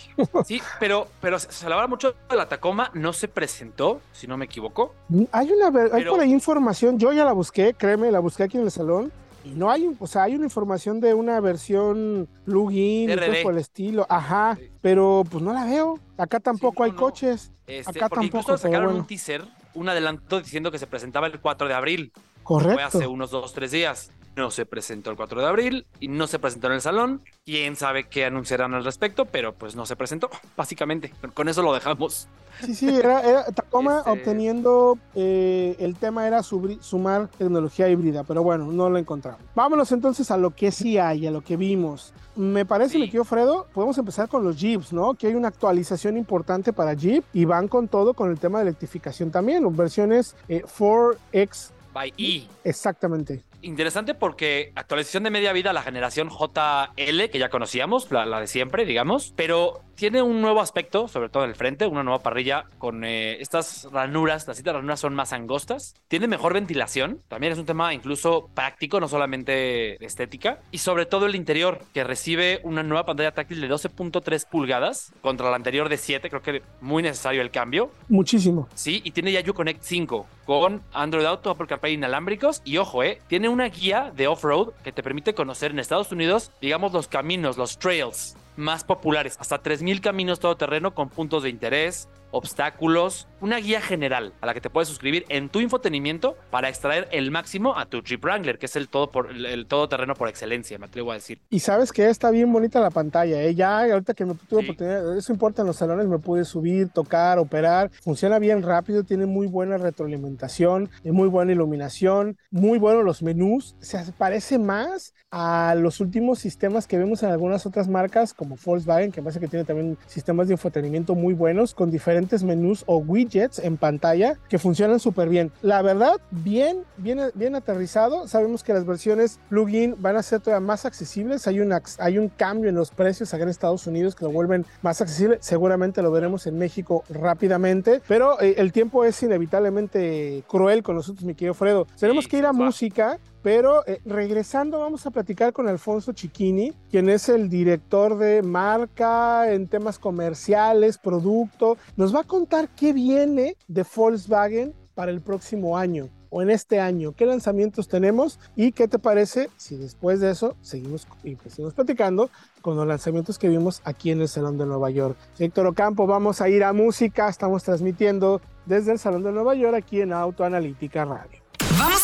Sí, 0.43 0.61
pero, 0.79 1.07
pero 1.21 1.37
se 1.37 1.65
hablaba 1.65 1.85
mucho 1.87 2.15
de 2.27 2.35
la 2.35 2.49
Tacoma. 2.49 2.89
No 2.95 3.13
se 3.13 3.27
presentó, 3.27 4.01
si 4.11 4.25
no 4.25 4.37
me 4.37 4.45
equivoco. 4.45 4.95
Hay 5.31 5.51
una, 5.51 5.67
hay 5.93 6.03
por 6.03 6.19
ahí 6.19 6.33
información. 6.33 6.97
Yo 6.97 7.13
ya 7.13 7.25
la 7.25 7.33
busqué, 7.33 7.75
créeme, 7.75 8.11
la 8.11 8.19
busqué 8.19 8.43
aquí 8.43 8.57
en 8.57 8.63
el 8.63 8.71
salón. 8.71 9.11
Y 9.43 9.49
no 9.49 9.69
hay, 9.69 9.95
o 9.99 10.07
sea, 10.07 10.23
hay 10.23 10.33
una 10.33 10.45
información 10.45 10.99
de 10.99 11.13
una 11.13 11.39
versión 11.39 12.27
plugin, 12.45 13.11
por 13.43 13.53
el 13.53 13.59
estilo, 13.59 14.07
ajá, 14.09 14.57
pero 14.81 15.23
pues 15.29 15.43
no 15.43 15.53
la 15.53 15.65
veo. 15.65 15.99
Acá 16.17 16.39
tampoco 16.39 16.83
hay 16.83 16.93
coches. 16.93 17.51
Este, 17.67 17.91
acá 17.91 18.09
tampoco. 18.09 18.23
Incluso 18.25 18.57
sacaron 18.57 18.95
un 18.95 19.05
teaser 19.05 19.45
un 19.75 19.89
adelanto 19.89 20.41
diciendo 20.41 20.71
que 20.71 20.79
se 20.79 20.87
presentaba 20.87 21.27
el 21.27 21.39
4 21.39 21.67
de 21.67 21.73
abril. 21.73 22.11
Correcto. 22.43 22.73
Fue 22.73 22.83
hace 22.83 23.07
unos 23.07 23.31
2, 23.31 23.53
3 23.53 23.71
días. 23.71 24.11
No 24.35 24.51
se 24.51 24.65
presentó 24.65 25.11
el 25.11 25.17
4 25.17 25.41
de 25.41 25.47
abril 25.47 25.85
y 25.99 26.09
no 26.09 26.27
se 26.27 26.39
presentó 26.39 26.67
en 26.67 26.73
el 26.73 26.81
salón. 26.81 27.21
Quién 27.45 27.75
sabe 27.75 28.05
qué 28.09 28.25
anunciarán 28.25 28.73
al 28.73 28.83
respecto, 28.83 29.25
pero 29.25 29.53
pues 29.53 29.75
no 29.75 29.85
se 29.85 29.95
presentó, 29.95 30.29
básicamente. 30.57 31.13
Con 31.33 31.47
eso 31.47 31.61
lo 31.61 31.73
dejamos. 31.73 32.27
Sí, 32.63 32.75
sí, 32.75 32.89
era, 32.89 33.45
Tacoma 33.51 33.99
este 34.05 34.11
obteniendo, 34.11 34.97
eh, 35.13 35.75
el 35.79 35.95
tema 35.95 36.27
era 36.27 36.41
sumar 36.43 37.29
tecnología 37.37 37.89
híbrida, 37.89 38.23
pero 38.23 38.43
bueno, 38.43 38.71
no 38.71 38.89
lo 38.89 38.97
encontramos. 38.97 39.41
Vámonos 39.55 39.91
entonces 39.91 40.29
a 40.31 40.37
lo 40.37 40.51
que 40.51 40.71
sí 40.71 40.97
hay, 40.97 41.27
a 41.27 41.31
lo 41.31 41.41
que 41.41 41.57
vimos. 41.57 42.13
Me 42.35 42.65
parece, 42.65 42.97
mi 42.97 43.05
querido 43.05 43.23
Fredo, 43.23 43.67
podemos 43.73 43.97
empezar 43.97 44.27
con 44.27 44.43
los 44.43 44.57
Jeeps, 44.57 44.91
¿no? 44.91 45.13
Que 45.13 45.27
hay 45.27 45.35
una 45.35 45.47
actualización 45.47 46.17
importante 46.17 46.73
para 46.73 46.93
Jeep 46.93 47.23
y 47.33 47.45
van 47.45 47.69
con 47.69 47.87
todo 47.87 48.13
con 48.13 48.29
el 48.29 48.37
tema 48.37 48.59
de 48.59 48.63
electrificación 48.63 49.31
también, 49.31 49.63
versiones 49.75 50.35
4X 50.49 51.17
eh, 51.31 51.73
by 51.93 52.13
E. 52.17 52.47
Exactamente. 52.65 53.43
Interesante 53.65 54.13
porque 54.13 54.71
actualización 54.75 55.23
de 55.23 55.31
media 55.31 55.51
vida 55.51 55.73
la 55.73 55.81
generación 55.81 56.29
JL, 56.29 57.29
que 57.31 57.39
ya 57.39 57.49
conocíamos, 57.49 58.11
la, 58.11 58.39
de 58.39 58.45
siempre, 58.45 58.85
digamos, 58.85 59.33
pero 59.35 59.81
tiene 59.95 60.21
un 60.21 60.39
nuevo 60.39 60.61
aspecto, 60.61 61.07
sobre 61.07 61.29
todo 61.29 61.45
en 61.45 61.49
el 61.49 61.55
frente, 61.55 61.87
una 61.87 62.03
nueva 62.03 62.19
parrilla 62.19 62.65
con 62.77 63.03
eh, 63.03 63.41
estas 63.41 63.87
ranuras, 63.91 64.47
las 64.47 64.57
citas 64.57 64.75
ranuras 64.75 64.99
son 64.99 65.15
más 65.15 65.33
angostas, 65.33 65.95
tiene 66.07 66.27
mejor 66.27 66.53
ventilación, 66.53 67.21
también 67.27 67.53
es 67.53 67.57
un 67.57 67.65
tema 67.65 67.91
incluso 67.91 68.51
práctico, 68.53 68.99
no 68.99 69.07
solamente 69.07 70.03
estética, 70.05 70.59
y 70.69 70.77
sobre 70.77 71.07
todo 71.07 71.25
el 71.25 71.33
interior, 71.33 71.81
que 71.91 72.03
recibe 72.03 72.59
una 72.61 72.83
nueva 72.83 73.07
pantalla 73.07 73.31
táctil 73.31 73.61
de 73.61 73.69
12.3 73.69 74.47
pulgadas 74.47 75.11
contra 75.21 75.49
la 75.49 75.55
anterior 75.55 75.89
de 75.89 75.97
7, 75.97 76.29
creo 76.29 76.43
que 76.43 76.61
muy 76.81 77.01
necesario 77.01 77.41
el 77.41 77.49
cambio. 77.49 77.89
Muchísimo. 78.09 78.67
Sí, 78.75 79.01
y 79.03 79.09
tiene 79.09 79.31
ya 79.31 79.41
Connect 79.43 79.81
5 79.81 80.27
con 80.45 80.83
Android 80.93 81.25
Auto, 81.25 81.49
Apple 81.49 81.67
CarPlay 81.67 81.93
inalámbricos, 81.93 82.61
y 82.63 82.77
ojo, 82.77 83.03
eh, 83.03 83.21
tiene 83.27 83.49
una 83.49 83.65
guía 83.69 84.11
de 84.15 84.27
off-road 84.27 84.73
que 84.83 84.91
te 84.91 85.03
permite 85.03 85.33
conocer 85.33 85.71
en 85.71 85.79
Estados 85.79 86.11
Unidos, 86.11 86.51
digamos, 86.61 86.93
los 86.93 87.07
caminos, 87.07 87.57
los 87.57 87.77
trails 87.77 88.35
más 88.55 88.83
populares, 88.83 89.35
hasta 89.39 89.61
3.000 89.61 90.01
caminos 90.01 90.39
todoterreno 90.39 90.93
con 90.93 91.09
puntos 91.09 91.43
de 91.43 91.49
interés, 91.49 92.07
obstáculos, 92.31 93.27
una 93.41 93.57
guía 93.57 93.81
general 93.81 94.33
a 94.41 94.45
la 94.45 94.53
que 94.53 94.61
te 94.61 94.69
puedes 94.69 94.89
suscribir 94.89 95.25
en 95.29 95.49
tu 95.49 95.59
infotenimiento 95.59 96.35
para 96.49 96.69
extraer 96.69 97.07
el 97.11 97.31
máximo 97.31 97.77
a 97.77 97.85
tu 97.85 98.01
Jeep 98.01 98.23
Wrangler, 98.23 98.57
que 98.57 98.65
es 98.65 98.75
el 98.75 98.89
todo 98.89 99.11
por 99.11 99.31
el 99.31 99.65
todoterreno 99.67 100.15
por 100.15 100.27
excelencia, 100.27 100.77
me 100.77 100.85
atrevo 100.85 101.11
a 101.11 101.15
decir. 101.15 101.41
Y 101.49 101.59
sabes 101.59 101.91
que 101.91 102.09
está 102.09 102.31
bien 102.31 102.51
bonita 102.51 102.79
la 102.79 102.89
pantalla, 102.89 103.41
¿eh? 103.41 103.55
ya 103.55 103.79
ahorita 103.79 104.13
que 104.13 104.25
me 104.25 104.35
tuve 104.35 104.63
oportunidad, 104.63 105.17
eso 105.17 105.31
importa 105.31 105.61
en 105.61 105.67
los 105.67 105.77
salones, 105.77 106.07
me 106.07 106.19
pude 106.19 106.43
subir, 106.45 106.89
tocar, 106.89 107.39
operar, 107.39 107.91
funciona 108.03 108.39
bien 108.39 108.61
rápido, 108.63 109.03
tiene 109.03 109.25
muy 109.25 109.47
buena 109.47 109.77
retroalimentación, 109.77 110.89
muy 111.03 111.27
buena 111.27 111.51
iluminación, 111.51 112.37
muy 112.51 112.79
buenos 112.79 113.03
los 113.03 113.21
menús, 113.21 113.75
se 113.79 114.11
parece 114.17 114.59
más 114.59 115.13
a 115.31 115.75
los 115.75 115.99
últimos 115.99 116.39
sistemas 116.39 116.87
que 116.87 116.97
vemos 116.97 117.23
en 117.23 117.29
algunas 117.29 117.65
otras 117.65 117.87
marcas 117.87 118.33
como 118.33 118.57
Volkswagen, 118.63 119.11
que 119.11 119.21
parece 119.21 119.39
que 119.39 119.47
tiene 119.47 119.65
también 119.65 119.97
sistemas 120.07 120.47
de 120.47 120.53
infotenimiento 120.53 121.15
muy 121.15 121.33
buenos 121.33 121.73
con 121.73 121.91
diferentes 121.91 122.24
menús 122.43 122.83
o 122.87 122.97
widgets 122.97 123.59
en 123.59 123.77
pantalla 123.77 124.37
que 124.49 124.59
funcionan 124.59 124.99
súper 124.99 125.29
bien. 125.29 125.51
La 125.61 125.81
verdad, 125.81 126.15
bien, 126.31 126.83
bien, 126.97 127.19
bien 127.33 127.55
aterrizado. 127.55 128.27
Sabemos 128.27 128.63
que 128.63 128.73
las 128.73 128.85
versiones 128.85 129.39
plug-in 129.49 129.95
van 129.99 130.17
a 130.17 130.23
ser 130.23 130.41
todavía 130.41 130.65
más 130.65 130.85
accesibles. 130.85 131.47
Hay, 131.47 131.59
una, 131.59 131.81
hay 131.99 132.17
un 132.17 132.29
cambio 132.29 132.69
en 132.69 132.75
los 132.75 132.91
precios 132.91 133.33
acá 133.33 133.43
en 133.43 133.49
Estados 133.49 133.87
Unidos 133.87 134.15
que 134.15 134.25
lo 134.25 134.31
vuelven 134.31 134.65
más 134.81 135.01
accesible. 135.01 135.37
Seguramente 135.41 136.01
lo 136.01 136.11
veremos 136.11 136.47
en 136.47 136.57
México 136.57 137.03
rápidamente, 137.09 138.01
pero 138.07 138.39
eh, 138.41 138.55
el 138.57 138.71
tiempo 138.71 139.05
es 139.05 139.21
inevitablemente 139.23 140.43
cruel 140.47 140.83
con 140.83 140.95
nosotros, 140.95 141.25
mi 141.25 141.35
querido 141.35 141.53
Fredo. 141.53 141.87
Tenemos 141.99 142.27
que 142.27 142.37
ir 142.37 142.45
a 142.45 142.53
música. 142.53 143.19
Pero 143.45 143.85
eh, 143.85 144.01
regresando, 144.05 144.79
vamos 144.79 145.05
a 145.05 145.11
platicar 145.11 145.53
con 145.53 145.67
Alfonso 145.67 146.13
Chiquini, 146.13 146.73
quien 146.89 147.09
es 147.09 147.29
el 147.29 147.47
director 147.47 148.17
de 148.17 148.41
marca 148.41 149.53
en 149.53 149.67
temas 149.67 149.99
comerciales, 149.99 150.97
producto. 150.97 151.77
Nos 151.95 152.15
va 152.15 152.21
a 152.21 152.23
contar 152.23 152.69
qué 152.69 152.91
viene 152.91 153.55
de 153.67 153.85
Volkswagen 153.95 154.73
para 154.95 155.11
el 155.11 155.21
próximo 155.21 155.77
año 155.77 156.09
o 156.31 156.41
en 156.41 156.49
este 156.49 156.79
año, 156.79 157.11
qué 157.11 157.27
lanzamientos 157.27 157.87
tenemos 157.87 158.39
y 158.55 158.71
qué 158.71 158.87
te 158.87 158.97
parece 158.97 159.51
si 159.57 159.75
después 159.75 160.19
de 160.19 160.31
eso 160.31 160.55
seguimos 160.61 161.07
y 161.23 161.35
pues 161.35 161.53
seguimos 161.53 161.75
platicando 161.75 162.31
con 162.63 162.75
los 162.75 162.87
lanzamientos 162.87 163.37
que 163.37 163.47
vimos 163.47 163.79
aquí 163.85 164.09
en 164.09 164.21
el 164.21 164.27
Salón 164.27 164.57
de 164.57 164.65
Nueva 164.65 164.89
York. 164.89 165.15
Héctor 165.37 165.67
Ocampo, 165.67 166.07
vamos 166.07 166.41
a 166.41 166.49
ir 166.49 166.63
a 166.63 166.73
música, 166.73 167.29
estamos 167.29 167.63
transmitiendo 167.63 168.41
desde 168.65 168.93
el 168.93 168.97
Salón 168.97 169.21
de 169.21 169.31
Nueva 169.31 169.53
York 169.53 169.75
aquí 169.75 170.01
en 170.01 170.13
Autoanalítica 170.13 171.05
Radio. 171.05 171.44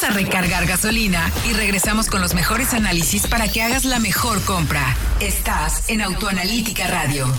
A 0.04 0.10
recargar 0.10 0.66
gasolina 0.66 1.32
y 1.48 1.54
regresamos 1.54 2.08
con 2.08 2.22
los 2.22 2.34
mejores 2.34 2.74
análisis 2.74 3.28
para 3.28 3.48
que 3.48 3.62
hagas 3.62 3.86
la 3.86 4.00
mejor 4.00 4.44
compra. 4.46 4.96
Estás 5.20 5.90
en 5.90 6.02
Autoanalítica 6.02 6.88
Radio. 6.88 7.32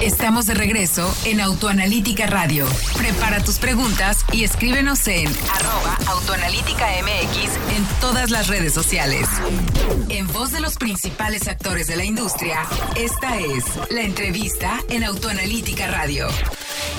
Estamos 0.00 0.46
de 0.46 0.54
regreso 0.54 1.12
en 1.24 1.40
Autoanalítica 1.40 2.26
Radio. 2.26 2.64
Prepara 2.96 3.42
tus 3.42 3.58
preguntas 3.58 4.24
y 4.30 4.44
escríbenos 4.44 5.08
en 5.08 5.26
arroba 5.26 5.98
autoanalítica 6.06 6.86
MX 7.02 7.76
en 7.76 7.84
todas 8.00 8.30
las 8.30 8.46
redes 8.46 8.72
sociales. 8.72 9.26
En 10.10 10.28
voz 10.28 10.52
de 10.52 10.60
los 10.60 10.76
principales 10.76 11.48
actores 11.48 11.88
de 11.88 11.96
la 11.96 12.04
industria, 12.04 12.60
esta 12.94 13.40
es 13.40 13.64
la 13.90 14.02
entrevista 14.02 14.78
en 14.90 15.02
Autoanalítica 15.02 15.88
Radio. 15.88 16.28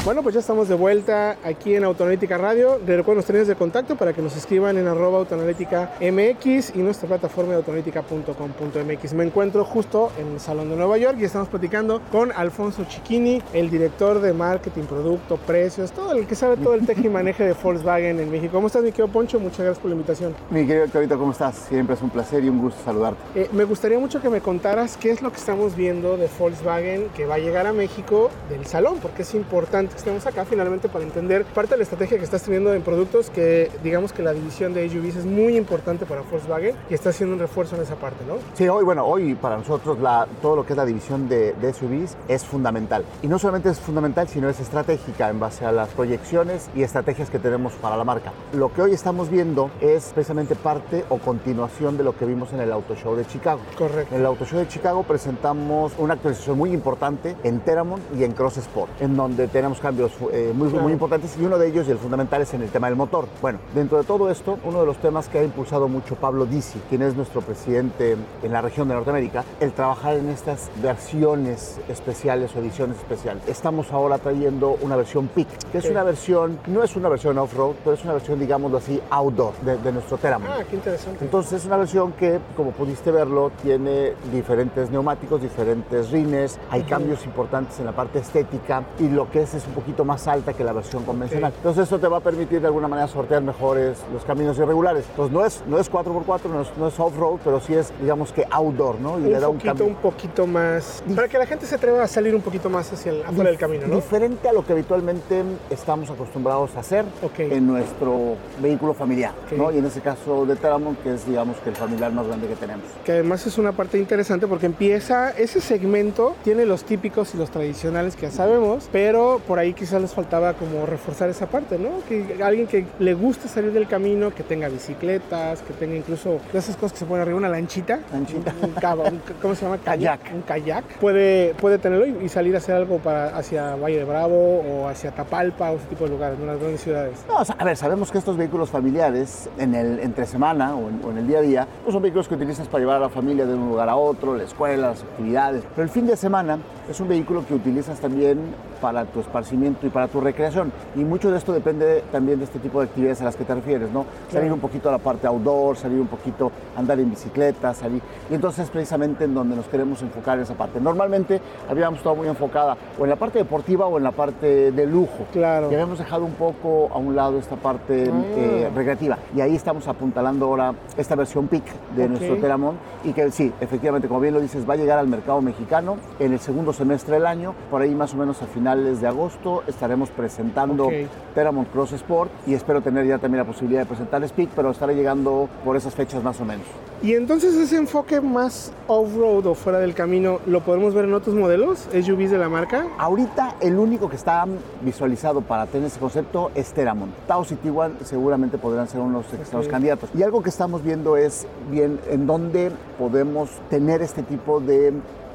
Bueno, 0.07 0.23
pues 0.23 0.35
ya 0.35 0.39
estamos 0.39 0.69
de 0.69 0.75
vuelta 0.75 1.35
aquí 1.43 1.75
en 1.75 1.83
Autoanalítica 1.83 2.37
Radio. 2.37 2.79
Les 2.87 2.95
recuerdo 2.95 3.15
los 3.15 3.25
teléfonos 3.25 3.49
de 3.49 3.55
contacto 3.55 3.97
para 3.97 4.13
que 4.13 4.21
nos 4.21 4.37
escriban 4.37 4.77
en 4.77 4.87
arroba 4.87 5.17
autoanalítica 5.17 5.91
MX 5.99 6.77
y 6.77 6.79
nuestra 6.79 7.09
plataforma 7.09 7.51
de 7.51 7.57
autoanalítica.com.mx. 7.57 9.13
Me 9.13 9.25
encuentro 9.25 9.65
justo 9.65 10.13
en 10.17 10.35
el 10.35 10.39
Salón 10.39 10.69
de 10.69 10.77
Nueva 10.77 10.97
York 10.97 11.17
y 11.19 11.25
estamos 11.25 11.49
platicando 11.49 12.01
con 12.09 12.31
Alfonso 12.31 12.85
Chiquini, 12.85 13.43
el 13.51 13.69
director 13.69 14.21
de 14.21 14.31
marketing, 14.31 14.83
producto, 14.83 15.35
precios, 15.35 15.91
todo 15.91 16.13
el 16.13 16.25
que 16.25 16.35
sabe 16.35 16.55
todo 16.55 16.75
el 16.75 16.85
tech 16.85 17.03
y 17.03 17.09
maneje 17.09 17.43
de 17.43 17.51
Volkswagen 17.51 18.17
en 18.21 18.31
México. 18.31 18.53
¿Cómo 18.53 18.67
estás, 18.67 18.83
mi 18.83 18.93
querido 18.93 19.09
Poncho? 19.09 19.41
Muchas 19.41 19.59
gracias 19.59 19.79
por 19.79 19.89
la 19.89 19.95
invitación. 19.95 20.33
Mi 20.51 20.65
querido 20.65 20.85
Héctorito, 20.85 21.19
¿cómo 21.19 21.33
estás? 21.33 21.55
Siempre 21.67 21.95
es 21.95 22.01
un 22.01 22.11
placer 22.11 22.45
y 22.45 22.47
un 22.47 22.59
gusto 22.59 22.79
saludarte. 22.85 23.19
Eh, 23.35 23.49
me 23.51 23.65
gustaría 23.65 23.99
mucho 23.99 24.21
que 24.21 24.29
me 24.29 24.39
contaras 24.39 24.95
qué 24.95 25.11
es 25.11 25.21
lo 25.21 25.31
que 25.31 25.37
estamos 25.37 25.75
viendo 25.75 26.15
de 26.15 26.29
Volkswagen 26.39 27.09
que 27.09 27.25
va 27.25 27.35
a 27.35 27.39
llegar 27.39 27.67
a 27.67 27.73
México 27.73 28.31
del 28.49 28.65
salón, 28.65 28.99
porque 29.01 29.23
es 29.23 29.35
importante 29.35 29.96
estemos 29.97 30.25
acá 30.27 30.45
finalmente 30.45 30.89
para 30.89 31.03
entender 31.03 31.43
parte 31.43 31.71
de 31.71 31.77
la 31.77 31.83
estrategia 31.83 32.17
que 32.17 32.23
estás 32.23 32.43
teniendo 32.43 32.73
en 32.73 32.81
productos 32.81 33.29
que 33.29 33.71
digamos 33.83 34.13
que 34.13 34.21
la 34.21 34.31
división 34.31 34.73
de 34.73 34.87
SUVs 34.89 35.17
es 35.17 35.25
muy 35.25 35.57
importante 35.57 36.05
para 36.05 36.21
Volkswagen 36.21 36.75
y 36.89 36.93
está 36.93 37.09
haciendo 37.09 37.33
un 37.33 37.39
refuerzo 37.39 37.75
en 37.75 37.81
esa 37.81 37.95
parte, 37.95 38.23
¿no? 38.27 38.35
Sí, 38.53 38.67
hoy, 38.67 38.83
bueno, 38.83 39.05
hoy 39.05 39.35
para 39.35 39.57
nosotros 39.57 39.99
la, 39.99 40.27
todo 40.41 40.55
lo 40.55 40.65
que 40.65 40.73
es 40.73 40.77
la 40.77 40.85
división 40.85 41.27
de, 41.27 41.53
de 41.53 41.73
SUVs 41.73 42.15
es 42.27 42.45
fundamental. 42.45 43.03
Y 43.21 43.27
no 43.27 43.39
solamente 43.39 43.69
es 43.69 43.79
fundamental, 43.79 44.27
sino 44.27 44.49
es 44.49 44.59
estratégica 44.59 45.29
en 45.29 45.39
base 45.39 45.65
a 45.65 45.71
las 45.71 45.89
proyecciones 45.89 46.69
y 46.75 46.83
estrategias 46.83 47.29
que 47.29 47.39
tenemos 47.39 47.73
para 47.73 47.97
la 47.97 48.03
marca. 48.03 48.31
Lo 48.53 48.71
que 48.71 48.83
hoy 48.83 48.93
estamos 48.93 49.29
viendo 49.29 49.71
es 49.81 50.11
precisamente 50.13 50.55
parte 50.55 51.05
o 51.09 51.17
continuación 51.17 51.97
de 51.97 52.03
lo 52.03 52.15
que 52.15 52.25
vimos 52.25 52.53
en 52.53 52.59
el 52.59 52.71
Auto 52.71 52.95
Show 52.95 53.15
de 53.15 53.25
Chicago. 53.25 53.61
Correcto. 53.77 54.13
En 54.13 54.21
el 54.21 54.27
Auto 54.27 54.45
Show 54.45 54.59
de 54.59 54.67
Chicago 54.67 55.03
presentamos 55.03 55.93
una 55.97 56.13
actualización 56.13 56.57
muy 56.57 56.71
importante 56.71 57.35
en 57.43 57.59
Teramon 57.61 58.01
y 58.17 58.23
en 58.23 58.33
Cross 58.33 58.57
Sport, 58.57 59.01
en 59.01 59.15
donde 59.15 59.47
tenemos 59.47 59.76
cambios 59.79 60.11
eh, 60.31 60.51
muy, 60.55 60.67
Claro. 60.69 60.83
muy 60.83 60.93
importantes 60.93 61.35
y 61.39 61.43
uno 61.45 61.57
de 61.57 61.67
ellos 61.67 61.87
y 61.87 61.91
el 61.91 61.97
fundamental 61.97 62.41
es 62.41 62.53
en 62.53 62.61
el 62.61 62.69
tema 62.69 62.87
del 62.87 62.95
motor. 62.95 63.25
Bueno, 63.41 63.59
dentro 63.73 63.97
de 63.97 64.03
todo 64.03 64.29
esto, 64.29 64.57
uno 64.63 64.79
de 64.81 64.85
los 64.85 64.97
temas 64.97 65.27
que 65.29 65.39
ha 65.39 65.43
impulsado 65.43 65.87
mucho 65.87 66.15
Pablo 66.15 66.45
Dizzi, 66.45 66.79
quien 66.89 67.01
es 67.01 67.15
nuestro 67.15 67.41
presidente 67.41 68.17
en 68.43 68.51
la 68.51 68.61
región 68.61 68.87
de 68.87 68.95
Norteamérica, 68.95 69.43
el 69.59 69.71
trabajar 69.73 70.15
en 70.15 70.29
estas 70.29 70.69
versiones 70.81 71.79
especiales 71.87 72.55
o 72.55 72.59
ediciones 72.59 72.97
especiales. 72.97 73.43
Estamos 73.47 73.91
ahora 73.91 74.17
trayendo 74.17 74.77
una 74.81 74.95
versión 74.95 75.27
PIC, 75.27 75.47
que 75.71 75.77
es 75.79 75.85
una 75.89 76.03
versión, 76.03 76.59
no 76.67 76.83
es 76.83 76.95
una 76.95 77.09
versión 77.09 77.37
off-road, 77.37 77.75
pero 77.83 77.95
es 77.95 78.03
una 78.03 78.13
versión, 78.13 78.39
digámoslo 78.39 78.77
así, 78.77 78.99
outdoor 79.09 79.53
de, 79.61 79.77
de 79.77 79.91
nuestro 79.91 80.17
Teramon. 80.17 80.49
Ah, 80.49 80.63
qué 80.69 80.75
interesante. 80.75 81.23
Entonces 81.23 81.53
es 81.61 81.65
una 81.65 81.77
versión 81.77 82.11
que, 82.13 82.39
como 82.55 82.71
pudiste 82.71 83.11
verlo, 83.11 83.51
tiene 83.61 84.13
diferentes 84.31 84.89
neumáticos, 84.89 85.41
diferentes 85.41 86.11
rines, 86.11 86.59
hay 86.69 86.83
cambios 86.83 87.25
importantes 87.25 87.79
en 87.79 87.85
la 87.85 87.91
parte 87.93 88.19
estética 88.19 88.83
y 88.99 89.07
lo 89.09 89.29
que 89.29 89.41
es 89.43 89.53
es 89.53 89.66
un 89.67 89.73
poquito 89.73 90.05
más 90.05 90.27
alta 90.27 90.53
que 90.53 90.63
la 90.63 90.73
versión 90.73 91.03
convencional. 91.03 91.53
Entonces 91.57 91.83
eso 91.83 91.99
te 91.99 92.07
va 92.07 92.17
a 92.17 92.21
permitir 92.21 92.61
de 92.61 92.67
alguna 92.67 92.87
manera 92.87 93.07
sortear 93.07 93.41
mejores 93.41 93.97
los 94.13 94.23
caminos 94.25 94.57
irregulares. 94.57 95.05
Entonces 95.09 95.33
no 95.33 95.45
es, 95.45 95.63
no 95.67 95.79
es 95.79 95.91
4x4, 95.91 96.49
no 96.51 96.61
es, 96.61 96.67
no 96.77 96.87
es 96.87 96.99
off-road, 96.99 97.39
pero 97.43 97.59
sí 97.59 97.73
es, 97.73 97.91
digamos 98.01 98.31
que 98.31 98.45
outdoor, 98.49 98.99
¿no? 98.99 99.19
Y 99.19 99.23
un 99.23 99.31
le 99.31 99.39
da 99.39 99.49
un 99.49 99.55
poquito, 99.57 99.69
cambio. 99.73 99.85
un 99.87 99.95
poquito 99.95 100.47
más, 100.47 101.03
para 101.15 101.27
que 101.27 101.37
la 101.37 101.45
gente 101.45 101.65
se 101.65 101.75
atreva 101.75 102.03
a 102.03 102.07
salir 102.07 102.33
un 102.35 102.41
poquito 102.41 102.69
más 102.69 102.91
hacia 102.91 103.11
el, 103.11 103.21
afuera 103.23 103.49
del 103.49 103.59
camino, 103.59 103.87
¿no? 103.87 103.95
Diferente 103.95 104.47
a 104.49 104.53
lo 104.53 104.65
que 104.65 104.73
habitualmente 104.73 105.43
estamos 105.69 106.09
acostumbrados 106.09 106.75
a 106.75 106.79
hacer 106.79 107.05
Ok. 107.23 107.39
en 107.39 107.67
nuestro 107.67 108.35
vehículo 108.61 108.93
familiar, 108.93 109.33
Ok. 109.51 109.57
¿no? 109.57 109.71
Y 109.71 109.77
en 109.77 109.85
ese 109.85 110.01
caso 110.01 110.45
de 110.45 110.55
Teramon, 110.55 110.95
que 110.97 111.13
es, 111.13 111.25
digamos, 111.27 111.57
que 111.57 111.69
el 111.69 111.75
familiar 111.75 112.11
más 112.11 112.27
grande 112.27 112.47
que 112.47 112.55
tenemos. 112.55 112.85
Que 113.05 113.13
además 113.13 113.45
es 113.47 113.57
una 113.57 113.71
parte 113.71 113.97
interesante 113.97 114.47
porque 114.47 114.65
empieza, 114.65 115.31
ese 115.31 115.61
segmento 115.61 116.35
tiene 116.43 116.65
los 116.65 116.83
típicos 116.83 117.33
y 117.35 117.37
los 117.37 117.49
tradicionales 117.49 118.15
que 118.15 118.23
ya 118.27 118.31
sabemos, 118.31 118.89
pero 118.91 119.39
por 119.47 119.56
ahí 119.57 119.73
quizás 119.73 120.01
les 120.01 120.13
faltaba 120.13 120.53
como 120.53 120.85
reforzar 120.85 121.29
esa 121.29 121.45
parte, 121.47 121.77
¿no? 121.77 121.89
Que 122.07 122.41
alguien 122.43 122.67
que 122.67 122.85
le 122.99 123.13
guste 123.13 123.47
salir 123.47 123.71
del 123.71 123.87
camino, 123.87 124.33
que 124.33 124.43
tenga 124.43 124.67
bicicletas, 124.69 125.61
que 125.61 125.73
tenga 125.73 125.95
incluso 125.95 126.39
esas 126.53 126.75
cosas 126.75 126.93
que 126.93 126.99
se 126.99 127.05
ponen 127.05 127.21
arriba, 127.23 127.37
una 127.37 127.49
lanchita, 127.49 127.99
Lanchita. 128.11 128.53
un, 128.61 128.69
un- 129.13 129.21
¿cómo 129.41 129.55
se 129.55 129.65
llama? 129.65 129.77
Kayak. 129.77 130.19
Un 130.33 130.41
kayak. 130.41 130.83
Puede, 130.99 131.53
puede 131.55 131.77
tenerlo 131.77 132.05
y, 132.05 132.25
y 132.25 132.29
salir 132.29 132.55
a 132.55 132.57
hacer 132.59 132.75
algo 132.75 132.97
para, 132.99 133.37
hacia 133.37 133.75
Valle 133.75 133.97
de 133.97 134.03
Bravo 134.05 134.59
o 134.61 134.87
hacia 134.87 135.11
Tapalpa 135.11 135.71
o 135.71 135.75
ese 135.77 135.85
tipo 135.87 136.05
de 136.05 136.11
lugares, 136.11 136.39
en 136.39 136.47
las 136.47 136.59
grandes 136.59 136.81
ciudades. 136.81 137.19
No, 137.27 137.37
a 137.57 137.63
ver, 137.63 137.77
sabemos 137.77 138.11
que 138.11 138.17
estos 138.17 138.37
vehículos 138.37 138.69
familiares 138.69 139.49
en 139.57 139.75
el 139.75 139.99
entre 139.99 140.25
semana 140.25 140.75
o 140.75 140.89
en, 140.89 141.01
o 141.03 141.11
en 141.11 141.17
el 141.19 141.27
día 141.27 141.39
a 141.39 141.41
día, 141.41 141.67
pues 141.83 141.93
son 141.93 142.01
vehículos 142.01 142.27
que 142.27 142.35
utilizas 142.35 142.67
para 142.67 142.79
llevar 142.81 142.97
a 142.97 142.99
la 142.99 143.09
familia 143.09 143.45
de 143.45 143.53
un 143.53 143.69
lugar 143.69 143.89
a 143.89 143.95
otro, 143.95 144.35
la 144.35 144.43
escuela, 144.43 144.89
las 144.89 145.03
actividades. 145.03 145.63
Pero 145.75 145.83
el 145.83 145.89
fin 145.89 146.07
de 146.07 146.15
semana 146.15 146.57
es 146.89 146.99
un 146.99 147.07
vehículo 147.07 147.45
que 147.45 147.53
utilizas 147.53 147.99
también 147.99 148.39
para 148.77 149.05
tu 149.05 149.19
esparcimiento 149.19 149.85
y 149.85 149.89
para 149.89 150.07
tu 150.07 150.21
recreación. 150.21 150.71
Y 150.95 150.99
mucho 151.03 151.31
de 151.31 151.37
esto 151.37 151.53
depende 151.53 152.03
también 152.11 152.39
de 152.39 152.45
este 152.45 152.59
tipo 152.59 152.79
de 152.79 152.85
actividades 152.87 153.21
a 153.21 153.25
las 153.25 153.35
que 153.35 153.43
te 153.43 153.53
refieres, 153.55 153.91
¿no? 153.91 154.05
Salir 154.31 154.51
un 154.51 154.59
poquito 154.59 154.89
a 154.89 154.91
la 154.93 154.97
parte 154.97 155.27
outdoor, 155.27 155.75
salir 155.77 155.99
un 155.99 156.07
poquito 156.07 156.51
andar 156.75 156.99
en 156.99 157.09
bicicleta, 157.09 157.73
salir. 157.73 158.01
Y 158.29 158.35
entonces 158.35 158.65
es 158.65 158.69
precisamente 158.71 159.23
en 159.25 159.33
donde 159.33 159.55
nos 159.55 159.67
queremos 159.67 160.01
enfocar 160.01 160.37
en 160.37 160.43
esa 160.43 160.53
parte. 160.53 160.79
Normalmente 160.79 161.41
habíamos 161.69 161.97
estado 161.99 162.15
muy 162.15 162.27
enfocada 162.27 162.77
o 162.99 163.03
en 163.03 163.09
la 163.09 163.15
parte 163.15 163.39
deportiva 163.39 163.87
o 163.87 163.97
en 163.97 164.03
la 164.03 164.11
parte 164.11 164.71
de 164.71 164.85
lujo. 164.85 165.25
Claro. 165.33 165.69
Y 165.71 165.73
habíamos 165.73 165.99
dejado 165.99 166.25
un 166.25 166.33
poco 166.33 166.89
a 166.93 166.97
un 166.97 167.15
lado 167.15 167.37
esta 167.39 167.55
parte 167.55 168.09
Ah. 168.13 168.21
eh, 168.37 168.69
recreativa. 168.75 169.17
Y 169.35 169.41
ahí 169.41 169.55
estamos 169.55 169.87
apuntalando 169.87 170.45
ahora 170.45 170.73
esta 170.97 171.15
versión 171.15 171.47
PIC 171.47 171.63
de 171.95 172.03
Ok. 172.03 172.09
nuestro 172.09 172.37
Teramon 172.37 172.75
y 173.03 173.13
que 173.13 173.29
sí, 173.31 173.51
efectivamente, 173.61 174.07
como 174.07 174.19
bien 174.19 174.33
lo 174.33 174.39
dices, 174.39 174.67
va 174.69 174.73
a 174.73 174.77
llegar 174.77 174.99
al 174.99 175.07
mercado 175.07 175.41
mexicano 175.41 175.97
en 176.19 176.33
el 176.33 176.39
segundo 176.39 176.73
semestre 176.73 177.15
del 177.15 177.25
año. 177.25 177.53
Por 177.71 177.81
ahí 177.81 177.93
más 177.95 178.13
o 178.13 178.17
menos 178.17 178.41
a 178.41 178.45
finales 178.67 178.99
de 178.99 179.07
agosto 179.07 179.63
estaremos 179.65 180.09
presentando 180.09 180.87
Ok. 180.87 180.93
Teramon 181.33 181.65
Cross 181.65 181.93
Sport 181.93 182.29
y 182.45 182.53
espero 182.53 182.81
tener 182.81 183.05
ya 183.07 183.17
también 183.17 183.39
la 183.39 183.47
posibilidad 183.47 183.81
de 183.81 183.85
presentar 183.85 184.21
PIC, 184.29 184.49
pero 184.55 184.71
estaré 184.71 184.93
llegando 184.93 185.47
por 185.63 185.77
esas 185.77 185.95
fechas 185.95 186.21
más 186.21 186.41
o 186.41 186.45
menos. 186.45 186.65
Y 187.01 187.13
entonces 187.13 187.53
ese 187.55 187.77
enfoque 187.77 188.19
más 188.19 188.73
off-road 188.87 189.45
o 189.45 189.55
fuera 189.55 189.79
del 189.79 189.93
camino, 189.93 190.39
¿lo 190.47 190.61
podemos 190.61 190.93
ver 190.93 191.05
en 191.05 191.13
otros 191.13 191.33
modelos? 191.33 191.87
SUVs 191.93 192.31
de 192.31 192.37
la 192.39 192.49
marca. 192.49 192.87
Ahorita 192.97 193.55
el 193.61 193.77
único 193.77 194.09
que 194.09 194.17
está 194.17 194.45
visualizado 194.81 195.39
para 195.41 195.65
tener 195.67 195.87
ese 195.87 195.99
concepto 195.99 196.51
es 196.53 196.73
Teramon. 196.73 197.13
Taos 197.25 197.49
y 197.53 197.55
Tiguan 197.55 197.93
seguramente 198.03 198.57
podrán 198.57 198.89
ser 198.89 198.99
unos 198.99 199.31
extraños 199.33 199.67
Ok. 199.67 199.71
candidatos. 199.71 200.09
Y 200.13 200.23
algo 200.23 200.43
que 200.43 200.49
estamos 200.49 200.83
viendo 200.83 201.15
es 201.15 201.47
bien 201.71 201.99
en 202.09 202.27
dónde 202.27 202.71
podemos 202.99 203.49
tener 203.69 204.01
este 204.01 204.23
tipo 204.23 204.59
de 204.59 204.91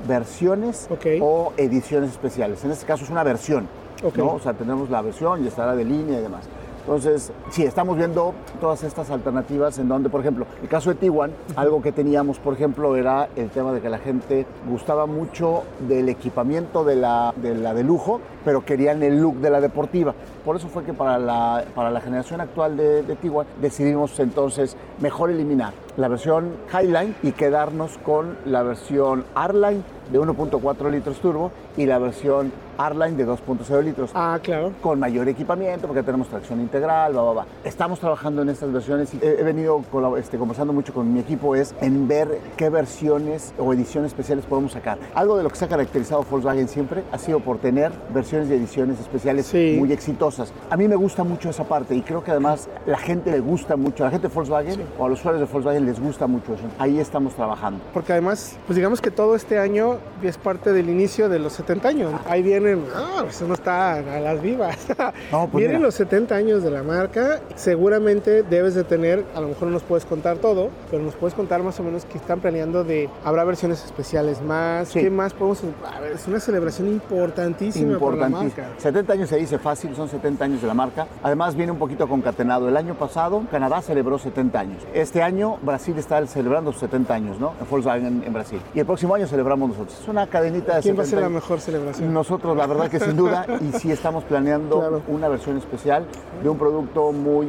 versiones 0.07 0.89
o 1.21 1.53
ediciones 1.57 2.11
especiales. 2.11 2.65
En 2.65 2.71
este 2.71 2.87
caso 2.87 3.05
es 3.05 3.11
una 3.11 3.23
versión. 3.23 3.69
¿no? 4.17 4.33
O 4.33 4.41
sea, 4.41 4.53
tenemos 4.55 4.91
la 4.91 5.01
versión 5.03 5.45
y 5.45 5.49
estará 5.49 5.77
de 5.77 5.85
línea 5.85 6.19
y 6.19 6.23
demás. 6.23 6.49
Entonces, 6.81 7.33
sí, 7.51 7.63
estamos 7.63 7.97
viendo 7.97 8.35
todas 8.61 8.83
estas 8.83 9.09
alternativas 9.11 9.79
en 9.79 9.87
donde, 9.87 10.09
por 10.09 10.21
ejemplo, 10.21 10.47
el 10.61 10.69
caso 10.69 10.91
de 10.91 10.97
Tiguan, 10.97 11.31
algo 11.55 11.81
que 11.81 11.93
teníamos, 11.93 12.41
por 12.41 12.55
ejemplo, 12.55 12.97
era 12.97 13.29
el 13.37 13.51
tema 13.51 13.73
de 13.73 13.81
que 13.81 13.89
la 13.89 13.99
gente 13.99 14.47
gustaba 14.69 15.07
mucho 15.07 15.63
del 15.87 16.09
equipamiento 16.09 16.83
de 16.83 16.97
la 16.97 17.33
de, 17.37 17.55
la 17.55 17.73
de 17.73 17.85
lujo, 17.85 18.21
pero 18.45 18.65
querían 18.65 19.01
el 19.05 19.21
look 19.21 19.37
de 19.37 19.51
la 19.51 19.61
deportiva. 19.61 20.13
Por 20.45 20.57
eso 20.57 20.67
fue 20.67 20.83
que 20.83 20.93
para 20.93 21.21
la, 21.21 21.65
para 21.73 21.91
la 21.93 22.01
generación 22.01 22.41
actual 22.41 22.77
de, 22.77 23.05
de 23.05 23.15
Tiguan 23.15 23.47
decidimos 23.61 24.19
entonces 24.19 24.77
mejor 25.01 25.31
eliminar 25.31 25.73
la 25.97 26.09
versión 26.09 26.53
Highline 26.73 27.15
y 27.23 27.33
quedarnos 27.33 27.99
con 27.99 28.37
la 28.47 28.63
versión 28.63 29.25
R-Line 29.37 29.83
de 30.11 30.21
1.4 30.21 30.91
litros 30.91 31.19
turbo 31.21 31.51
y 31.77 31.87
la 31.87 31.99
versión 31.99 32.53
R-Line 32.79 33.17
de 33.17 33.27
2.0 33.27 33.83
litros 33.83 34.11
Ah, 34.15 34.39
claro. 34.43 34.73
con 34.83 34.99
mayor 34.99 35.29
equipamiento, 35.29 35.87
porque 35.87 36.03
tenemos 36.03 36.29
tracción 36.29 36.61
integral, 36.61 37.17
va, 37.17 37.23
va, 37.23 37.33
va. 37.33 37.47
Estamos 37.65 38.01
trabajando 38.01 38.43
en 38.43 38.49
estas 38.49 38.73
versiones 38.73 39.13
y 39.15 39.19
he, 39.23 39.43
venido 39.43 39.83
este, 40.19 40.39
conversando 40.39 40.73
mucho 40.73 40.93
con 40.93 41.13
mi 41.13 41.21
equipo 41.21 41.55
es 41.55 41.75
en 41.81 42.09
ver 42.09 42.41
qué 42.57 42.69
versiones 42.71 43.55
o 43.59 43.73
ediciones 43.73 44.09
especiales 44.11 44.45
podemos 44.47 44.73
sacar. 44.73 44.99
Algo 45.15 45.37
de 45.37 45.45
lo 45.45 45.51
que 45.51 45.57
se 45.57 45.67
ha 45.67 45.69
caracterizado 45.69 46.25
Volkswagen 46.31 46.69
siempre 46.69 47.05
ha 47.13 47.19
sido 47.19 47.41
por 47.41 47.59
tener 47.59 47.93
versiones 48.13 48.49
y 48.51 48.55
ediciones 48.55 48.99
especiales 49.01 49.47
Sí. 49.47 49.77
muy 49.79 49.93
exitosas. 49.93 50.53
A 50.71 50.77
mí 50.77 50.89
me 50.89 50.97
gusta 50.97 51.25
mucho 51.25 51.51
esa 51.51 51.65
parte 51.65 51.95
y 51.95 52.03
creo 52.03 52.25
que 52.25 52.31
además 52.33 52.69
la 52.87 52.99
gente 52.99 53.31
le 53.31 53.41
gusta 53.41 53.77
mucho, 53.77 54.03
a 54.05 54.07
la 54.07 54.11
gente 54.13 54.29
de 54.29 54.35
Volkswagen 54.35 54.83
o 54.99 55.07
a 55.07 55.09
los 55.09 55.21
usuarios 55.21 55.47
de 55.47 55.53
Volkswagen 55.53 55.82
les 55.83 56.01
gusta 56.01 56.27
mucho 56.27 56.55
eso. 56.55 56.65
Ahí 56.79 56.99
estamos 56.99 57.35
trabajando. 57.35 57.81
Porque 57.93 58.13
además, 58.13 58.57
pues 58.67 58.77
digamos 58.77 59.01
que 59.01 59.11
todo 59.11 59.35
este 59.35 59.59
año 59.59 59.99
es 60.23 60.39
parte 60.39 60.73
del 60.73 60.89
inicio 60.89 61.29
de 61.29 61.39
los 61.39 61.53
70 61.55 61.89
años. 61.89 62.13
Ahí 62.29 62.43
vienen, 62.43 62.85
ah, 62.95 63.21
pues 63.23 63.41
no 63.43 63.55
está 63.55 63.95
a 63.95 64.21
las 64.21 64.41
vivas. 64.41 64.79
No, 65.33 65.49
pues 65.49 65.61
vienen 65.63 65.79
mira. 65.79 65.87
los 65.87 65.95
70 65.95 66.35
años 66.35 66.63
de 66.63 66.71
la 66.71 66.83
marca. 66.83 67.41
Seguramente 67.55 68.43
debes 68.43 68.75
de 68.75 68.85
tener, 68.85 69.25
a 69.35 69.41
lo 69.41 69.49
mejor 69.49 69.69
no 69.69 69.75
nos 69.75 69.83
puedes 69.83 70.05
contar 70.05 70.37
todo, 70.39 70.69
pero 70.91 71.03
nos 71.03 71.15
puedes 71.15 71.35
contar 71.35 71.63
más 71.63 71.79
o 71.81 71.83
menos 71.83 72.05
que 72.05 72.19
están 72.19 72.41
planeando 72.41 72.85
de, 72.85 73.09
habrá 73.25 73.45
versiones 73.45 73.85
especiales 73.85 74.43
más, 74.43 74.89
Sí. 74.89 75.01
¿qué 75.01 75.11
más 75.11 75.33
podemos? 75.33 75.63
A 75.91 76.01
ver, 76.01 76.13
es 76.13 76.27
una 76.29 76.39
celebración 76.41 76.89
importantísima 76.89 77.99
para 77.99 78.17
la 78.17 78.29
marca. 78.29 78.67
70 78.79 79.13
años 79.13 79.29
se 79.29 79.37
dice 79.37 79.59
fácil, 79.59 79.95
son 79.97 80.09
70 80.09 80.45
años 80.45 80.61
de 80.61 80.67
la 80.69 80.75
marca. 80.75 81.07
Además 81.23 81.55
viene 81.55 81.73
un 81.73 81.79
poquito 81.79 82.07
concatenado. 82.09 82.69
El 82.69 82.77
año 82.77 82.95
pasado 82.95 83.43
Canadá 83.51 83.81
celebró 83.81 84.19
70 84.19 84.59
años. 84.61 84.83
Este 84.93 85.23
año 85.23 85.59
Brasil 85.73 85.97
está 85.99 86.27
celebrando 86.27 86.71
sus 86.71 86.81
70 86.83 87.15
años, 87.15 87.41
¿no? 87.41 87.55
En 87.59 87.67
Volkswagen 87.71 88.23
en 88.27 88.33
Brasil. 88.35 88.61
Y 88.75 88.81
el 88.81 88.85
próximo 88.85 89.15
año 89.15 89.27
celebramos 89.27 89.71
nosotros. 89.71 89.99
Es 90.03 90.07
una 90.07 90.27
cadenita 90.27 90.77
de 90.77 90.83
¿Quién 90.83 90.99
va 90.99 91.03
a 91.03 91.07
70 91.07 91.11
ser 91.11 91.21
la 91.23 91.29
mejor 91.31 91.61
celebración? 91.61 92.13
Nosotros, 92.13 92.55
la 92.55 92.67
verdad 92.67 92.91
que 92.91 93.01
sin 93.01 93.17
duda, 93.17 93.47
y 93.63 93.73
sí 93.79 93.91
estamos 93.91 94.23
planeando 94.25 94.81
Claro. 94.81 95.03
una 95.09 95.29
versión 95.29 95.57
especial 95.57 96.05
de 96.43 96.49
un 96.51 96.59
producto 96.59 97.11
muy 97.13 97.47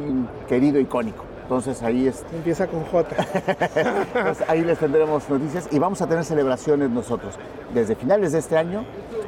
querido, 0.48 0.80
icónico. 0.80 1.22
Entonces 1.42 1.82
ahí 1.82 2.06
es, 2.08 2.24
Empieza 2.32 2.66
con 2.66 2.82
J. 2.84 3.14
pues, 4.14 4.42
ahí 4.48 4.62
les 4.64 4.78
tendremos 4.78 5.28
noticias 5.28 5.68
y 5.70 5.78
vamos 5.78 6.00
a 6.00 6.06
tener 6.06 6.24
celebraciones 6.24 6.88
nosotros 6.88 7.34
desde 7.74 7.94
finales 7.94 8.32
de 8.32 8.38
este 8.38 8.56
año 8.56 8.86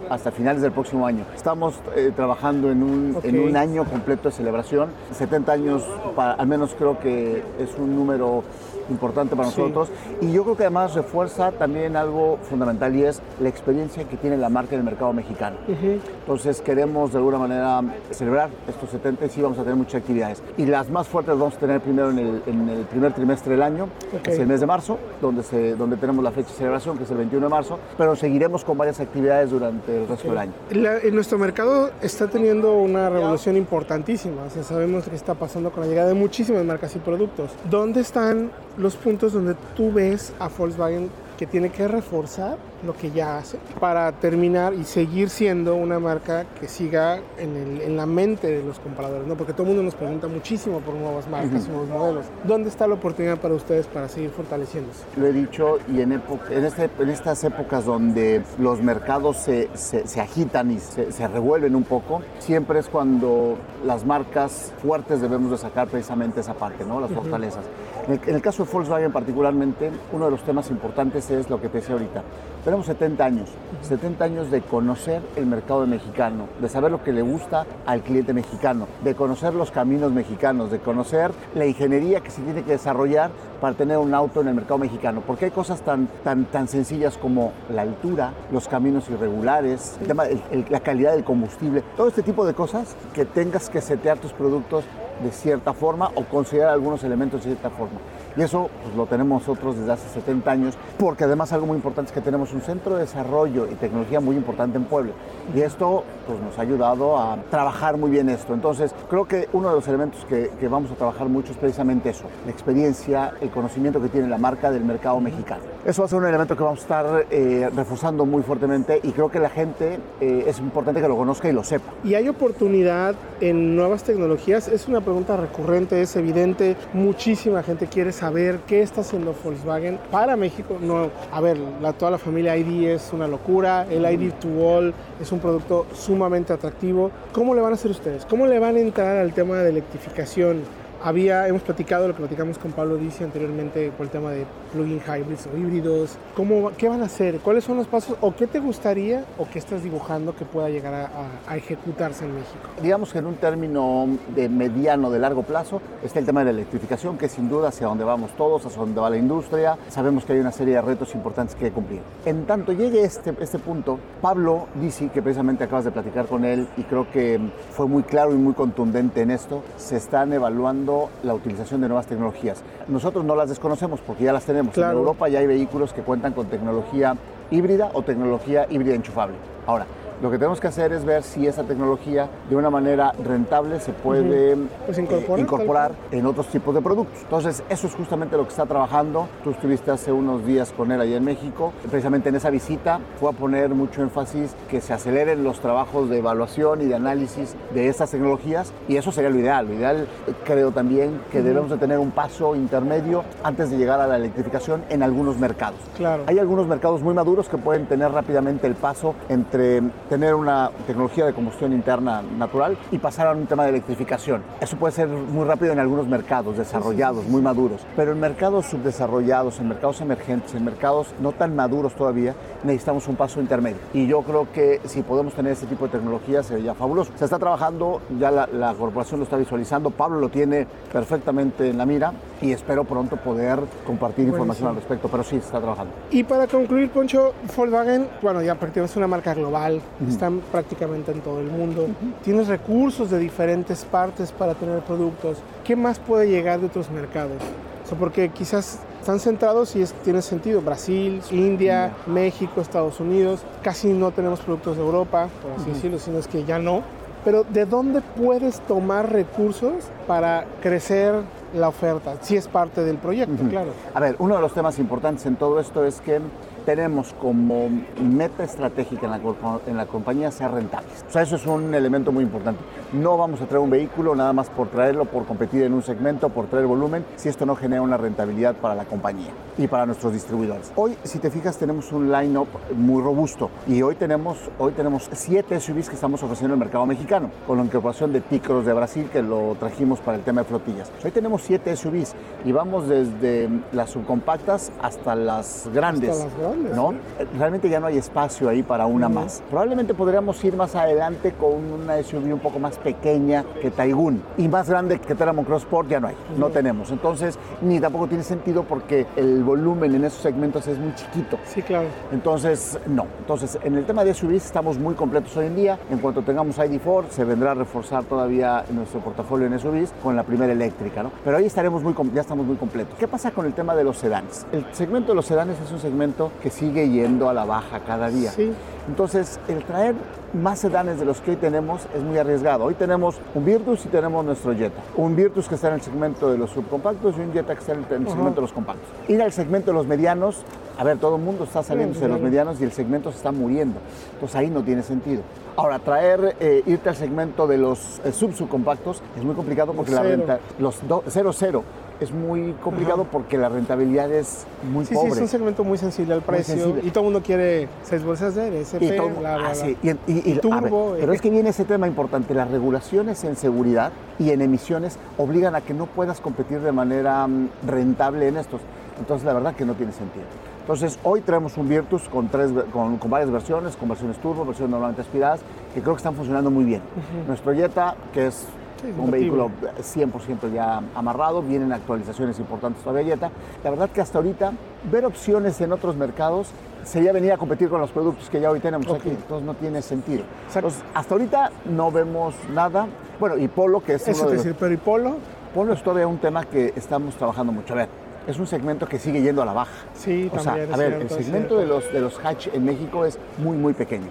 hasta 0.08 0.30
finales 0.30 0.62
del 0.62 0.72
próximo 0.72 1.06
año. 1.06 1.24
Estamos 1.34 1.74
eh, 1.94 2.12
trabajando 2.16 2.70
en 2.70 2.82
un, 2.82 3.18
en 3.22 3.38
un 3.40 3.56
año 3.56 3.84
completo 3.84 4.30
de 4.30 4.34
celebración. 4.34 4.88
70 5.12 5.52
años, 5.52 5.82
para- 6.14 6.32
al 6.34 6.46
menos 6.46 6.74
creo 6.78 6.98
que 6.98 7.42
es 7.58 7.74
un 7.78 7.94
número 7.94 8.44
importante 8.90 9.34
para 9.36 9.50
Sí. 9.50 9.60
nosotros. 9.60 9.88
Y 10.20 10.32
yo 10.32 10.42
creo 10.44 10.56
que 10.56 10.62
además 10.64 10.94
refuerza 10.94 11.52
también 11.52 11.96
algo 11.96 12.38
fundamental 12.48 12.94
y 12.94 13.04
es 13.04 13.20
la 13.40 13.48
experiencia 13.48 14.04
que 14.04 14.16
tiene 14.16 14.36
la 14.36 14.48
marca 14.48 14.74
en 14.74 14.80
el 14.80 14.84
mercado 14.84 15.12
mexicano. 15.12 15.56
Entonces 15.68 16.60
queremos 16.60 17.12
de 17.12 17.18
alguna 17.18 17.38
manera 17.38 17.82
celebrar 18.10 18.50
estos 18.68 18.90
70 18.90 19.26
y 19.26 19.28
sí 19.30 19.40
vamos 19.42 19.58
a 19.58 19.62
tener 19.62 19.76
muchas 19.76 20.00
actividades. 20.00 20.42
Y 20.56 20.66
las 20.66 20.90
más 20.90 21.08
fuertes 21.08 21.30
las 21.30 21.38
vamos 21.38 21.54
a 21.56 21.58
tener 21.58 21.80
primero 21.80 22.10
en 22.10 22.18
el, 22.18 22.42
en 22.46 22.68
el 22.68 22.84
primer 22.84 23.12
trimestre 23.12 23.52
del 23.52 23.62
año, 23.62 23.88
que 24.22 24.32
es 24.32 24.38
el 24.38 24.46
mes 24.46 24.60
de 24.60 24.66
marzo, 24.66 24.98
donde, 25.20 25.42
se, 25.42 25.74
donde 25.76 25.96
tenemos 25.96 26.22
la 26.24 26.30
fecha 26.30 26.48
de 26.50 26.54
celebración, 26.56 26.96
que 26.96 27.04
es 27.04 27.10
el 27.10 27.16
21 27.18 27.46
de 27.46 27.50
marzo, 27.50 27.78
pero 27.96 28.16
seguiremos 28.16 28.64
con 28.64 28.76
varias 28.78 29.00
actividades 29.00 29.50
durante 29.50 30.02
el 30.02 30.08
resto 30.08 30.28
del 30.28 30.38
año. 30.38 30.52
La- 30.70 30.98
en 30.98 31.14
nuestro 31.14 31.38
mercado 31.38 31.90
está 32.02 32.26
teniendo 32.28 32.74
una 32.76 33.08
revolución 33.10 33.56
importantísima. 33.56 34.42
O 34.46 34.50
sea, 34.50 34.62
sabemos 34.62 35.04
qué 35.08 35.14
está 35.16 35.34
pasando 35.34 35.70
con 35.70 35.82
la 35.82 35.88
llegada 35.88 36.08
de 36.08 36.14
muchísimas 36.14 36.64
marcas 36.64 36.94
y 36.96 36.98
productos. 36.98 37.50
¿Dónde 37.70 38.00
están 38.00 38.50
los 38.76 38.96
puntos 38.96 39.32
donde 39.32 39.54
tú 39.76 39.92
ves 39.92 40.32
a 40.38 40.48
Volkswagen 40.48 41.08
que 41.36 41.46
tiene 41.46 41.68
que 41.68 41.86
reforzar 41.86 42.56
lo 42.82 42.94
que 42.96 43.10
ya 43.10 43.36
hace 43.36 43.58
para 43.78 44.10
terminar 44.12 44.72
y 44.72 44.84
seguir 44.84 45.28
siendo 45.28 45.74
una 45.76 45.98
marca 45.98 46.46
que 46.58 46.66
siga 46.66 47.18
en, 47.38 47.54
el- 47.56 47.80
en 47.82 47.96
la 47.98 48.06
mente 48.06 48.46
de 48.46 48.62
los 48.62 48.78
compradores? 48.78 49.26
¿no? 49.26 49.34
Porque 49.34 49.52
todo 49.52 49.64
el 49.64 49.68
mundo 49.68 49.82
nos 49.82 49.94
pregunta 49.94 50.28
muchísimo 50.28 50.80
por 50.80 50.94
nuevas 50.94 51.28
marcas 51.28 51.66
y 51.66 51.68
nuevos 51.68 51.88
modelos. 51.90 52.24
¿Dónde 52.44 52.70
está 52.70 52.86
la 52.86 52.94
oportunidad 52.94 53.36
para 53.38 53.52
ustedes 53.52 53.86
para 53.86 54.08
seguir 54.08 54.30
fortaleciéndose? 54.30 55.00
Lo 55.18 55.26
he 55.26 55.32
dicho 55.32 55.78
y 55.92 56.00
en, 56.00 56.12
en, 56.12 56.64
este- 56.64 56.88
en 56.98 57.08
estas 57.10 57.44
épocas 57.44 57.84
donde 57.84 58.42
los 58.58 58.80
mercados 58.82 59.36
se, 59.36 59.68
se- 59.74 60.06
se 60.06 60.20
agitan 60.22 60.70
y 60.70 60.78
se, 60.78 61.12
se 61.12 61.28
revuelven 61.28 61.74
un 61.76 61.84
poco, 61.84 62.22
siempre 62.38 62.78
es 62.78 62.88
cuando 62.88 63.58
las 63.84 64.06
marcas 64.06 64.72
fuertes 64.82 65.20
debemos 65.20 65.50
de 65.50 65.58
sacar 65.58 65.88
precisamente 65.88 66.40
esa 66.40 66.54
parte, 66.54 66.82
¿no? 66.86 66.98
las 66.98 67.10
fortalezas. 67.10 67.64
En 67.64 67.70
el, 67.70 67.95
en 68.08 68.34
el 68.34 68.40
caso 68.42 68.64
de 68.64 68.70
Volkswagen 68.72 69.10
particularmente, 69.12 69.90
uno 70.12 70.26
de 70.26 70.30
los 70.30 70.42
temas 70.44 70.70
importantes 70.70 71.28
es 71.30 71.50
lo 71.50 71.60
que 71.60 71.68
te 71.68 71.78
decía 71.78 71.94
ahorita. 71.94 72.22
Tenemos 72.64 72.86
70 72.86 73.24
años, 73.24 73.50
70 73.82 74.24
años 74.24 74.50
de 74.50 74.60
conocer 74.60 75.22
el 75.36 75.46
mercado 75.46 75.86
mexicano, 75.86 76.46
de 76.60 76.68
saber 76.68 76.90
lo 76.90 77.02
que 77.02 77.12
le 77.12 77.22
gusta 77.22 77.64
al 77.84 78.02
cliente 78.02 78.32
mexicano, 78.32 78.86
de 79.02 79.14
conocer 79.14 79.54
los 79.54 79.70
caminos 79.70 80.12
mexicanos, 80.12 80.70
de 80.70 80.78
conocer 80.78 81.30
la 81.54 81.66
ingeniería 81.66 82.20
que 82.20 82.30
se 82.30 82.42
tiene 82.42 82.62
que 82.62 82.72
desarrollar 82.72 83.30
para 83.60 83.74
tener 83.76 83.98
un 83.98 84.14
auto 84.14 84.40
en 84.40 84.48
el 84.48 84.54
mercado 84.54 84.78
mexicano. 84.78 85.22
Porque 85.26 85.46
hay 85.46 85.50
cosas 85.50 85.80
tan, 85.82 86.08
tan, 86.24 86.44
tan 86.46 86.68
sencillas 86.68 87.16
como 87.18 87.52
la 87.72 87.82
altura, 87.82 88.32
los 88.52 88.68
caminos 88.68 89.08
irregulares, 89.10 89.96
el 90.00 90.06
tema- 90.08 90.26
el- 90.26 90.42
el- 90.50 90.66
la 90.68 90.80
calidad 90.80 91.12
del 91.12 91.24
combustible, 91.24 91.82
todo 91.96 92.08
este 92.08 92.22
tipo 92.22 92.44
de 92.46 92.54
cosas 92.54 92.96
que 93.14 93.24
tengas 93.24 93.70
que 93.70 93.80
setear 93.80 94.18
tus 94.18 94.32
productos 94.32 94.84
de 95.22 95.30
cierta 95.30 95.72
forma 95.72 96.10
o 96.14 96.24
considerar 96.24 96.70
algunos 96.70 97.02
elementos 97.04 97.40
de 97.40 97.50
cierta 97.50 97.70
forma. 97.70 97.98
Y 98.36 98.42
eso 98.42 98.68
pues, 98.82 98.94
lo 98.94 99.06
tenemos 99.06 99.42
nosotros 99.42 99.78
desde 99.78 99.92
hace 99.92 100.08
70 100.08 100.50
años, 100.50 100.74
porque 100.98 101.24
además 101.24 101.52
algo 101.52 101.66
muy 101.66 101.76
importante 101.76 102.10
es 102.10 102.14
que 102.14 102.20
tenemos 102.20 102.52
un 102.52 102.60
centro 102.60 102.96
de 102.96 103.02
desarrollo 103.02 103.66
y 103.70 103.74
tecnología 103.76 104.20
muy 104.20 104.36
importante 104.36 104.76
en 104.76 104.84
Puebla. 104.84 105.12
Y 105.54 105.60
esto 105.60 106.04
pues, 106.26 106.38
nos 106.40 106.58
ha 106.58 106.62
ayudado 106.62 107.18
a 107.18 107.38
trabajar 107.50 107.96
muy 107.96 108.10
bien 108.10 108.28
esto. 108.28 108.52
Entonces, 108.52 108.94
creo 109.08 109.26
que 109.26 109.48
uno 109.52 109.70
de 109.70 109.76
los 109.76 109.88
elementos 109.88 110.24
que, 110.26 110.50
que 110.60 110.68
vamos 110.68 110.90
a 110.90 110.94
trabajar 110.94 111.28
mucho 111.28 111.52
es 111.52 111.58
precisamente 111.58 112.10
eso, 112.10 112.24
la 112.44 112.50
experiencia, 112.50 113.32
el 113.40 113.50
conocimiento 113.50 114.00
que 114.02 114.08
tiene 114.08 114.28
la 114.28 114.38
marca 114.38 114.70
del 114.70 114.84
mercado 114.84 115.18
mexicano. 115.20 115.62
Eso 115.86 116.02
va 116.02 116.06
a 116.06 116.08
ser 116.08 116.18
un 116.18 116.26
elemento 116.26 116.56
que 116.56 116.62
vamos 116.62 116.80
a 116.80 116.82
estar 116.82 117.26
eh, 117.30 117.70
reforzando 117.74 118.26
muy 118.26 118.42
fuertemente 118.42 119.00
y 119.02 119.12
creo 119.12 119.30
que 119.30 119.38
la 119.38 119.48
gente 119.48 119.98
eh, 120.20 120.44
es 120.46 120.58
importante 120.58 121.00
que 121.00 121.08
lo 121.08 121.16
conozca 121.16 121.48
y 121.48 121.52
lo 121.52 121.64
sepa. 121.64 121.92
¿Y 122.04 122.14
hay 122.14 122.28
oportunidad 122.28 123.14
en 123.40 123.76
nuevas 123.76 124.02
tecnologías? 124.02 124.68
Es 124.68 124.88
una 124.88 125.00
pregunta 125.00 125.36
recurrente, 125.36 126.02
es 126.02 126.16
evidente. 126.16 126.76
Muchísima 126.92 127.62
gente 127.62 127.86
quiere 127.86 128.12
saber 128.12 128.25
qué 128.66 128.82
está 128.82 129.00
haciendo 129.02 129.34
Volkswagen 129.42 129.98
para 130.10 130.36
México. 130.36 130.78
No, 130.80 131.10
a 131.32 131.40
ver, 131.40 131.58
la, 131.80 131.92
toda 131.92 132.10
la 132.10 132.18
familia 132.18 132.56
ID 132.56 132.88
es 132.88 133.12
una 133.12 133.26
locura. 133.26 133.86
El 133.90 134.04
ID 134.04 134.32
to 134.34 134.48
All 134.48 134.94
es 135.20 135.32
un 135.32 135.40
producto 135.40 135.86
sumamente 135.94 136.52
atractivo. 136.52 137.10
¿Cómo 137.32 137.54
le 137.54 137.60
van 137.60 137.72
a 137.72 137.74
hacer 137.74 137.90
ustedes? 137.90 138.24
¿Cómo 138.26 138.46
le 138.46 138.58
van 138.58 138.76
a 138.76 138.80
entrar 138.80 139.16
al 139.16 139.32
tema 139.32 139.58
de 139.58 139.70
electrificación? 139.70 140.62
Había, 141.02 141.46
hemos 141.46 141.62
platicado, 141.62 142.08
lo 142.08 142.14
que 142.14 142.20
platicamos 142.20 142.58
con 142.58 142.72
Pablo 142.72 142.96
Dice 142.96 143.24
anteriormente 143.24 143.90
por 143.96 144.06
el 144.06 144.10
tema 144.10 144.30
de 144.30 144.44
plug-in 144.72 145.00
hybrids 145.00 145.46
o 145.46 145.56
híbridos. 145.56 146.16
¿Cómo, 146.34 146.70
¿Qué 146.76 146.88
van 146.88 147.02
a 147.02 147.06
hacer? 147.06 147.38
¿Cuáles 147.40 147.64
son 147.64 147.76
los 147.76 147.86
pasos? 147.86 148.16
¿O 148.20 148.34
qué 148.34 148.46
te 148.46 148.58
gustaría 148.60 149.24
o 149.38 149.46
qué 149.48 149.58
estás 149.58 149.82
dibujando 149.82 150.34
que 150.34 150.44
pueda 150.44 150.68
llegar 150.68 150.94
a, 150.94 151.04
a- 151.06 151.52
a 151.52 151.56
ejecutarse 151.56 152.24
en 152.24 152.34
México? 152.34 152.68
Digamos 152.82 153.12
que 153.12 153.18
en 153.18 153.26
un 153.26 153.36
término 153.36 154.08
de 154.34 154.48
mediano, 154.48 155.10
de 155.10 155.18
largo 155.18 155.42
plazo, 155.42 155.80
está 156.02 156.18
el 156.18 156.26
tema 156.26 156.40
de 156.40 156.46
la 156.46 156.50
electrificación, 156.52 157.18
que 157.18 157.28
sin 157.28 157.48
duda 157.48 157.68
hacia 157.68 157.86
donde 157.86 158.04
vamos 158.04 158.30
todos, 158.36 158.64
hacia 158.66 158.80
donde 158.80 159.00
va 159.00 159.10
la 159.10 159.18
industria. 159.18 159.76
Sabemos 159.88 160.24
que 160.24 160.32
hay 160.32 160.40
una 160.40 160.52
serie 160.52 160.74
de 160.74 160.82
retos 160.82 161.14
importantes 161.14 161.54
que 161.56 161.70
cumplir. 161.70 162.00
En 162.24 162.46
tanto 162.46 162.72
llegue 162.72 163.02
este, 163.04 163.34
este 163.40 163.58
punto, 163.58 163.98
Pablo 164.20 164.66
Disi, 164.80 165.08
que 165.08 165.22
precisamente 165.22 165.64
acabas 165.64 165.84
de 165.84 165.90
platicar 165.92 166.26
con 166.26 166.44
él 166.44 166.66
y 166.76 166.82
creo 166.84 167.10
que 167.10 167.38
fue 167.72 167.86
muy 167.86 168.02
claro 168.02 168.32
y 168.32 168.36
muy 168.36 168.54
contundente 168.54 169.20
en 169.22 169.30
esto, 169.30 169.62
se 169.76 169.96
están 169.96 170.32
evaluando 170.32 170.85
la 171.22 171.34
utilización 171.34 171.80
de 171.80 171.88
nuevas 171.88 172.06
tecnologías. 172.06 172.62
Nosotros 172.88 173.24
no 173.24 173.34
las 173.34 173.48
desconocemos 173.48 174.00
porque 174.00 174.24
ya 174.24 174.32
las 174.32 174.44
tenemos. 174.44 174.74
Claro. 174.74 174.92
En 174.92 174.98
Europa 174.98 175.28
ya 175.28 175.40
hay 175.40 175.46
vehículos 175.46 175.92
que 175.92 176.02
cuentan 176.02 176.32
con 176.32 176.46
tecnología 176.46 177.16
híbrida 177.50 177.90
o 177.92 178.02
tecnología 178.02 178.66
híbrida 178.70 178.94
enchufable. 178.94 179.34
Ahora, 179.66 179.86
lo 180.22 180.30
que 180.30 180.38
tenemos 180.38 180.60
que 180.60 180.68
hacer 180.68 180.92
es 180.92 181.04
ver 181.04 181.22
si 181.22 181.46
esa 181.46 181.64
tecnología 181.64 182.28
de 182.48 182.56
una 182.56 182.70
manera 182.70 183.12
rentable 183.24 183.80
se 183.80 183.92
puede 183.92 184.56
Pues 184.86 184.98
eh, 184.98 185.02
incorporar, 185.02 185.40
incorporar 185.40 185.92
en 186.10 186.26
otros 186.26 186.46
tipos 186.48 186.74
de 186.74 186.80
productos. 186.80 187.22
Entonces, 187.22 187.62
eso 187.68 187.86
es 187.86 187.94
justamente 187.94 188.36
lo 188.36 188.44
que 188.44 188.50
está 188.50 188.66
trabajando. 188.66 189.28
Tú 189.44 189.50
estuviste 189.50 189.90
hace 189.90 190.12
unos 190.12 190.44
días 190.46 190.72
con 190.72 190.90
él 190.92 191.00
allá 191.00 191.16
en 191.16 191.24
México. 191.24 191.72
Precisamente 191.90 192.28
en 192.28 192.36
esa 192.36 192.50
visita 192.50 193.00
fue 193.20 193.30
a 193.30 193.32
poner 193.32 193.70
mucho 193.70 194.02
énfasis 194.02 194.54
que 194.68 194.80
se 194.80 194.92
aceleren 194.92 195.44
los 195.44 195.60
trabajos 195.60 196.08
de 196.08 196.18
evaluación 196.18 196.82
y 196.82 196.86
de 196.86 196.94
análisis 196.94 197.54
de 197.74 197.88
estas 197.88 198.10
tecnologías 198.10 198.72
y 198.88 198.96
eso 198.96 199.12
sería 199.12 199.30
lo 199.30 199.38
ideal. 199.38 199.66
Lo 199.66 199.74
ideal 199.74 200.08
eh, 200.26 200.32
creo 200.44 200.70
también 200.70 201.20
que 201.30 201.42
debemos 201.42 201.70
de 201.70 201.78
tener 201.78 201.98
un 201.98 202.10
paso 202.10 202.54
intermedio 202.56 203.24
antes 203.42 203.70
de 203.70 203.76
llegar 203.76 204.00
a 204.00 204.06
la 204.06 204.16
electrificación 204.16 204.82
en 204.88 205.02
algunos 205.02 205.38
mercados. 205.38 205.78
Claro. 205.96 206.24
Hay 206.26 206.38
algunos 206.38 206.66
mercados 206.66 207.02
muy 207.02 207.14
maduros 207.14 207.48
que 207.48 207.58
pueden 207.58 207.86
tener 207.86 208.10
rápidamente 208.12 208.66
el 208.66 208.74
paso 208.74 209.14
entre 209.28 209.82
tener 210.08 210.34
una 210.34 210.70
tecnología 210.86 211.26
de 211.26 211.32
combustión 211.32 211.72
interna 211.72 212.22
natural 212.22 212.76
y 212.90 212.98
pasar 212.98 213.28
a 213.28 213.32
un 213.32 213.46
tema 213.46 213.64
de 213.64 213.70
electrificación. 213.70 214.42
Eso 214.60 214.76
puede 214.76 214.92
ser 214.92 215.08
muy 215.08 215.44
rápido 215.44 215.72
en 215.72 215.78
algunos 215.78 216.06
mercados 216.06 216.56
desarrollados, 216.56 217.24
muy 217.26 217.42
maduros, 217.42 217.80
pero 217.96 218.12
en 218.12 218.20
mercados 218.20 218.66
subdesarrollados, 218.66 219.58
en 219.60 219.68
mercados 219.68 220.00
emergentes, 220.00 220.54
en 220.54 220.64
mercados 220.64 221.08
no 221.20 221.32
tan 221.32 221.54
maduros 221.56 221.94
todavía, 221.94 222.34
necesitamos 222.64 223.08
un 223.08 223.16
paso 223.16 223.40
intermedio. 223.40 223.78
Y 223.92 224.06
yo 224.06 224.22
creo 224.22 224.48
que 224.52 224.80
si 224.84 225.02
podemos 225.02 225.34
tener 225.34 225.52
este 225.52 225.66
tipo 225.66 225.86
de 225.86 225.92
tecnología 225.92 226.42
sería 226.42 226.74
fabuloso. 226.74 227.12
Se 227.16 227.24
está 227.24 227.38
trabajando, 227.38 228.00
ya 228.18 228.30
la, 228.30 228.46
la 228.46 228.74
corporación 228.74 229.20
lo 229.20 229.24
está 229.24 229.36
visualizando, 229.36 229.90
Pablo 229.90 230.20
lo 230.20 230.28
tiene 230.28 230.66
perfectamente 230.92 231.68
en 231.68 231.78
la 231.78 231.86
mira 231.86 232.12
y 232.40 232.52
espero 232.52 232.84
pronto 232.84 233.16
poder 233.16 233.60
compartir 233.86 234.28
información 234.28 234.68
al 234.68 234.76
respecto, 234.76 235.08
pero 235.08 235.24
sí, 235.24 235.36
está 235.36 235.58
trabajando. 235.58 235.92
Y 236.10 236.24
para 236.24 236.46
concluir, 236.46 236.90
Poncho, 236.90 237.32
Volkswagen, 237.56 238.08
bueno, 238.22 238.42
ya 238.42 238.54
prácticamente 238.54 238.92
es 238.92 238.96
una 238.96 239.06
marca 239.06 239.34
global, 239.34 239.80
están 240.08 240.40
prácticamente 240.52 241.12
en 241.12 241.20
todo 241.20 241.40
el 241.40 241.50
mundo. 241.50 241.86
Tienes 242.22 242.48
recursos 242.48 243.10
de 243.10 243.18
diferentes 243.18 243.84
partes 243.84 244.32
para 244.32 244.54
tener 244.54 244.80
productos. 244.80 245.38
¿Qué 245.64 245.76
más 245.76 245.98
puede 245.98 246.28
llegar 246.28 246.60
de 246.60 246.66
otros 246.66 246.90
mercados? 246.90 247.42
O 247.84 247.88
sea, 247.88 247.98
porque 247.98 248.30
quizás 248.30 248.80
están 249.00 249.20
centrados 249.20 249.76
y 249.76 249.82
es, 249.82 249.92
tiene 249.92 250.20
sentido. 250.20 250.60
Brasil, 250.60 251.22
India, 251.30 251.92
México, 252.06 252.60
Estados 252.60 252.98
Unidos. 252.98 253.42
Casi 253.62 253.92
no 253.92 254.10
tenemos 254.10 254.40
productos 254.40 254.76
de 254.76 254.82
Europa, 254.82 255.28
por 255.40 255.52
así 255.52 255.70
decirlo, 255.70 256.00
sino 256.00 256.18
es 256.18 256.26
que 256.26 256.44
ya 256.44 256.58
no. 256.58 256.82
Pero 257.24 257.44
¿de 257.44 257.66
dónde 257.66 258.00
puedes 258.00 258.60
tomar 258.62 259.12
recursos 259.12 259.84
para 260.08 260.46
crecer 260.60 261.14
la 261.56 261.68
oferta? 261.68 262.14
Si 262.20 262.36
es 262.36 262.48
parte 262.48 262.84
del 262.84 262.98
proyecto, 262.98 263.44
claro. 263.48 263.70
A 263.94 264.00
ver, 264.00 264.16
uno 264.18 264.36
de 264.36 264.40
los 264.40 264.52
temas 264.52 264.78
importantes 264.78 265.26
en 265.26 265.36
todo 265.36 265.58
esto 265.60 265.84
es 265.84 266.00
que 266.00 266.20
tenemos 266.66 267.14
como 267.20 267.70
meta 268.02 268.42
estratégica 268.42 269.06
en 269.06 269.12
la, 269.12 269.20
en 269.66 269.76
la 269.76 269.86
compañía 269.86 270.30
ser 270.32 270.50
rentables. 270.50 271.04
O 271.08 271.12
sea, 271.12 271.22
eso 271.22 271.36
es 271.36 271.46
un 271.46 271.72
elemento 271.74 272.10
muy 272.10 272.24
importante. 272.24 272.60
No 272.92 273.16
vamos 273.16 273.40
a 273.40 273.46
traer 273.46 273.62
un 273.62 273.70
vehículo 273.70 274.14
nada 274.16 274.32
más 274.32 274.50
por 274.50 274.68
traerlo, 274.68 275.04
por 275.04 275.24
competir 275.24 275.62
en 275.62 275.72
un 275.72 275.82
segmento, 275.82 276.28
por 276.28 276.46
traer 276.46 276.66
volumen, 276.66 277.04
si 277.14 277.28
esto 277.28 277.46
no 277.46 277.54
genera 277.54 277.82
una 277.82 277.96
rentabilidad 277.96 278.56
para 278.56 278.74
la 278.74 278.84
compañía 278.84 279.30
y 279.56 279.68
para 279.68 279.86
nuestros 279.86 280.12
distribuidores. 280.12 280.72
Hoy, 280.74 280.96
si 281.04 281.20
te 281.20 281.30
fijas, 281.30 281.56
tenemos 281.56 281.92
un 281.92 282.10
line-up 282.10 282.48
muy 282.74 283.00
robusto 283.00 283.48
y 283.68 283.80
hoy 283.82 283.94
tenemos, 283.94 284.36
hoy 284.58 284.72
tenemos 284.72 285.08
siete 285.12 285.60
SUVs 285.60 285.88
que 285.88 285.94
estamos 285.94 286.22
ofreciendo 286.24 286.54
en 286.54 286.60
el 286.60 286.64
mercado 286.66 286.84
mexicano, 286.84 287.30
con 287.46 287.58
la 287.58 287.64
incorporación 287.64 288.12
de 288.12 288.20
Ticros 288.20 288.66
de 288.66 288.72
Brasil, 288.72 289.08
que 289.12 289.22
lo 289.22 289.54
trajimos 289.60 290.00
para 290.00 290.18
el 290.18 290.24
tema 290.24 290.42
de 290.42 290.48
flotillas. 290.48 290.90
Hoy 291.04 291.12
tenemos 291.12 291.42
siete 291.42 291.76
SUVs 291.76 292.14
y 292.44 292.50
vamos 292.50 292.88
desde 292.88 293.48
las 293.72 293.90
subcompactas 293.90 294.72
hasta 294.82 295.14
las 295.14 295.70
grandes. 295.72 296.10
Hasta 296.10 296.24
las 296.24 296.55
grandes. 296.56 296.76
¿no? 296.76 296.94
Realmente 297.38 297.68
ya 297.68 297.80
no 297.80 297.86
hay 297.86 297.98
espacio 297.98 298.48
ahí 298.48 298.62
para 298.62 298.86
una 298.86 299.08
más. 299.08 299.42
Probablemente 299.50 299.94
podríamos 299.94 300.42
ir 300.44 300.56
más 300.56 300.74
adelante 300.74 301.32
con 301.32 301.54
una 301.72 302.02
SUV 302.02 302.32
un 302.32 302.40
poco 302.40 302.58
más 302.58 302.78
pequeña 302.78 303.44
que 303.60 303.70
Taigun 303.70 304.22
y 304.36 304.48
más 304.48 304.68
grande 304.68 304.98
que 304.98 305.14
Teramon 305.14 305.44
Cross 305.44 305.62
Sport 305.62 305.88
ya 305.88 306.00
no 306.00 306.08
hay, 306.08 306.16
no 306.36 306.50
tenemos. 306.50 306.90
Entonces, 306.90 307.38
ni 307.62 307.80
tampoco 307.80 308.06
tiene 308.06 308.22
sentido 308.22 308.64
porque 308.64 309.06
el 309.16 309.42
volumen 309.42 309.94
en 309.94 310.04
esos 310.04 310.20
segmentos 310.20 310.66
es 310.66 310.78
muy 310.78 310.94
chiquito. 310.94 311.38
Sí, 311.44 311.62
claro. 311.62 311.88
Entonces, 312.12 312.78
no. 312.86 313.06
Entonces, 313.18 313.58
en 313.62 313.76
el 313.76 313.84
tema 313.84 314.04
de 314.04 314.14
SUVs 314.14 314.46
estamos 314.46 314.78
muy 314.78 314.94
completos 314.94 315.36
hoy 315.36 315.46
en 315.46 315.56
día. 315.56 315.78
En 315.90 315.98
cuanto 315.98 316.22
tengamos 316.22 316.58
ID4, 316.58 317.10
se 317.10 317.24
vendrá 317.24 317.52
a 317.52 317.54
reforzar 317.54 318.04
todavía 318.04 318.64
nuestro 318.70 319.00
portafolio 319.00 319.46
en 319.46 319.58
SUVs 319.58 319.92
con 320.02 320.16
la 320.16 320.22
primera 320.22 320.52
eléctrica, 320.52 321.02
¿no? 321.02 321.10
Pero 321.24 321.36
ahí 321.36 321.46
estaremos 321.46 321.82
muy, 321.82 321.94
ya 322.14 322.20
estamos 322.20 322.46
muy 322.46 322.56
completos. 322.56 322.96
¿Qué 322.98 323.08
pasa 323.08 323.30
con 323.30 323.46
el 323.46 323.54
tema 323.54 323.74
de 323.74 323.84
los 323.84 323.98
sedanes? 323.98 324.46
El 324.52 324.64
segmento 324.72 325.12
de 325.12 325.16
los 325.16 325.26
sedanes 325.26 325.56
es 325.60 325.72
un 325.72 325.78
segmento 325.78 326.30
que 326.42 326.45
sigue 326.50 326.88
yendo 326.88 327.28
a 327.28 327.34
la 327.34 327.44
baja 327.44 327.80
cada 327.80 328.08
día. 328.08 328.30
Sí. 328.30 328.52
Entonces, 328.88 329.40
el 329.48 329.64
traer 329.64 329.94
más 330.32 330.60
sedanes 330.60 330.98
de 330.98 331.04
los 331.04 331.20
que 331.20 331.32
hoy 331.32 331.36
tenemos 331.36 331.86
es 331.94 332.02
muy 332.02 332.18
arriesgado. 332.18 332.64
Hoy 332.64 332.74
tenemos 332.74 333.16
un 333.34 333.44
Virtus 333.44 333.84
y 333.86 333.88
tenemos 333.88 334.24
nuestro 334.24 334.54
Jetta. 334.54 334.80
Un 334.96 335.16
Virtus 335.16 335.48
que 335.48 335.56
está 335.56 335.68
en 335.68 335.74
el 335.74 335.80
segmento 335.80 336.30
de 336.30 336.38
los 336.38 336.50
subcompactos 336.50 337.16
y 337.16 337.20
un 337.20 337.32
Jetta 337.32 337.54
que 337.54 337.60
está 337.60 337.72
en 337.72 337.80
el, 337.80 338.08
segmento 338.08 338.36
de 338.36 338.40
los 338.42 338.52
compactos. 338.52 338.88
Ir 339.08 339.20
al 339.22 339.32
segmento 339.32 339.72
de 339.72 339.76
los 339.76 339.86
medianos, 339.86 340.44
a 340.78 340.84
ver, 340.84 340.98
todo 340.98 341.16
el 341.16 341.22
mundo 341.22 341.44
está 341.44 341.62
saliéndose 341.62 342.02
de 342.02 342.08
los 342.08 342.20
medianos 342.20 342.60
y 342.60 342.64
el 342.64 342.72
segmento 342.72 343.10
se 343.10 343.16
está 343.16 343.32
muriendo. 343.32 343.80
Entonces 344.14 344.36
ahí 344.36 344.50
no 344.50 344.62
tiene 344.62 344.82
sentido. 344.82 345.22
Ahora, 345.56 345.78
traer, 345.78 346.36
eh, 346.38 346.62
irte 346.66 346.90
al 346.90 346.96
segmento 346.96 347.46
de 347.46 347.58
los 347.58 348.00
eh, 348.04 348.12
sub-subcompactos 348.12 349.02
es 349.16 349.24
muy 349.24 349.34
complicado 349.34 349.72
porque 349.72 349.92
la 349.92 350.02
renta, 350.02 350.38
los 350.58 350.82
0-0 350.82 351.62
es 352.00 352.12
muy 352.12 352.52
complicado 352.62 353.02
Ajá. 353.02 353.10
porque 353.10 353.38
la 353.38 353.48
rentabilidad 353.48 354.12
es 354.12 354.44
muy 354.70 354.84
Sí, 354.84 354.94
pobre. 354.94 355.10
sí, 355.12 355.16
es 355.16 355.22
un 355.22 355.28
segmento 355.28 355.64
muy 355.64 355.78
sensible 355.78 356.14
al 356.14 356.22
precio 356.22 356.54
sensible. 356.54 356.82
y 356.84 356.90
todo 356.90 357.00
el 357.04 357.12
mundo 357.12 357.22
quiere 357.24 357.68
seis 357.84 358.04
bolsas 358.04 358.34
de 358.34 358.60
SP, 358.60 358.84
Y 358.86 358.96
todo- 358.96 359.08
bla, 359.08 359.18
bla, 359.18 359.34
ah, 359.36 359.38
bla. 359.38 359.54
sí, 359.54 359.76
y- 359.82 359.88
y- 359.90 359.96
y- 360.06 360.32
Y 360.32 360.38
a 360.38 360.40
turbo, 360.40 360.90
ver, 360.92 360.96
eh, 360.96 361.00
pero 361.00 361.12
es 361.14 361.20
que 361.22 361.30
viene 361.30 361.48
ese 361.50 361.64
tema 361.64 361.86
importante. 361.86 362.34
Las 362.34 362.50
regulaciones 362.50 363.24
en 363.24 363.36
seguridad 363.36 363.92
y 364.18 364.30
en 364.30 364.42
emisiones 364.42 364.98
obligan 365.16 365.54
a 365.54 365.60
que 365.62 365.72
no 365.74 365.86
puedas 365.86 366.20
competir 366.20 366.60
de 366.60 366.72
manera 366.72 367.26
mm, 367.26 367.48
rentable 367.66 368.28
en 368.28 368.36
estos. 368.36 368.60
Entonces, 368.98 369.26
la 369.26 369.32
verdad 369.34 369.54
que 369.54 369.64
no 369.64 369.74
tiene 369.74 369.92
sentido. 369.92 370.24
Entonces, 370.60 370.98
hoy 371.04 371.20
traemos 371.20 371.56
un 371.58 371.68
Virtus 371.68 372.08
con, 372.08 372.28
tres, 372.28 372.50
con, 372.72 372.96
con 372.98 373.10
varias 373.10 373.30
versiones, 373.30 373.76
con 373.76 373.88
versiones 373.88 374.16
turbo, 374.18 374.44
versiones 374.44 374.70
normalmente 374.70 375.02
aspiradas, 375.02 375.40
que 375.74 375.80
creo 375.80 375.94
que 375.94 375.98
están 375.98 376.14
funcionando 376.14 376.50
muy 376.50 376.64
bien. 376.64 376.80
Nuestro 377.28 377.54
Jetta, 377.54 377.94
que 378.12 378.26
es 378.26 378.46
Sí, 378.80 378.92
un 378.96 379.10
vehículo 379.10 379.50
100% 379.80 380.52
ya 380.52 380.82
amarrado, 380.94 381.42
vienen 381.42 381.72
actualizaciones 381.72 382.38
importantes 382.38 382.82
todavía 382.82 383.14
Jetta. 383.14 383.30
La 383.64 383.70
verdad 383.70 383.88
que 383.90 384.00
hasta 384.00 384.18
ahorita 384.18 384.52
ver 384.90 385.06
opciones 385.06 385.60
en 385.60 385.72
otros 385.72 385.96
mercados 385.96 386.48
sería 386.84 387.12
venir 387.12 387.32
a 387.32 387.38
competir 387.38 387.68
con 387.68 387.80
los 387.80 387.90
productos 387.90 388.28
que 388.30 388.40
ya 388.40 388.50
hoy 388.50 388.60
tenemos 388.60 388.86
aquí, 388.92 389.08
entonces 389.08 389.44
no 389.46 389.54
tiene 389.54 389.82
sentido. 389.82 390.22
Entonces, 390.54 390.82
hasta 390.94 391.14
ahorita 391.14 391.50
no 391.64 391.90
vemos 391.90 392.34
nada. 392.52 392.86
Bueno, 393.18 393.36
y 393.38 393.48
Polo, 393.48 393.82
que 393.82 393.94
es 393.94 394.06
Eso 394.06 394.20
uno 394.20 394.20
te 394.26 394.30
de 394.30 394.36
los- 394.36 394.44
decir, 394.44 394.56
pero 394.60 394.74
y 394.74 394.76
Polo, 394.76 395.16
Polo 395.54 395.72
es 395.72 395.82
todavía 395.82 396.06
un 396.06 396.18
tema 396.18 396.44
que 396.44 396.72
estamos 396.76 397.16
trabajando 397.16 397.50
mucho. 397.52 397.72
A 397.72 397.76
ver, 397.78 397.88
es 398.26 398.38
un 398.38 398.46
segmento 398.46 398.86
que 398.86 398.98
sigue 398.98 399.22
yendo 399.22 399.42
a 399.42 399.44
la 399.46 399.52
baja. 399.52 399.72
sí, 399.94 400.30
O 400.34 400.38
sea, 400.38 400.52
a 400.52 400.56
ver, 400.56 400.96
cierto, 400.96 401.16
el 401.16 401.24
segmento 401.24 401.58
de 401.58 401.66
los, 401.66 401.92
de 401.92 402.00
los 402.00 402.18
hatch 402.24 402.48
en 402.52 402.64
México 402.64 403.04
es 403.04 403.18
muy, 403.38 403.56
muy 403.56 403.72
pequeño. 403.72 404.08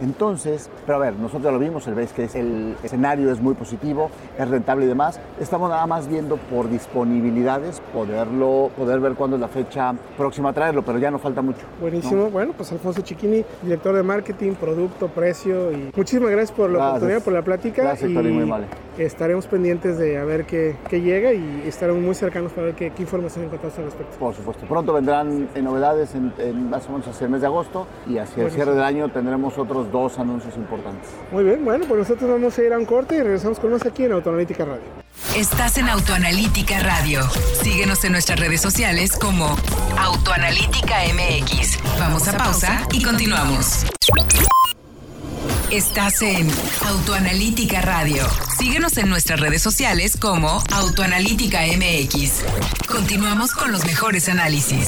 Entonces, 0.00 0.70
pero 0.86 0.96
a 0.96 1.00
ver, 1.00 1.14
nosotros 1.16 1.52
lo 1.52 1.58
vimos, 1.58 1.86
el, 1.86 1.94
veis 1.94 2.12
que 2.12 2.24
es- 2.24 2.34
el 2.34 2.76
escenario 2.82 3.30
es 3.30 3.40
muy 3.40 3.54
positivo, 3.54 4.10
es 4.38 4.48
rentable 4.48 4.84
y 4.86 4.88
demás. 4.88 5.20
Estamos 5.40 5.68
nada 5.68 5.86
más 5.86 6.08
viendo 6.08 6.36
por 6.36 6.68
disponibilidades 6.70 7.82
poderlo, 7.92 8.70
poder 8.76 9.00
ver 9.00 9.12
cuándo 9.14 9.36
es 9.36 9.40
la 9.40 9.48
fecha 9.48 9.94
próxima 10.16 10.50
a 10.50 10.52
traerlo, 10.52 10.82
pero 10.82 10.98
ya 10.98 11.10
no 11.10 11.18
falta 11.18 11.42
mucho. 11.42 11.58
¿no? 11.76 11.80
Buenísimo. 11.82 12.30
Bueno, 12.30 12.52
pues 12.56 12.72
Alfonso 12.72 13.02
Chiquini, 13.02 13.44
director 13.62 13.94
de 13.94 14.02
marketing, 14.02 14.52
producto, 14.52 15.08
precio 15.08 15.72
y 15.72 15.90
muchísimas 15.94 16.30
gracias 16.30 16.52
por 16.56 16.70
la 16.70 16.78
Gracias. 16.78 16.90
oportunidad, 16.96 17.22
por 17.24 17.32
la 17.32 17.42
plática. 17.42 17.82
Gracias, 17.82 18.10
y 18.10 18.14
muy 18.14 18.42
amable. 18.42 18.66
Estaremos 18.98 19.46
pendientes 19.46 19.98
de 19.98 20.18
a 20.18 20.24
ver 20.24 20.46
qué, 20.46 20.76
qué 20.88 21.00
llega 21.00 21.32
y 21.32 21.64
estaremos 21.66 22.02
muy 22.02 22.14
cercanos 22.14 22.52
para 22.52 22.66
ver 22.66 22.74
qué, 22.74 22.90
qué 22.90 23.02
información 23.02 23.44
encontramos 23.44 23.78
al 23.78 23.84
respecto. 23.84 24.16
Por 24.18 24.34
supuesto. 24.34 24.66
Pronto 24.66 24.92
vendrán 24.92 25.48
eh, 25.54 25.62
novedades 25.62 26.14
en, 26.14 26.32
en 26.38 26.70
más 26.70 26.86
o 26.86 26.92
menos 26.92 27.06
hacia 27.08 27.26
el 27.26 27.30
mes 27.30 27.40
de 27.40 27.46
agosto 27.46 27.86
y 28.06 28.18
hacia 28.18 28.44
el 28.44 28.50
cierre 28.50 28.72
del 28.72 28.82
año 28.82 29.08
tendremos 29.10 29.58
otros 29.58 29.90
dos 29.90 30.18
anuncios 30.18 30.56
importantes. 30.56 31.10
Muy 31.32 31.44
bien, 31.44 31.64
bueno, 31.64 31.84
pues 31.86 31.98
nosotros 31.98 32.30
vamos 32.30 32.58
a 32.58 32.62
ir 32.62 32.72
a 32.72 32.78
un 32.78 32.84
corte 32.84 33.16
y 33.16 33.22
regresamos 33.22 33.58
con 33.58 33.70
más 33.70 33.84
aquí 33.84 34.04
en 34.04 34.12
Autoanalítica 34.12 34.64
Radio. 34.64 35.06
Estás 35.34 35.78
en 35.78 35.88
Autoanalítica 35.88 36.80
Radio. 36.80 37.22
Síguenos 37.62 38.04
en 38.04 38.12
nuestras 38.12 38.38
redes 38.40 38.60
sociales 38.60 39.16
como 39.16 39.56
Autoanalítica 39.98 40.96
MX. 41.12 41.78
Vamos 41.98 42.28
a 42.28 42.36
pausa 42.36 42.86
y 42.92 43.02
continuamos. 43.02 43.84
Estás 45.70 46.22
en 46.22 46.48
Autoanalítica 46.86 47.80
Radio. 47.82 48.24
Síguenos 48.56 48.96
en 48.98 49.08
nuestras 49.08 49.40
redes 49.40 49.62
sociales 49.62 50.16
como 50.16 50.62
Autoanalítica 50.72 51.62
MX. 51.62 52.44
Continuamos 52.86 53.50
con 53.50 53.72
los 53.72 53.84
mejores 53.84 54.28
análisis. 54.28 54.86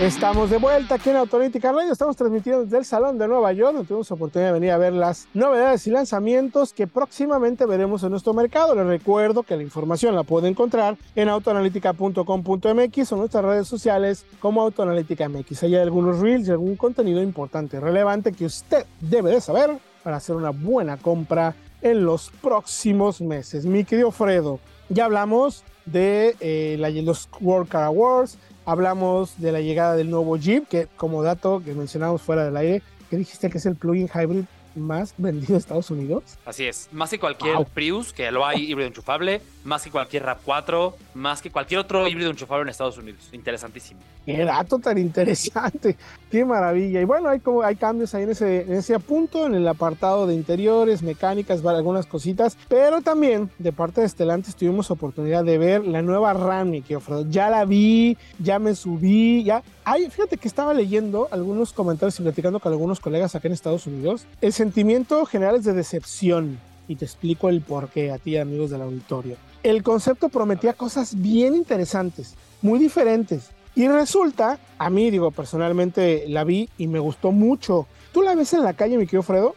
Estamos 0.00 0.48
de 0.48 0.56
vuelta 0.56 0.94
aquí 0.94 1.10
en 1.10 1.16
Autoanalítica 1.16 1.72
Radio. 1.72 1.92
Estamos 1.92 2.16
transmitiendo 2.16 2.64
desde 2.64 2.78
el 2.78 2.86
Salón 2.86 3.18
de 3.18 3.28
Nueva 3.28 3.52
York, 3.52 3.74
donde 3.74 3.86
tuvimos 3.86 4.10
oportunidad 4.10 4.48
de 4.48 4.54
venir 4.54 4.70
a 4.70 4.78
ver 4.78 4.94
las 4.94 5.28
novedades 5.34 5.86
y 5.86 5.90
lanzamientos 5.90 6.72
que 6.72 6.86
próximamente 6.86 7.66
veremos 7.66 8.02
en 8.02 8.12
nuestro 8.12 8.32
mercado. 8.32 8.74
Les 8.74 8.86
recuerdo 8.86 9.42
que 9.42 9.56
la 9.56 9.62
información 9.62 10.14
la 10.14 10.22
puede 10.22 10.48
encontrar 10.48 10.96
en 11.14 11.28
autoanalítica.com.mx 11.28 13.12
o 13.12 13.14
en 13.14 13.18
nuestras 13.18 13.44
redes 13.44 13.68
sociales 13.68 14.24
como 14.40 14.62
Autoanalítica 14.62 15.28
MX. 15.28 15.64
Hay 15.64 15.76
algunos 15.76 16.20
reels 16.20 16.48
y 16.48 16.52
algún 16.52 16.76
contenido 16.76 17.22
importante 17.22 17.76
y 17.76 17.80
relevante 17.80 18.32
que 18.32 18.46
usted 18.46 18.86
debe 19.02 19.32
de 19.32 19.42
saber 19.42 19.76
para 20.02 20.16
hacer 20.16 20.34
una 20.34 20.48
buena 20.48 20.96
compra 20.96 21.54
en 21.82 22.06
los 22.06 22.30
próximos 22.40 23.20
meses. 23.20 23.66
Mi 23.66 23.84
querido 23.84 24.10
Fredo, 24.12 24.60
ya 24.88 25.04
hablamos 25.04 25.62
de 25.86 26.36
eh, 26.40 26.76
la- 26.78 26.90
los 26.90 27.28
World 27.40 27.68
Car 27.68 27.84
Awards, 27.84 28.38
hablamos 28.64 29.38
de 29.40 29.52
la 29.52 29.60
llegada 29.60 29.96
del 29.96 30.10
nuevo 30.10 30.36
Jeep, 30.36 30.66
que 30.68 30.86
como 30.96 31.22
dato 31.22 31.62
que 31.64 31.74
mencionamos 31.74 32.22
fuera 32.22 32.44
del 32.44 32.56
aire, 32.56 32.82
que 33.08 33.16
dijiste 33.16 33.50
que 33.50 33.58
es 33.58 33.66
el 33.66 33.76
plug-in 33.76 34.08
hybrid 34.14 34.44
más 34.74 35.14
vendido 35.18 35.54
en 35.54 35.58
Estados 35.58 35.90
Unidos. 35.90 36.22
Así 36.44 36.66
es, 36.66 36.88
más 36.92 37.10
que 37.10 37.18
cualquier 37.18 37.56
Wow. 37.56 37.66
Prius, 37.66 38.12
que 38.12 38.30
lo 38.30 38.46
hay 38.46 38.70
híbrido 38.70 38.88
enchufable, 38.88 39.40
más 39.64 39.82
que 39.82 39.90
cualquier 39.90 40.24
RAV4, 40.24 40.94
más 41.14 41.42
que 41.42 41.50
cualquier 41.50 41.80
otro 41.80 42.06
híbrido 42.06 42.30
enchufable 42.30 42.62
en 42.62 42.68
Estados 42.68 42.98
Unidos. 42.98 43.28
Interesantísimo. 43.32 44.00
Qué 44.24 44.44
dato 44.44 44.78
tan 44.78 44.98
interesante, 44.98 45.96
qué 46.30 46.44
maravilla. 46.44 47.00
Y 47.00 47.04
bueno, 47.04 47.28
hay, 47.28 47.40
como, 47.40 47.62
hay 47.62 47.76
cambios 47.76 48.14
ahí 48.14 48.24
en 48.24 48.30
ese, 48.30 48.62
en 48.62 48.74
ese 48.74 48.98
punto, 49.00 49.46
en 49.46 49.54
el 49.54 49.66
apartado 49.66 50.26
de 50.26 50.34
interiores, 50.34 51.02
mecánicas, 51.02 51.62
algunas 51.64 52.06
cositas, 52.06 52.56
pero 52.68 53.00
también 53.00 53.50
de 53.58 53.72
parte 53.72 54.00
de 54.00 54.08
Stellantis 54.08 54.56
tuvimos 54.56 54.90
oportunidad 54.90 55.44
de 55.44 55.58
ver 55.58 55.86
la 55.86 56.02
nueva 56.02 56.32
RAM, 56.32 56.70
Fredo. 57.00 57.26
Ya 57.30 57.50
la 57.50 57.64
vi, 57.64 58.16
ya 58.38 58.58
me 58.58 58.74
subí, 58.74 59.44
ya... 59.44 59.62
Ay, 59.92 60.08
fíjate 60.08 60.36
que 60.36 60.46
estaba 60.46 60.72
leyendo 60.72 61.26
algunos 61.32 61.72
comentarios 61.72 62.20
y 62.20 62.22
platicando 62.22 62.60
con 62.60 62.70
algunos 62.70 63.00
colegas 63.00 63.34
acá 63.34 63.48
en 63.48 63.54
Estados 63.54 63.88
Unidos. 63.88 64.24
El 64.40 64.52
sentimiento 64.52 65.26
general 65.26 65.56
es 65.56 65.64
de 65.64 65.72
decepción. 65.72 66.60
Y 66.86 66.94
te 66.94 67.04
explico 67.04 67.48
el 67.48 67.60
porqué 67.60 68.12
a 68.12 68.18
ti, 68.18 68.36
amigos 68.36 68.70
del 68.70 68.82
auditorio. 68.82 69.34
El 69.64 69.82
concepto 69.82 70.28
prometía 70.28 70.74
cosas 70.74 71.20
bien 71.20 71.56
interesantes, 71.56 72.36
muy 72.62 72.78
diferentes. 72.78 73.50
Y 73.74 73.88
resulta, 73.88 74.60
a 74.78 74.90
mí, 74.90 75.10
digo, 75.10 75.32
personalmente 75.32 76.24
la 76.28 76.44
vi 76.44 76.68
y 76.78 76.86
me 76.86 77.00
gustó 77.00 77.32
mucho. 77.32 77.88
Tú 78.12 78.22
la 78.22 78.36
ves 78.36 78.54
en 78.54 78.62
la 78.62 78.74
calle, 78.74 78.96
mi 78.96 79.06
querido 79.06 79.24
Fredo, 79.24 79.56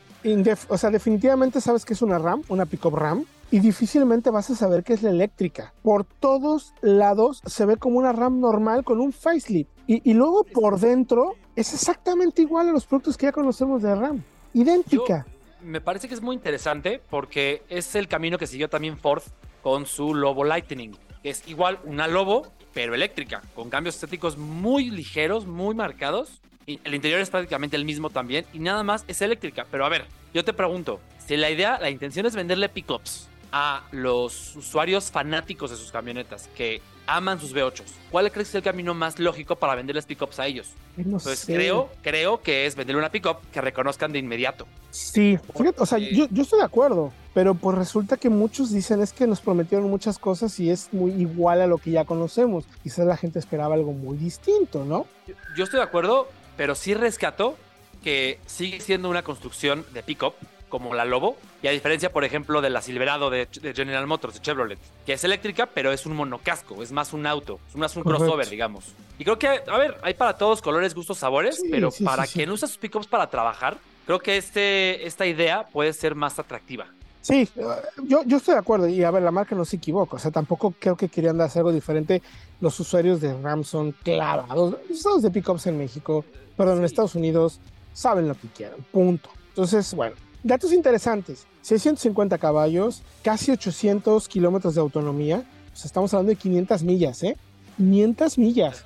o 0.67 0.77
sea, 0.79 0.89
definitivamente 0.89 1.61
sabes 1.61 1.85
que 1.85 1.93
es 1.93 2.01
una 2.01 2.17
RAM, 2.17 2.41
una 2.49 2.65
pickup 2.65 2.95
RAM, 2.95 3.25
y 3.51 3.59
difícilmente 3.59 4.31
vas 4.31 4.49
a 4.49 4.55
saber 4.55 4.83
que 4.83 4.93
es 4.93 5.03
la 5.03 5.11
eléctrica. 5.11 5.75
Por 5.83 6.05
todos 6.05 6.73
lados 6.81 7.39
se 7.45 7.67
ve 7.67 7.77
como 7.77 7.99
una 7.99 8.11
RAM 8.11 8.39
normal 8.39 8.83
con 8.83 8.99
un 8.99 9.11
facelift. 9.11 9.69
Y, 9.85 10.13
luego 10.13 10.43
por 10.45 10.79
dentro 10.79 11.35
es 11.55 11.73
exactamente 11.73 12.41
igual 12.41 12.69
a 12.69 12.71
los 12.71 12.85
productos 12.85 13.17
que 13.17 13.25
ya 13.25 13.31
conocemos 13.31 13.81
de 13.81 13.93
RAM. 13.93 14.23
Idéntica. 14.53 15.25
Me 15.61 15.81
parece 15.81 16.07
que 16.07 16.13
es 16.13 16.21
muy 16.21 16.35
interesante 16.35 17.01
porque 17.09 17.63
es 17.69 17.95
el 17.95 18.07
camino 18.07 18.37
que 18.37 18.47
siguió 18.47 18.69
también 18.69 18.97
Ford 18.97 19.23
con 19.61 19.85
su 19.85 20.13
Lobo 20.13 20.43
Lightning. 20.43 20.95
Que 21.21 21.29
es 21.29 21.47
igual 21.47 21.79
una 21.83 22.07
Lobo, 22.07 22.47
pero 22.73 22.95
eléctrica, 22.95 23.41
con 23.55 23.69
cambios 23.69 23.95
estéticos 23.95 24.37
muy 24.37 24.89
ligeros, 24.89 25.45
muy 25.45 25.75
marcados. 25.75 26.41
Y 26.65 26.79
el 26.85 26.95
interior 26.95 27.19
es 27.19 27.29
prácticamente 27.29 27.75
el 27.75 27.83
mismo 27.83 28.09
también. 28.09 28.45
Y 28.53 28.59
nada 28.59 28.83
más 28.83 29.03
es 29.07 29.21
eléctrica. 29.21 29.65
Pero 29.69 29.85
a 29.85 29.89
ver, 29.89 30.05
yo 30.33 30.45
te 30.45 30.53
pregunto, 30.53 30.99
si 31.25 31.35
la 31.35 31.49
idea, 31.49 31.77
la 31.79 31.89
intención 31.89 32.25
es 32.25 32.35
venderle 32.35 32.69
pickups 32.69 33.27
a 33.51 33.83
los 33.91 34.55
usuarios 34.55 35.11
fanáticos 35.11 35.71
de 35.71 35.77
sus 35.77 35.91
camionetas 35.91 36.49
que 36.55 36.81
aman 37.07 37.39
sus 37.39 37.53
V8s, 37.53 37.83
¿cuál 38.11 38.31
crees 38.31 38.47
que 38.47 38.51
es 38.51 38.55
el 38.55 38.63
camino 38.63 38.93
más 38.93 39.19
lógico 39.19 39.55
para 39.55 39.75
venderles 39.75 40.05
pickups 40.05 40.39
a 40.39 40.47
ellos? 40.47 40.71
No 40.97 41.17
Pues 41.19 41.39
sé. 41.39 41.53
creo, 41.53 41.89
creo 42.01 42.41
que 42.41 42.65
es 42.65 42.75
venderle 42.75 42.99
una 42.99 43.09
pickup 43.11 43.37
que 43.51 43.61
reconozcan 43.61 44.11
de 44.11 44.19
inmediato. 44.19 44.65
Sí, 44.91 45.37
fíjate, 45.57 45.81
o 45.81 45.85
sea, 45.85 45.97
yo, 45.97 46.27
yo 46.31 46.43
estoy 46.43 46.59
de 46.59 46.65
acuerdo, 46.65 47.11
pero 47.33 47.55
pues 47.55 47.77
resulta 47.77 48.17
que 48.17 48.29
muchos 48.29 48.71
dicen 48.71 49.01
es 49.01 49.11
que 49.11 49.27
nos 49.27 49.41
prometieron 49.41 49.89
muchas 49.89 50.19
cosas 50.19 50.59
y 50.59 50.69
es 50.69 50.89
muy 50.93 51.11
igual 51.11 51.61
a 51.61 51.67
lo 51.67 51.77
que 51.77 51.91
ya 51.91 52.05
conocemos. 52.05 52.65
Quizás 52.83 53.05
la 53.05 53.17
gente 53.17 53.39
esperaba 53.39 53.75
algo 53.75 53.91
muy 53.91 54.17
distinto, 54.17 54.85
¿no? 54.85 55.07
Yo, 55.27 55.35
yo 55.57 55.63
estoy 55.63 55.79
de 55.79 55.85
acuerdo, 55.85 56.29
pero 56.57 56.75
sí 56.75 56.93
rescato 56.93 57.57
que 58.03 58.39
sigue 58.45 58.79
siendo 58.81 59.09
una 59.09 59.23
construcción 59.23 59.85
de 59.93 60.03
pickup 60.03 60.33
como 60.73 60.95
la 60.95 61.05
Lobo, 61.05 61.37
y 61.61 61.67
a 61.67 61.71
diferencia, 61.71 62.11
por 62.11 62.23
ejemplo, 62.23 62.59
de 62.59 62.71
la 62.71 62.81
Silverado 62.81 63.29
de, 63.29 63.47
de 63.61 63.75
General 63.75 64.07
Motors, 64.07 64.33
de 64.33 64.41
Chevrolet, 64.41 64.79
que 65.05 65.13
es 65.13 65.23
eléctrica, 65.23 65.67
pero 65.67 65.91
es 65.91 66.07
un 66.07 66.15
monocasco, 66.15 66.81
es 66.81 66.91
más 66.91 67.13
un 67.13 67.27
auto, 67.27 67.59
es 67.69 67.75
más 67.75 67.95
un 67.95 68.01
Correcto. 68.01 68.25
crossover, 68.25 68.49
digamos. 68.49 68.85
Y 69.19 69.23
creo 69.23 69.37
que, 69.37 69.47
a 69.49 69.77
ver, 69.77 69.99
hay 70.01 70.15
para 70.15 70.35
todos 70.35 70.63
colores, 70.63 70.95
gustos, 70.95 71.19
sabores, 71.19 71.57
Sí, 71.57 71.67
pero 71.69 71.91
sí, 71.91 72.03
para 72.03 72.25
sí, 72.25 72.33
quien 72.33 72.49
usa 72.49 72.67
sus 72.67 72.79
pickups 72.79 73.05
para 73.05 73.29
trabajar, 73.29 73.77
creo 74.07 74.17
que 74.17 74.35
este, 74.35 75.05
esta 75.05 75.27
idea 75.27 75.67
puede 75.71 75.93
ser 75.93 76.15
más 76.15 76.39
atractiva. 76.39 76.87
Sí, 77.21 77.47
eh, 77.55 77.63
yo, 78.07 78.23
yo 78.25 78.37
estoy 78.37 78.55
de 78.55 78.59
acuerdo 78.59 78.87
y 78.87 79.03
a 79.03 79.11
ver, 79.11 79.21
la 79.21 79.29
marca 79.29 79.53
no 79.55 79.63
se 79.63 79.75
equivoca, 79.75 80.15
o 80.15 80.19
sea, 80.19 80.31
tampoco 80.31 80.73
creo 80.79 80.97
que 80.97 81.07
querían 81.07 81.39
hacer 81.41 81.59
algo 81.59 81.71
diferente. 81.71 82.23
Los 82.61 82.79
usuarios 82.79 83.21
de 83.21 83.31
RAM 83.39 83.63
son 83.63 83.91
clavados, 83.91 84.71
los 84.89 84.97
usuarios 84.99 85.21
de 85.21 85.29
pickups 85.29 85.67
en 85.67 85.77
México, 85.77 86.25
perdón, 86.57 86.79
en. 86.79 86.85
Estados 86.85 87.13
Unidos, 87.13 87.59
saben 87.93 88.27
lo 88.27 88.33
que 88.33 88.47
quieren, 88.47 88.83
punto. 88.91 89.29
Entonces, 89.49 89.93
bueno, 89.93 90.15
datos 90.43 90.73
interesantes, 90.73 91.47
650 91.61 92.37
caballos, 92.37 93.01
casi 93.23 93.51
800 93.51 94.27
kilómetros 94.27 94.75
de 94.75 94.81
autonomía, 94.81 95.43
o 95.73 95.75
sea, 95.75 95.87
estamos 95.87 96.13
hablando 96.13 96.31
de 96.31 96.35
500 96.35 96.83
millas, 96.83 97.23
¿eh? 97.23 97.37
500 97.77 98.37
millas, 98.37 98.85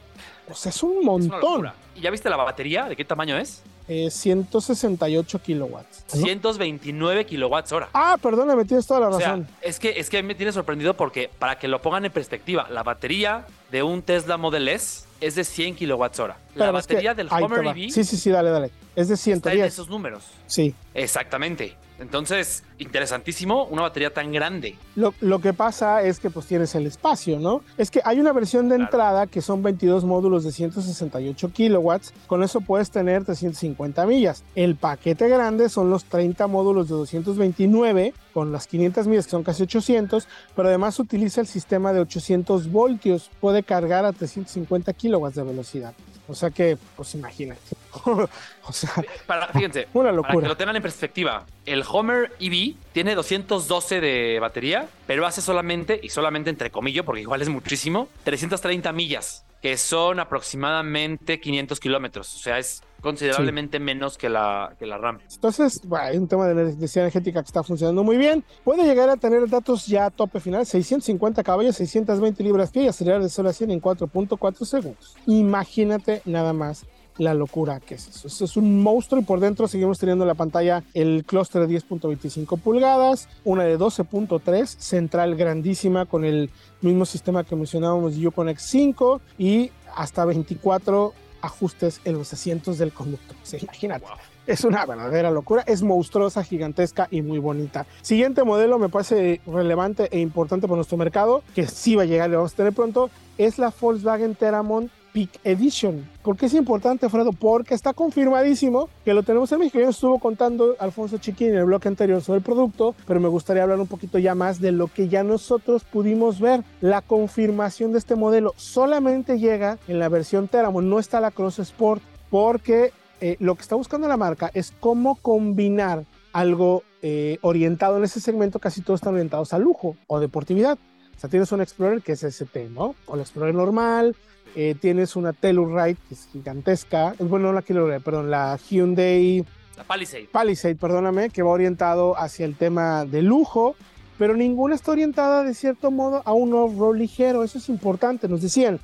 o 0.49 0.53
sea, 0.53 0.69
es 0.69 0.83
un 0.83 1.03
montón. 1.03 1.71
¿Y 1.95 2.01
ya 2.01 2.11
viste 2.11 2.29
la 2.29 2.37
batería? 2.37 2.85
¿De 2.85 2.95
qué 2.95 3.03
tamaño 3.03 3.37
es? 3.37 3.63
Eh, 3.89 4.09
168 4.11 5.39
kilowatts. 5.41 6.03
¿no? 6.13 6.21
129 6.21 7.25
kilowatts 7.25 7.71
hora. 7.71 7.89
Ah, 7.93 8.17
perdóname, 8.21 8.65
tienes 8.65 8.85
toda 8.85 8.99
la 8.99 9.07
O 9.09 9.17
sea, 9.17 9.29
razón. 9.29 9.47
es 9.61 9.79
que, 9.79 9.99
es 9.99 10.09
que 10.09 10.21
me 10.23 10.35
tiene 10.35 10.51
sorprendido 10.51 10.93
porque, 10.95 11.29
para 11.39 11.57
que 11.57 11.67
lo 11.67 11.81
pongan 11.81 12.03
en 12.05 12.11
perspectiva, 12.11 12.67
la 12.69 12.83
batería 12.83 13.45
de 13.71 13.83
un 13.83 14.01
Tesla 14.01 14.37
Model 14.37 14.67
S 14.67 15.05
es 15.21 15.35
de 15.35 15.43
100 15.43 15.75
kilowatts 15.75 16.19
hora. 16.19 16.37
La 16.55 16.65
que 16.67 16.71
batería 16.71 17.13
del 17.13 17.27
Homer. 17.31 17.65
EV 17.65 17.89
Sí, 17.91 18.03
sí, 18.03 18.17
sí, 18.17 18.29
dale, 18.29 18.49
dale. 18.49 18.71
Es 18.95 19.07
de 19.07 19.13
está 19.13 19.29
en 19.31 19.41
110. 19.41 19.73
esos 19.73 19.89
números. 19.89 20.23
Sí. 20.47 20.75
Exactamente. 20.93 21.75
Entonces, 21.99 22.63
interesantísimo, 22.77 23.65
una 23.65 23.81
batería 23.83 24.13
tan 24.13 24.31
grande. 24.31 24.75
Lo, 24.95 25.13
lo 25.21 25.39
que 25.39 25.53
pasa 25.53 26.01
es 26.03 26.19
que 26.19 26.29
pues 26.29 26.45
tienes 26.45 26.73
el 26.75 26.85
espacio, 26.85 27.39
¿no? 27.39 27.61
Es 27.77 27.89
que 27.91 28.01
hay 28.05 28.19
una 28.19 28.33
versión 28.33 28.69
de 28.69 28.75
Claro. 28.75 28.83
entrada 28.91 29.27
que 29.27 29.41
son 29.41 29.63
22 29.63 30.03
módulos 30.05 30.43
de 30.43 30.51
168 30.51 31.51
kilowatts. 31.53 32.13
Con 32.27 32.43
eso 32.43 32.61
puedes 32.61 32.91
tener 32.91 33.25
350 33.25 34.05
millas. 34.05 34.43
El 34.55 34.75
paquete 34.75 35.27
grande 35.29 35.69
son 35.69 35.89
los 35.89 36.05
30 36.05 36.47
módulos 36.47 36.87
de 36.89 36.95
229 36.95 38.13
con 38.37 38.51
las 38.51 38.67
500 38.67 39.07
millas 39.07 39.25
que 39.25 39.31
son 39.31 39.41
casi 39.41 39.63
800, 39.63 40.27
pero 40.55 40.67
además 40.67 40.99
utiliza 40.99 41.41
el 41.41 41.47
sistema 41.47 41.91
de 41.91 42.01
800 42.01 42.71
voltios. 42.71 43.31
Puede 43.41 43.63
cargar 43.63 44.05
a 44.05 44.13
350 44.13 44.93
kilowatts 44.93 45.37
de 45.37 45.41
velocidad. 45.43 45.95
O 46.27 46.35
sea 46.35 46.51
que, 46.51 46.77
pues 46.95 47.15
imagínate. 47.15 47.59
o 48.05 48.27
sea, 48.71 48.91
Para, 49.25 49.47
fíjense, 49.47 49.87
una 49.95 50.11
para 50.11 50.11
que 50.11 50.15
locura. 50.17 50.47
lo 50.49 50.55
tengan 50.55 50.75
en 50.75 50.83
perspectiva, 50.83 51.47
el 51.65 51.83
Homer 51.89 52.31
EV 52.39 52.75
tiene 52.93 53.15
212 53.15 54.01
de 54.01 54.37
batería, 54.39 54.87
pero 55.07 55.25
hace 55.25 55.41
solamente, 55.41 55.99
y 56.03 56.09
solamente 56.09 56.51
entre 56.51 56.69
comillas, 56.69 57.05
porque 57.05 57.21
igual 57.21 57.41
es 57.41 57.49
muchísimo, 57.49 58.07
330 58.23 58.93
millas, 58.93 59.45
que 59.61 59.77
son 59.77 60.19
aproximadamente 60.19 61.39
500 61.39 61.79
kilómetros. 61.79 62.35
O 62.35 62.39
sea, 62.39 62.59
es 62.59 62.81
considerablemente 63.01 63.79
menos 63.79 64.17
que 64.17 64.29
la, 64.29 64.75
que 64.77 64.85
la 64.85 64.97
RAM. 64.97 65.19
Entonces, 65.33 65.81
bueno, 65.85 66.05
hay 66.05 66.17
un 66.17 66.27
tema 66.27 66.47
de 66.47 66.61
electricidad 66.61 67.05
energética 67.05 67.41
que 67.41 67.47
está 67.47 67.63
funcionando 67.63 68.03
muy 68.03 68.17
bien. 68.17 68.43
Puede 68.63 68.83
llegar 68.83 69.09
a 69.09 69.17
tener 69.17 69.47
datos 69.49 69.87
ya 69.87 70.05
a 70.05 70.09
tope 70.09 70.39
final, 70.39 70.65
650 70.65 71.43
caballos, 71.43 71.75
620 71.75 72.43
libras-pie 72.43 72.83
y 72.83 72.87
acelerar 72.87 73.21
de 73.21 73.29
0 73.29 73.49
a 73.49 73.53
100 73.53 73.71
en 73.71 73.81
4.4 73.81 74.65
segundos. 74.65 75.15
Imagínate 75.25 76.21
nada 76.25 76.53
más 76.53 76.85
la 77.17 77.33
locura 77.33 77.79
que 77.79 77.95
es 77.95 78.07
eso. 78.07 78.45
Es 78.45 78.57
un 78.57 78.81
monstruo 78.81 79.21
y 79.21 79.23
por 79.23 79.39
dentro 79.39 79.67
seguimos 79.67 79.99
teniendo 79.99 80.23
en 80.23 80.27
la 80.27 80.35
pantalla 80.35 80.83
el 80.93 81.23
clúster 81.25 81.67
de 81.67 81.79
10.25 81.79 82.59
pulgadas, 82.59 83.27
una 83.43 83.63
de 83.63 83.77
12.3, 83.77 84.65
central 84.65 85.35
grandísima 85.35 86.05
con 86.05 86.25
el 86.25 86.49
mismo 86.81 87.05
sistema 87.05 87.43
que 87.43 87.55
mencionábamos 87.55 88.17
de 88.17 88.27
Uconnect 88.27 88.59
5 88.59 89.21
y 89.37 89.71
hasta 89.95 90.25
24 90.25 91.13
ajustes 91.41 92.01
en 92.05 92.13
los 92.13 92.31
asientos 92.33 92.77
del 92.77 92.93
conductor. 92.93 93.35
Sea, 93.43 93.59
imagínate. 93.61 94.05
Es 94.45 94.63
una 94.63 94.85
verdadera 94.85 95.29
locura, 95.29 95.63
es 95.67 95.83
monstruosa, 95.83 96.41
gigantesca 96.41 97.09
y 97.11 97.21
muy 97.21 97.37
bonita. 97.37 97.85
Siguiente 98.01 98.45
modelo 98.45 98.79
me 98.79 98.87
parece 98.87 99.41
relevante 99.45 100.07
e 100.09 100.19
importante 100.19 100.67
para 100.67 100.77
nuestro 100.77 100.97
mercado, 100.97 101.43
que 101.53 101.67
sí 101.67 101.95
va 101.95 102.03
a 102.03 102.05
llegar 102.05 102.29
y 102.29 102.31
lo 102.31 102.37
vamos 102.37 102.53
a 102.53 102.55
tener 102.55 102.71
pronto, 102.71 103.09
es 103.37 103.59
la 103.59 103.73
Volkswagen 103.77 104.35
Teramon 104.35 104.89
Peak 105.17 105.39
Edition. 105.43 106.07
¿Por 106.21 106.37
qué 106.37 106.45
es 106.45 106.53
importante, 106.53 107.09
Fredo? 107.09 107.31
Porque 107.31 107.73
está 107.73 107.93
confirmadísimo 107.93 108.87
que 109.03 109.15
lo 109.15 109.23
tenemos 109.23 109.51
en 109.51 109.57
México. 109.57 109.79
Nos 109.79 109.95
estuvo 109.95 110.19
contando 110.19 110.75
Alfonso 110.77 111.17
Chiquín 111.17 111.49
en 111.49 111.55
el 111.55 111.65
bloque 111.65 111.87
anterior 111.87 112.21
sobre 112.21 112.37
el 112.37 112.43
producto, 112.43 112.93
pero 113.07 113.19
me 113.19 113.27
gustaría 113.27 113.63
hablar 113.63 113.79
un 113.79 113.87
poquito 113.87 114.19
ya 114.19 114.35
más 114.35 114.61
de 114.61 114.71
lo 114.71 114.89
que 114.89 115.07
ya 115.07 115.23
nosotros 115.23 115.83
pudimos 115.85 116.39
ver. 116.39 116.63
La 116.81 117.01
confirmación 117.01 117.93
de 117.93 117.97
este 117.97 118.13
modelo 118.13 118.53
solamente 118.57 119.39
llega 119.39 119.79
en 119.87 119.97
la 119.97 120.07
versión 120.07 120.47
Teramon, 120.49 120.87
no 120.87 120.99
está 120.99 121.19
la 121.19 121.31
Cross 121.31 121.57
Sport, 121.57 122.03
porque 122.29 122.93
eh, 123.19 123.37
lo 123.39 123.55
que 123.55 123.63
está 123.63 123.75
buscando 123.75 124.07
la 124.07 124.17
marca 124.17 124.51
es 124.53 124.71
cómo 124.79 125.15
combinar 125.15 126.05
algo 126.31 126.83
eh, 127.01 127.39
orientado 127.41 127.97
en 127.97 128.03
ese 128.03 128.21
segmento, 128.21 128.59
casi 128.59 128.81
todos 128.81 128.99
están 128.99 129.15
orientados 129.15 129.51
a 129.51 129.57
lujo 129.57 129.95
o 130.05 130.19
deportividad. 130.19 130.77
O 131.17 131.19
sea, 131.19 131.31
tienes 131.31 131.51
un 131.51 131.61
Explorer 131.61 132.03
que 132.03 132.11
es 132.11 132.21
ST, 132.21 132.69
¿no? 132.69 132.93
O 133.07 133.15
el 133.15 133.21
Explorer 133.21 133.55
normal, 133.55 134.15
eh, 134.55 134.75
tienes 134.79 135.15
una 135.15 135.33
Telluride 135.33 135.97
que 136.07 136.13
es 136.13 136.27
gigantesca, 136.31 137.15
bueno, 137.19 137.47
no 137.47 137.53
la 137.53 137.61
Telluride, 137.61 137.99
perdón, 137.99 138.31
la 138.31 138.57
Hyundai 138.57 139.45
La 139.75 139.83
Palisade. 139.83 140.29
Palisade, 140.31 140.75
perdóname, 140.75 141.29
que 141.29 141.43
va 141.43 141.51
orientado 141.51 142.17
hacia 142.17 142.45
el 142.45 142.55
tema 142.55 143.05
de 143.05 143.21
lujo, 143.21 143.75
pero 144.17 144.35
ninguna 144.35 144.75
está 144.75 144.91
orientada 144.91 145.43
de 145.43 145.53
cierto 145.53 145.91
modo 145.91 146.21
a 146.25 146.33
un 146.33 146.53
off-road 146.53 146.95
ligero, 146.95 147.43
eso 147.43 147.57
es 147.57 147.69
importante, 147.69 148.27
nos 148.27 148.41
decían, 148.41 148.79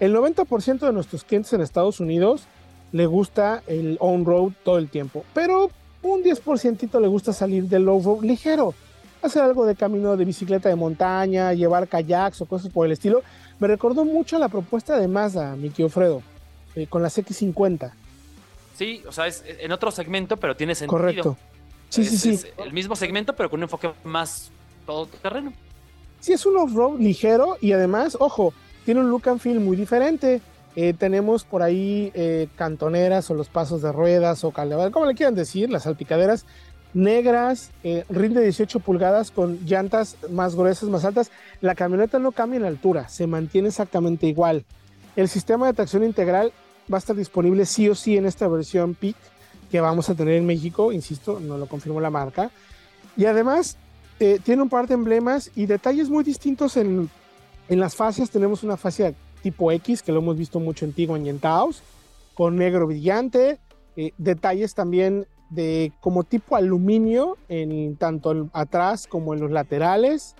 el 0.00 0.14
90% 0.14 0.80
de 0.80 0.92
nuestros 0.92 1.24
clientes 1.24 1.52
en 1.52 1.60
Estados 1.60 2.00
Unidos 2.00 2.46
le 2.92 3.06
gusta 3.06 3.62
el 3.66 3.96
on-road 4.00 4.52
todo 4.64 4.78
el 4.78 4.88
tiempo, 4.88 5.24
pero 5.32 5.70
un 6.02 6.22
10% 6.22 7.00
le 7.00 7.08
gusta 7.08 7.32
salir 7.32 7.64
del 7.64 7.88
off-road 7.88 8.22
ligero, 8.22 8.74
hacer 9.26 9.42
algo 9.42 9.66
de 9.66 9.74
camino 9.74 10.16
de 10.16 10.24
bicicleta 10.24 10.68
de 10.68 10.76
montaña, 10.76 11.52
llevar 11.52 11.88
kayaks 11.88 12.40
o 12.42 12.46
cosas 12.46 12.70
por 12.72 12.86
el 12.86 12.92
estilo. 12.92 13.22
Me 13.58 13.68
recordó 13.68 14.04
mucho 14.04 14.36
a 14.36 14.38
la 14.38 14.48
propuesta 14.48 14.98
de 14.98 15.08
Mazda, 15.08 15.56
mi 15.56 15.70
tío 15.70 15.88
Fredo, 15.88 16.22
eh, 16.74 16.86
con 16.86 17.02
las 17.02 17.16
X50. 17.18 17.92
Sí, 18.76 19.02
o 19.06 19.12
sea, 19.12 19.26
es 19.26 19.44
en 19.46 19.70
otro 19.72 19.90
segmento, 19.90 20.36
pero 20.36 20.56
tiene 20.56 20.74
sentido. 20.74 20.98
Correcto. 20.98 21.36
Sí, 21.90 22.02
Es- 22.02 22.08
sí, 22.10 22.16
sí. 22.18 22.30
es 22.30 22.46
el 22.58 22.72
mismo 22.72 22.96
segmento, 22.96 23.34
pero 23.34 23.48
con 23.50 23.60
un 23.60 23.64
enfoque 23.64 23.90
más 24.02 24.50
todoterreno. 24.86 25.52
Sí, 26.20 26.32
es 26.32 26.44
un 26.46 26.56
off-road 26.56 26.98
ligero 26.98 27.56
y 27.60 27.72
además, 27.72 28.16
ojo, 28.18 28.52
tiene 28.84 29.00
un 29.00 29.10
look 29.10 29.28
and 29.28 29.40
feel 29.40 29.60
muy 29.60 29.76
diferente. 29.76 30.40
Eh, 30.76 30.92
tenemos 30.92 31.44
por 31.44 31.62
ahí 31.62 32.10
eh, 32.14 32.48
cantoneras 32.56 33.30
o 33.30 33.34
los 33.34 33.48
pasos 33.48 33.80
de 33.82 33.92
ruedas 33.92 34.42
o 34.42 34.50
caldevadas, 34.50 34.90
como 34.92 35.06
le 35.06 35.14
quieran 35.14 35.36
decir, 35.36 35.70
las 35.70 35.84
salpicaderas 35.84 36.46
negras, 36.94 37.70
eh, 37.82 38.04
rinde 38.08 38.40
18 38.40 38.80
pulgadas 38.80 39.30
con 39.30 39.58
llantas 39.66 40.16
más 40.30 40.54
gruesas, 40.54 40.88
más 40.88 41.04
altas. 41.04 41.30
La 41.60 41.74
camioneta 41.74 42.18
no 42.18 42.32
cambia 42.32 42.58
en 42.58 42.64
altura, 42.64 43.08
se 43.08 43.26
mantiene 43.26 43.68
exactamente 43.68 44.26
igual. 44.26 44.64
El 45.16 45.28
sistema 45.28 45.66
de 45.66 45.74
tracción 45.74 46.04
integral 46.04 46.52
va 46.92 46.96
a 46.96 47.00
estar 47.00 47.16
disponible 47.16 47.66
sí 47.66 47.88
o 47.88 47.94
sí 47.94 48.16
en 48.16 48.26
esta 48.26 48.48
versión 48.48 48.94
PIC 48.94 49.16
que 49.70 49.80
vamos 49.80 50.08
a 50.08 50.14
tener 50.14 50.34
en 50.34 50.46
México, 50.46 50.92
insisto, 50.92 51.40
no 51.40 51.58
lo 51.58 51.66
confirmó 51.66 52.00
la 52.00 52.10
marca. 52.10 52.50
Y 53.16 53.24
además, 53.26 53.76
eh, 54.20 54.38
tiene 54.42 54.62
un 54.62 54.68
par 54.68 54.86
de 54.86 54.94
emblemas 54.94 55.50
y 55.56 55.66
detalles 55.66 56.08
muy 56.08 56.22
distintos 56.22 56.76
en, 56.76 57.10
en 57.68 57.80
las 57.80 57.96
fascias. 57.96 58.30
Tenemos 58.30 58.62
una 58.62 58.76
fascia 58.76 59.14
tipo 59.42 59.72
X, 59.72 60.02
que 60.02 60.12
lo 60.12 60.20
hemos 60.20 60.36
visto 60.36 60.60
mucho 60.60 60.84
en 60.84 60.92
Tiguan 60.92 61.26
y 61.26 61.28
en 61.28 61.40
Taos, 61.40 61.82
con 62.34 62.56
negro 62.56 62.86
brillante. 62.86 63.58
Eh, 63.96 64.12
detalles 64.16 64.74
también 64.74 65.26
de 65.54 65.92
como 66.00 66.24
tipo 66.24 66.56
aluminio 66.56 67.36
en 67.48 67.96
tanto 67.96 68.48
atrás 68.52 69.06
como 69.06 69.34
en 69.34 69.40
los 69.40 69.50
laterales. 69.50 70.34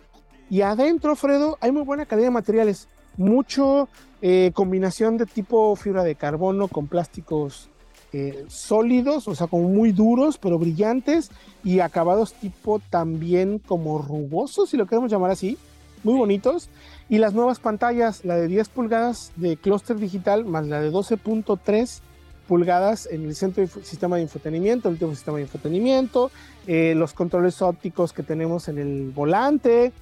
Y 0.51 0.61
adentro, 0.61 1.17
Fredo, 1.17 1.59
hay 1.61 1.73
muy 1.73 1.83
buena 1.83 2.07
calidad 2.07 2.29
de 2.29 2.33
materiales. 2.33 2.89
Mucho 3.17 3.89
eh, 4.23 4.51
combinación 4.55 5.17
de 5.17 5.27
tipo 5.27 5.75
fibra 5.77 6.03
de 6.03 6.15
carbono 6.15 6.69
con 6.69 6.87
plásticos 6.87 7.71
eh, 8.13 8.45
sólidos, 8.49 9.27
o 9.27 9.35
sea, 9.35 9.49
como 9.49 9.69
muy 9.69 9.91
duros, 9.91 10.39
pero 10.39 10.59
brillantes 10.59 11.31
y 11.65 11.81
acabados 11.81 12.33
tipo 12.35 12.81
también 12.91 13.59
como 13.59 13.99
rugosos, 13.99 14.71
si 14.71 14.77
lo 14.77 14.87
queremos 14.87 15.11
llamar 15.11 15.33
así, 15.33 15.59
muy 16.05 16.15
bonitos. 16.15 16.71
Y 17.09 17.19
las 17.19 17.35
nuevas 17.35 17.59
pantallas, 17.59 18.25
la 18.25 18.37
de 18.37 18.47
10 18.47 18.69
pulgadas 18.69 19.33
de 19.37 19.57
clúster 19.57 19.97
digital 19.97 20.45
más 20.45 20.67
la 20.67 20.81
de 20.81 20.93
12.3 20.93 22.03
pulgadas 22.49 23.07
en 23.07 23.25
el 23.25 23.35
centro 23.35 23.63
de 23.63 23.85
sistema 23.85 24.17
de 24.17 24.23
infotenimiento, 24.23 24.89
el 24.89 24.95
último 24.95 25.15
sistema 25.15 25.39
de 25.39 25.45
infotenimiento, 25.45 26.31
eh, 26.67 26.95
los 26.97 27.13
controles 27.13 27.61
ópticos 27.63 28.13
que 28.13 28.23
tenemos 28.23 28.69
en 28.69 28.79
el 28.79 29.11
volante 29.11 29.93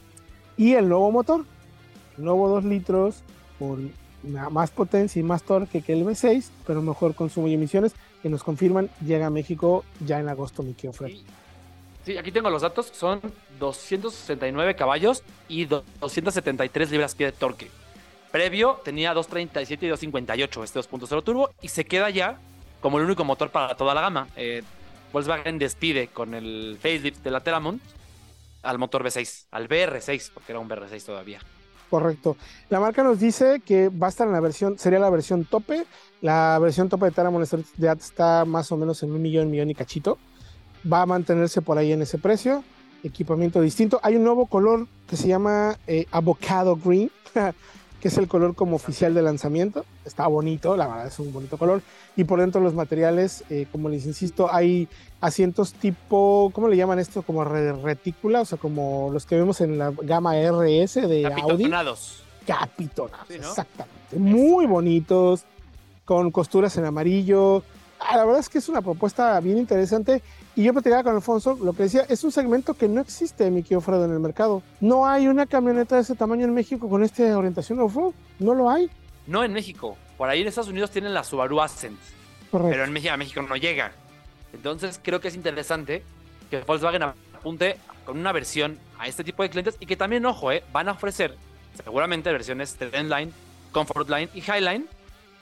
y 0.57 0.75
el 0.75 0.89
nuevo 0.89 1.11
motor, 1.11 1.45
el 2.19 2.25
nuevo 2.25 2.49
2 2.49 2.65
litros 2.65 3.23
con 3.59 3.93
más 4.23 4.71
potencia 4.71 5.19
y 5.21 5.23
más 5.23 5.43
torque 5.43 5.83
que 5.83 5.93
el 5.93 6.05
V6, 6.05 6.51
pero 6.67 6.83
mejor 6.83 7.15
consumo 7.15 7.49
y 7.49 7.55
emisiones, 7.55 7.95
que 8.23 8.29
nos 8.29 8.45
confirman 8.45 8.89
llega 9.05 9.27
a 9.27 9.31
México 9.31 9.85
ya 10.01 10.21
en 10.21 10.29
agosto, 10.29 10.63
mi 10.63 10.75
querido 10.75 10.93
Fred. 10.93 11.13
Sí, 12.05 12.17
aquí 12.17 12.33
tengo 12.33 12.51
los 12.51 12.63
datos, 12.63 12.91
son 12.93 13.21
269 13.59 14.75
caballos 14.75 15.23
y 15.49 15.67
273 15.67 16.91
libras 16.91 17.15
pie 17.15 17.27
de 17.27 17.33
torque. 17.33 17.82
Previo 18.33 18.81
tenía 18.83 19.15
237 19.15 19.87
y 19.87 19.89
258 19.91 20.65
este 20.65 20.81
2.0 20.81 21.23
turbo 21.23 21.51
y 21.61 21.69
se 21.69 21.85
queda 21.85 22.11
ya 22.11 22.39
como 22.81 22.99
el 22.99 23.05
único 23.05 23.25
motor 23.25 23.51
para 23.51 23.77
toda 23.77 23.95
la 23.95 24.01
gama. 24.01 24.29
Eh, 24.37 24.63
Volkswagen 25.13 25.59
despide 25.59 26.09
con 26.09 26.35
el 26.35 26.79
facelift 26.81 27.23
de 27.23 27.31
la 27.31 27.41
Teramont 27.41 27.81
al 28.63 28.79
motor 28.79 29.05
V6, 29.05 29.47
al 29.51 29.69
BR6, 29.69 30.31
porque 30.33 30.53
era 30.53 30.59
un 30.59 30.69
BR6 30.69 31.05
todavía. 31.05 31.41
Correcto. 31.91 32.37
La 32.71 32.81
marca 32.81 33.03
nos 33.03 33.21
dice 33.21 33.61
que 33.61 33.91
va 33.91 34.07
a 34.07 34.11
estar 34.11 34.27
en 34.27 34.33
la 34.33 34.41
versión, 34.41 34.79
sería 34.79 34.99
la 34.99 35.11
versión 35.11 35.45
tope. 35.45 35.85
La 36.23 36.59
versión 36.59 36.89
tope 36.89 37.07
de 37.07 37.11
Taramon 37.11 37.45
ya 37.77 37.93
está 37.93 38.47
más 38.47 38.73
o 38.73 38.79
menos 38.79 39.03
en 39.03 39.13
un 39.13 39.21
millón, 39.21 39.51
millón 39.51 39.69
y 39.69 39.75
cachito. 39.75 40.17
Va 40.91 41.03
a 41.03 41.07
mantenerse 41.07 41.61
por 41.61 41.77
ahí 41.77 41.93
en 41.93 42.01
ese 42.01 42.17
precio. 42.17 42.65
Equipamiento 43.05 43.61
distinto. 43.61 44.01
Hay 44.03 44.17
un 44.17 44.25
nuevo 44.25 44.47
color 44.47 44.87
que 45.07 45.17
se 45.17 45.29
llama 45.29 45.77
eh, 45.87 46.07
Avocado 46.13 46.77
Green, 46.77 47.11
que 48.03 48.09
es 48.09 48.19
el 48.19 48.27
color 48.27 48.57
como 48.57 48.75
oficial 48.75 49.15
de 49.15 49.23
lanzamiento. 49.23 49.85
Está 50.05 50.27
bonito, 50.27 50.77
la 50.77 50.89
verdad 50.89 51.07
es 51.07 51.21
un 51.21 51.33
bonito 51.33 51.57
color. 51.57 51.83
Y 52.17 52.25
por 52.25 52.41
dentro 52.41 52.61
los 52.61 52.75
materiales, 52.75 53.45
eh, 53.49 53.69
como 53.71 53.89
les 53.89 54.07
insisto, 54.07 54.53
hay 54.53 54.89
asientos 55.21 55.73
tipo, 55.75 56.51
¿cómo 56.53 56.67
le 56.67 56.77
llaman 56.77 56.99
esto? 56.99 57.23
Como 57.23 57.45
retícula, 57.45 58.41
o 58.41 58.45
sea, 58.45 58.59
como 58.59 59.11
los 59.13 59.25
que 59.25 59.37
vemos 59.37 59.61
en 59.61 59.79
la 59.79 59.93
gama 60.03 60.35
RS 60.35 61.07
de 61.07 61.27
Audi. 61.27 61.71
Capitonados, 62.45 63.31
exactamente. 63.31 64.19
Muy 64.19 64.67
bonitos, 64.67 65.45
con 66.05 66.33
costuras 66.33 66.77
en 66.79 66.87
amarillo. 66.87 67.63
Ah, 68.01 68.17
la 68.17 68.25
verdad 68.25 68.41
es 68.41 68.49
que 68.49 68.59
es 68.59 68.69
una 68.69 68.83
propuesta 68.83 69.39
bien 69.39 69.59
interesante. 69.59 70.23
Y 70.55 70.65
yo 70.65 70.73
platicaba 70.73 71.03
con 71.03 71.15
Alfonso, 71.15 71.59
lo 71.63 71.73
que 71.73 71.85
decía, 71.85 72.05
es 72.09 72.23
un 72.25 72.31
segmento 72.31 72.75
que 72.75 72.87
no 72.87 73.01
existe, 73.01 73.51
mi 73.51 73.63
querido 73.63 73.81
Fredo, 73.81 74.05
en 74.05 74.13
el 74.13 74.21
mercado. 74.21 74.63
No 74.81 75.07
hay 75.07 75.27
una 75.27 75.47
camioneta 75.47 75.97
de 75.97 76.03
ese 76.03 76.15
tamaño 76.15 76.45
en 76.45 76.53
México 76.53 76.91
con 76.91 77.03
esta 77.03 77.37
orientación 77.37 77.81
off-road. 77.81 78.13
No 78.39 78.55
lo 78.55 78.69
hay. 78.69 78.91
No 79.27 79.43
en 79.45 79.53
México. 79.55 79.97
Por 80.19 80.29
ahí 80.29 80.43
en 80.43 80.49
Estados 80.49 80.69
Unidos 80.69 80.91
tienen 80.91 81.15
la 81.15 81.25
Subaru 81.25 81.61
Ascent. 81.61 81.99
Pero 82.51 82.85
en 82.85 82.93
México, 82.93 83.15
a 83.15 83.17
México 83.17 83.41
no 83.41 83.57
llega. 83.57 83.93
Entonces 84.53 85.01
creo 85.03 85.21
que 85.21 85.29
es 85.29 85.35
interesante 85.35 86.03
que 86.51 86.61
Volkswagen 86.61 87.03
apunte 87.03 87.79
con 88.05 88.19
una 88.19 88.33
versión 88.33 88.79
a 88.99 89.09
este 89.09 89.25
tipo 89.25 89.43
de 89.43 89.49
clientes 89.49 89.77
y 89.81 89.87
que 89.87 89.97
también, 89.97 90.27
ojo, 90.27 90.53
eh, 90.53 90.63
van 90.71 90.89
a 90.89 90.93
ofrecer 90.93 91.35
seguramente 91.83 92.31
versiones 92.31 92.75
Trendline, 92.75 93.33
Comfortline 93.73 94.29
y 94.35 94.41
Highline 94.41 94.87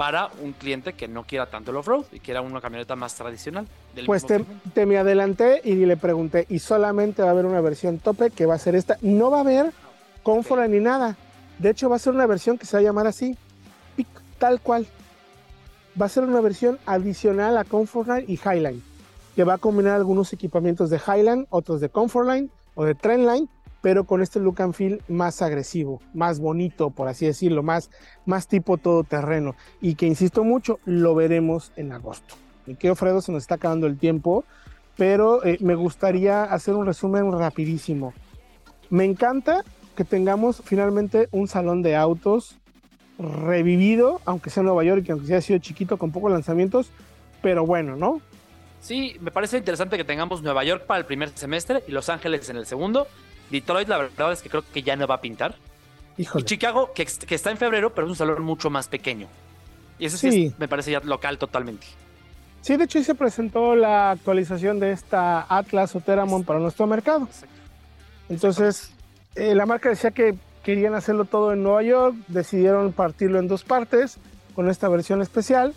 para 0.00 0.30
un 0.40 0.54
cliente 0.54 0.94
que 0.94 1.08
no 1.08 1.24
quiera 1.24 1.50
tanto 1.50 1.72
el 1.72 1.76
off-road 1.76 2.06
y 2.10 2.20
quiera 2.20 2.40
una 2.40 2.62
camioneta 2.62 2.96
más 2.96 3.14
tradicional. 3.16 3.66
pues 4.06 4.24
te, 4.24 4.86
me 4.86 4.96
adelanté 4.96 5.60
y 5.62 5.74
le 5.74 5.98
pregunté, 5.98 6.46
y 6.48 6.58
solamente 6.58 7.20
va 7.20 7.28
a 7.28 7.32
haber 7.32 7.44
una 7.44 7.60
versión 7.60 7.98
tope 7.98 8.30
que 8.30 8.46
va 8.46 8.54
a 8.54 8.58
ser 8.58 8.76
esta. 8.76 8.96
No 9.02 9.30
va 9.30 9.36
a 9.36 9.40
haber 9.42 9.74
Comfortline 10.22 10.72
ni 10.72 10.80
nada. 10.80 11.18
De 11.58 11.68
hecho, 11.68 11.90
va 11.90 11.96
a 11.96 11.98
ser 11.98 12.14
una 12.14 12.24
versión 12.24 12.56
que 12.56 12.64
se 12.64 12.78
va 12.78 12.80
a 12.80 12.82
llamar 12.82 13.06
así, 13.08 13.36
tal 14.38 14.62
cual. 14.62 14.86
Va 16.00 16.06
a 16.06 16.08
ser 16.08 16.24
una 16.24 16.40
versión 16.40 16.78
adicional 16.86 17.58
a 17.58 17.64
Comfortline 17.64 18.24
y 18.26 18.40
Highline 18.42 18.82
que 19.36 19.44
va 19.44 19.52
a 19.52 19.58
combinar 19.58 19.96
algunos 19.96 20.32
equipamientos 20.32 20.88
de 20.88 20.98
Highline, 20.98 21.46
otros 21.50 21.78
de 21.82 21.90
Comfortline 21.90 22.50
o 22.74 22.86
de 22.86 22.94
Trendline, 22.94 23.50
pero 23.82 24.04
con 24.04 24.22
este 24.22 24.40
look 24.40 24.60
and 24.60 24.74
feel 24.74 25.02
más 25.08 25.42
agresivo, 25.42 26.00
más 26.12 26.40
bonito, 26.40 26.90
por 26.90 27.08
así 27.08 27.26
decirlo, 27.26 27.62
más, 27.62 27.90
más 28.26 28.46
tipo 28.46 28.76
todoterreno. 28.76 29.54
Y 29.80 29.94
que 29.94 30.06
insisto 30.06 30.44
mucho, 30.44 30.78
lo 30.84 31.14
veremos 31.14 31.72
en 31.76 31.92
agosto. 31.92 32.34
Y 32.66 32.74
que 32.74 32.94
Fredo 32.94 33.20
se 33.20 33.32
nos 33.32 33.42
está 33.42 33.56
acabando 33.56 33.86
el 33.86 33.98
tiempo, 33.98 34.44
pero 34.96 35.44
eh, 35.44 35.58
me 35.60 35.74
gustaría 35.74 36.44
hacer 36.44 36.74
un 36.74 36.86
resumen 36.86 37.32
rapidísimo. 37.32 38.12
Me 38.90 39.04
encanta 39.04 39.64
que 39.96 40.04
tengamos 40.04 40.62
finalmente 40.64 41.28
un 41.30 41.48
salón 41.48 41.82
de 41.82 41.96
autos 41.96 42.56
revivido, 43.18 44.20
aunque 44.24 44.50
sea 44.50 44.62
en 44.62 44.66
Nueva 44.66 44.84
York 44.84 45.04
y 45.06 45.12
aunque 45.12 45.26
sea 45.26 45.40
sido 45.40 45.58
chiquito 45.58 45.98
con 45.98 46.10
pocos 46.10 46.32
lanzamientos, 46.32 46.90
pero 47.42 47.66
bueno, 47.66 47.96
¿no? 47.96 48.20
Sí, 48.80 49.16
me 49.20 49.30
parece 49.30 49.58
interesante 49.58 49.96
que 49.98 50.04
tengamos 50.04 50.42
Nueva 50.42 50.64
York 50.64 50.86
para 50.86 51.00
el 51.00 51.06
primer 51.06 51.28
semestre 51.30 51.84
y 51.86 51.92
Los 51.92 52.08
Ángeles 52.08 52.48
en 52.48 52.56
el 52.56 52.66
segundo. 52.66 53.06
Detroit, 53.50 53.88
la 53.88 53.98
verdad 53.98 54.32
es 54.32 54.42
que 54.42 54.48
creo 54.48 54.64
que 54.72 54.82
ya 54.82 54.96
no 54.96 55.06
va 55.06 55.16
a 55.16 55.20
pintar. 55.20 55.54
Y 56.16 56.26
Chicago, 56.44 56.92
que, 56.94 57.02
está 57.02 57.50
en 57.50 57.56
febrero, 57.56 57.94
pero 57.94 58.06
es 58.06 58.10
un 58.10 58.16
salón 58.16 58.42
mucho 58.42 58.68
más 58.68 58.88
pequeño. 58.88 59.26
Y 59.98 60.06
eso 60.06 60.16
sí, 60.16 60.54
me 60.58 60.68
parece 60.68 60.90
ya 60.90 61.00
local 61.00 61.38
totalmente. 61.38 61.86
Sí, 62.62 62.76
de 62.76 62.84
hecho, 62.84 62.98
ahí 62.98 63.04
se 63.04 63.14
presentó 63.14 63.74
la 63.74 64.10
actualización 64.10 64.80
de 64.80 64.92
esta 64.92 65.46
Atlas 65.48 65.96
o 65.96 66.00
Teramon 66.00 66.44
para 66.44 66.58
nuestro 66.58 66.86
mercado. 66.86 67.26
Entonces, 68.28 68.92
eh, 69.34 69.54
la 69.54 69.66
marca 69.66 69.88
decía 69.88 70.10
que 70.10 70.34
querían 70.62 70.94
hacerlo 70.94 71.24
todo 71.24 71.52
en 71.52 71.62
Nueva 71.62 71.82
York, 71.82 72.16
decidieron 72.28 72.92
partirlo 72.92 73.38
en 73.38 73.48
dos 73.48 73.64
partes 73.64 74.18
con 74.54 74.68
esta 74.68 74.88
versión 74.88 75.22
especial, 75.22 75.74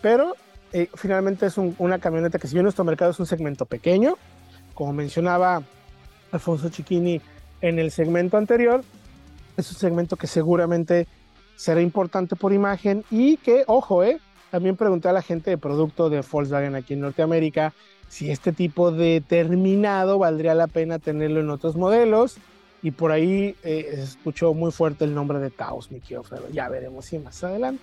pero 0.00 0.34
eh, 0.72 0.88
finalmente 0.94 1.46
es 1.46 1.58
una 1.58 1.98
camioneta 1.98 2.38
que 2.38 2.46
si 2.46 2.54
bien 2.54 2.64
nuestro 2.64 2.84
mercado 2.84 3.10
es 3.10 3.20
un 3.20 3.26
segmento 3.26 3.66
pequeño, 3.66 4.16
como 4.74 4.94
mencionaba 4.94 5.62
Alfonso 6.32 6.68
Chiquini 6.68 7.20
en 7.60 7.78
el 7.78 7.90
segmento 7.90 8.36
anterior, 8.36 8.82
es 9.56 9.70
un 9.70 9.76
segmento 9.76 10.16
que 10.16 10.26
seguramente 10.26 11.06
será 11.56 11.80
importante 11.80 12.34
por 12.34 12.52
imagen 12.52 13.04
y 13.10 13.36
que, 13.36 13.64
ojo, 13.66 14.02
eh, 14.02 14.18
también 14.50 14.76
pregunté 14.76 15.08
a 15.08 15.12
la 15.12 15.22
gente 15.22 15.50
de 15.50 15.58
producto 15.58 16.10
de 16.10 16.22
Volkswagen 16.22 16.74
aquí 16.74 16.94
en 16.94 17.00
Norteamérica 17.00 17.72
si 18.12 18.30
este 18.30 18.52
tipo 18.52 18.92
de 18.92 19.22
terminado 19.26 20.18
valdría 20.18 20.54
la 20.54 20.66
pena 20.66 20.98
tenerlo 20.98 21.40
en 21.40 21.48
otros 21.48 21.76
modelos. 21.76 22.36
Y 22.82 22.90
por 22.90 23.10
ahí 23.10 23.56
eh, 23.62 24.00
escuchó 24.02 24.52
muy 24.52 24.70
fuerte 24.70 25.04
el 25.04 25.14
nombre 25.14 25.38
de 25.38 25.48
Taos, 25.48 25.90
mi 25.90 26.00
querido 26.00 26.22
Ya 26.52 26.68
veremos 26.68 27.06
si 27.06 27.18
más 27.18 27.42
adelante. 27.42 27.82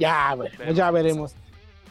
Ya, 0.00 0.34
veremos, 0.34 0.76
ya 0.76 0.90
veremos. 0.90 1.34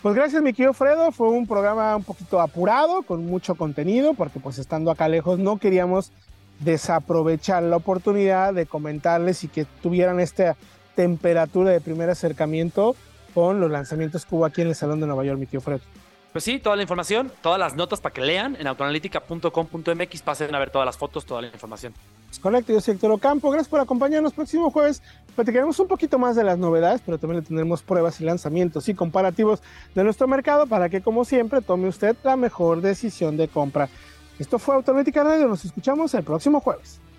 Pues 0.01 0.15
gracias, 0.15 0.41
mi 0.41 0.51
querido 0.51 0.73
Fredo. 0.73 1.11
Fue 1.11 1.29
un 1.29 1.45
programa 1.45 1.95
un 1.95 2.03
poquito 2.03 2.41
apurado, 2.41 3.03
con 3.03 3.23
mucho 3.25 3.53
contenido, 3.53 4.15
porque 4.15 4.39
pues 4.39 4.57
estando 4.57 4.89
acá 4.89 5.07
lejos 5.07 5.37
no 5.37 5.57
queríamos 5.57 6.11
desaprovechar 6.59 7.61
la 7.61 7.77
oportunidad 7.77 8.53
de 8.53 8.65
comentarles 8.65 9.43
y 9.43 9.47
que 9.47 9.65
tuvieran 9.65 10.19
esta 10.19 10.55
temperatura 10.95 11.69
de 11.69 11.81
primer 11.81 12.09
acercamiento 12.09 12.95
con 13.35 13.59
los 13.59 13.69
lanzamientos 13.69 14.25
que 14.25 14.35
hubo 14.35 14.45
aquí 14.45 14.61
en 14.61 14.69
el 14.69 14.75
Salón 14.75 14.99
de 14.99 15.05
Nueva 15.05 15.23
York, 15.23 15.39
mi 15.39 15.45
querido 15.45 15.61
Fredo. 15.61 15.81
Pues 16.31 16.43
sí, 16.43 16.59
toda 16.59 16.75
la 16.75 16.81
información, 16.81 17.31
todas 17.41 17.59
las 17.59 17.75
notas 17.75 18.01
para 18.01 18.13
que 18.13 18.21
lean 18.21 18.55
en 18.59 18.65
autoanalítica.com.mx, 18.65 20.21
pasen 20.23 20.55
a 20.55 20.59
ver 20.59 20.71
todas 20.71 20.85
las 20.85 20.97
fotos, 20.97 21.25
toda 21.25 21.41
la 21.41 21.47
información. 21.47 21.93
Es 22.31 22.39
correcto, 22.39 22.71
yo 22.71 22.79
soy 22.79 22.93
Héctor 22.93 23.11
Ocampo, 23.11 23.51
gracias 23.51 23.67
por 23.67 23.81
acompañarnos. 23.81 24.31
Próximo 24.31 24.71
jueves 24.71 25.03
platicaremos 25.35 25.77
un 25.79 25.89
poquito 25.89 26.17
más 26.17 26.37
de 26.37 26.45
las 26.45 26.57
novedades, 26.57 27.01
pero 27.05 27.17
también 27.17 27.41
le 27.41 27.45
tendremos 27.45 27.83
pruebas 27.83 28.21
y 28.21 28.23
lanzamientos 28.23 28.87
y 28.87 28.93
comparativos 28.93 29.61
de 29.93 30.03
nuestro 30.05 30.29
mercado 30.29 30.65
para 30.65 30.87
que, 30.87 31.01
como 31.01 31.25
siempre, 31.25 31.61
tome 31.61 31.89
usted 31.89 32.15
la 32.23 32.37
mejor 32.37 32.79
decisión 32.79 33.35
de 33.35 33.49
compra. 33.49 33.89
Esto 34.39 34.59
fue 34.59 34.75
Autoanalítica 34.75 35.25
Radio, 35.25 35.49
nos 35.49 35.65
escuchamos 35.65 36.13
el 36.13 36.23
próximo 36.23 36.61
jueves. 36.61 37.01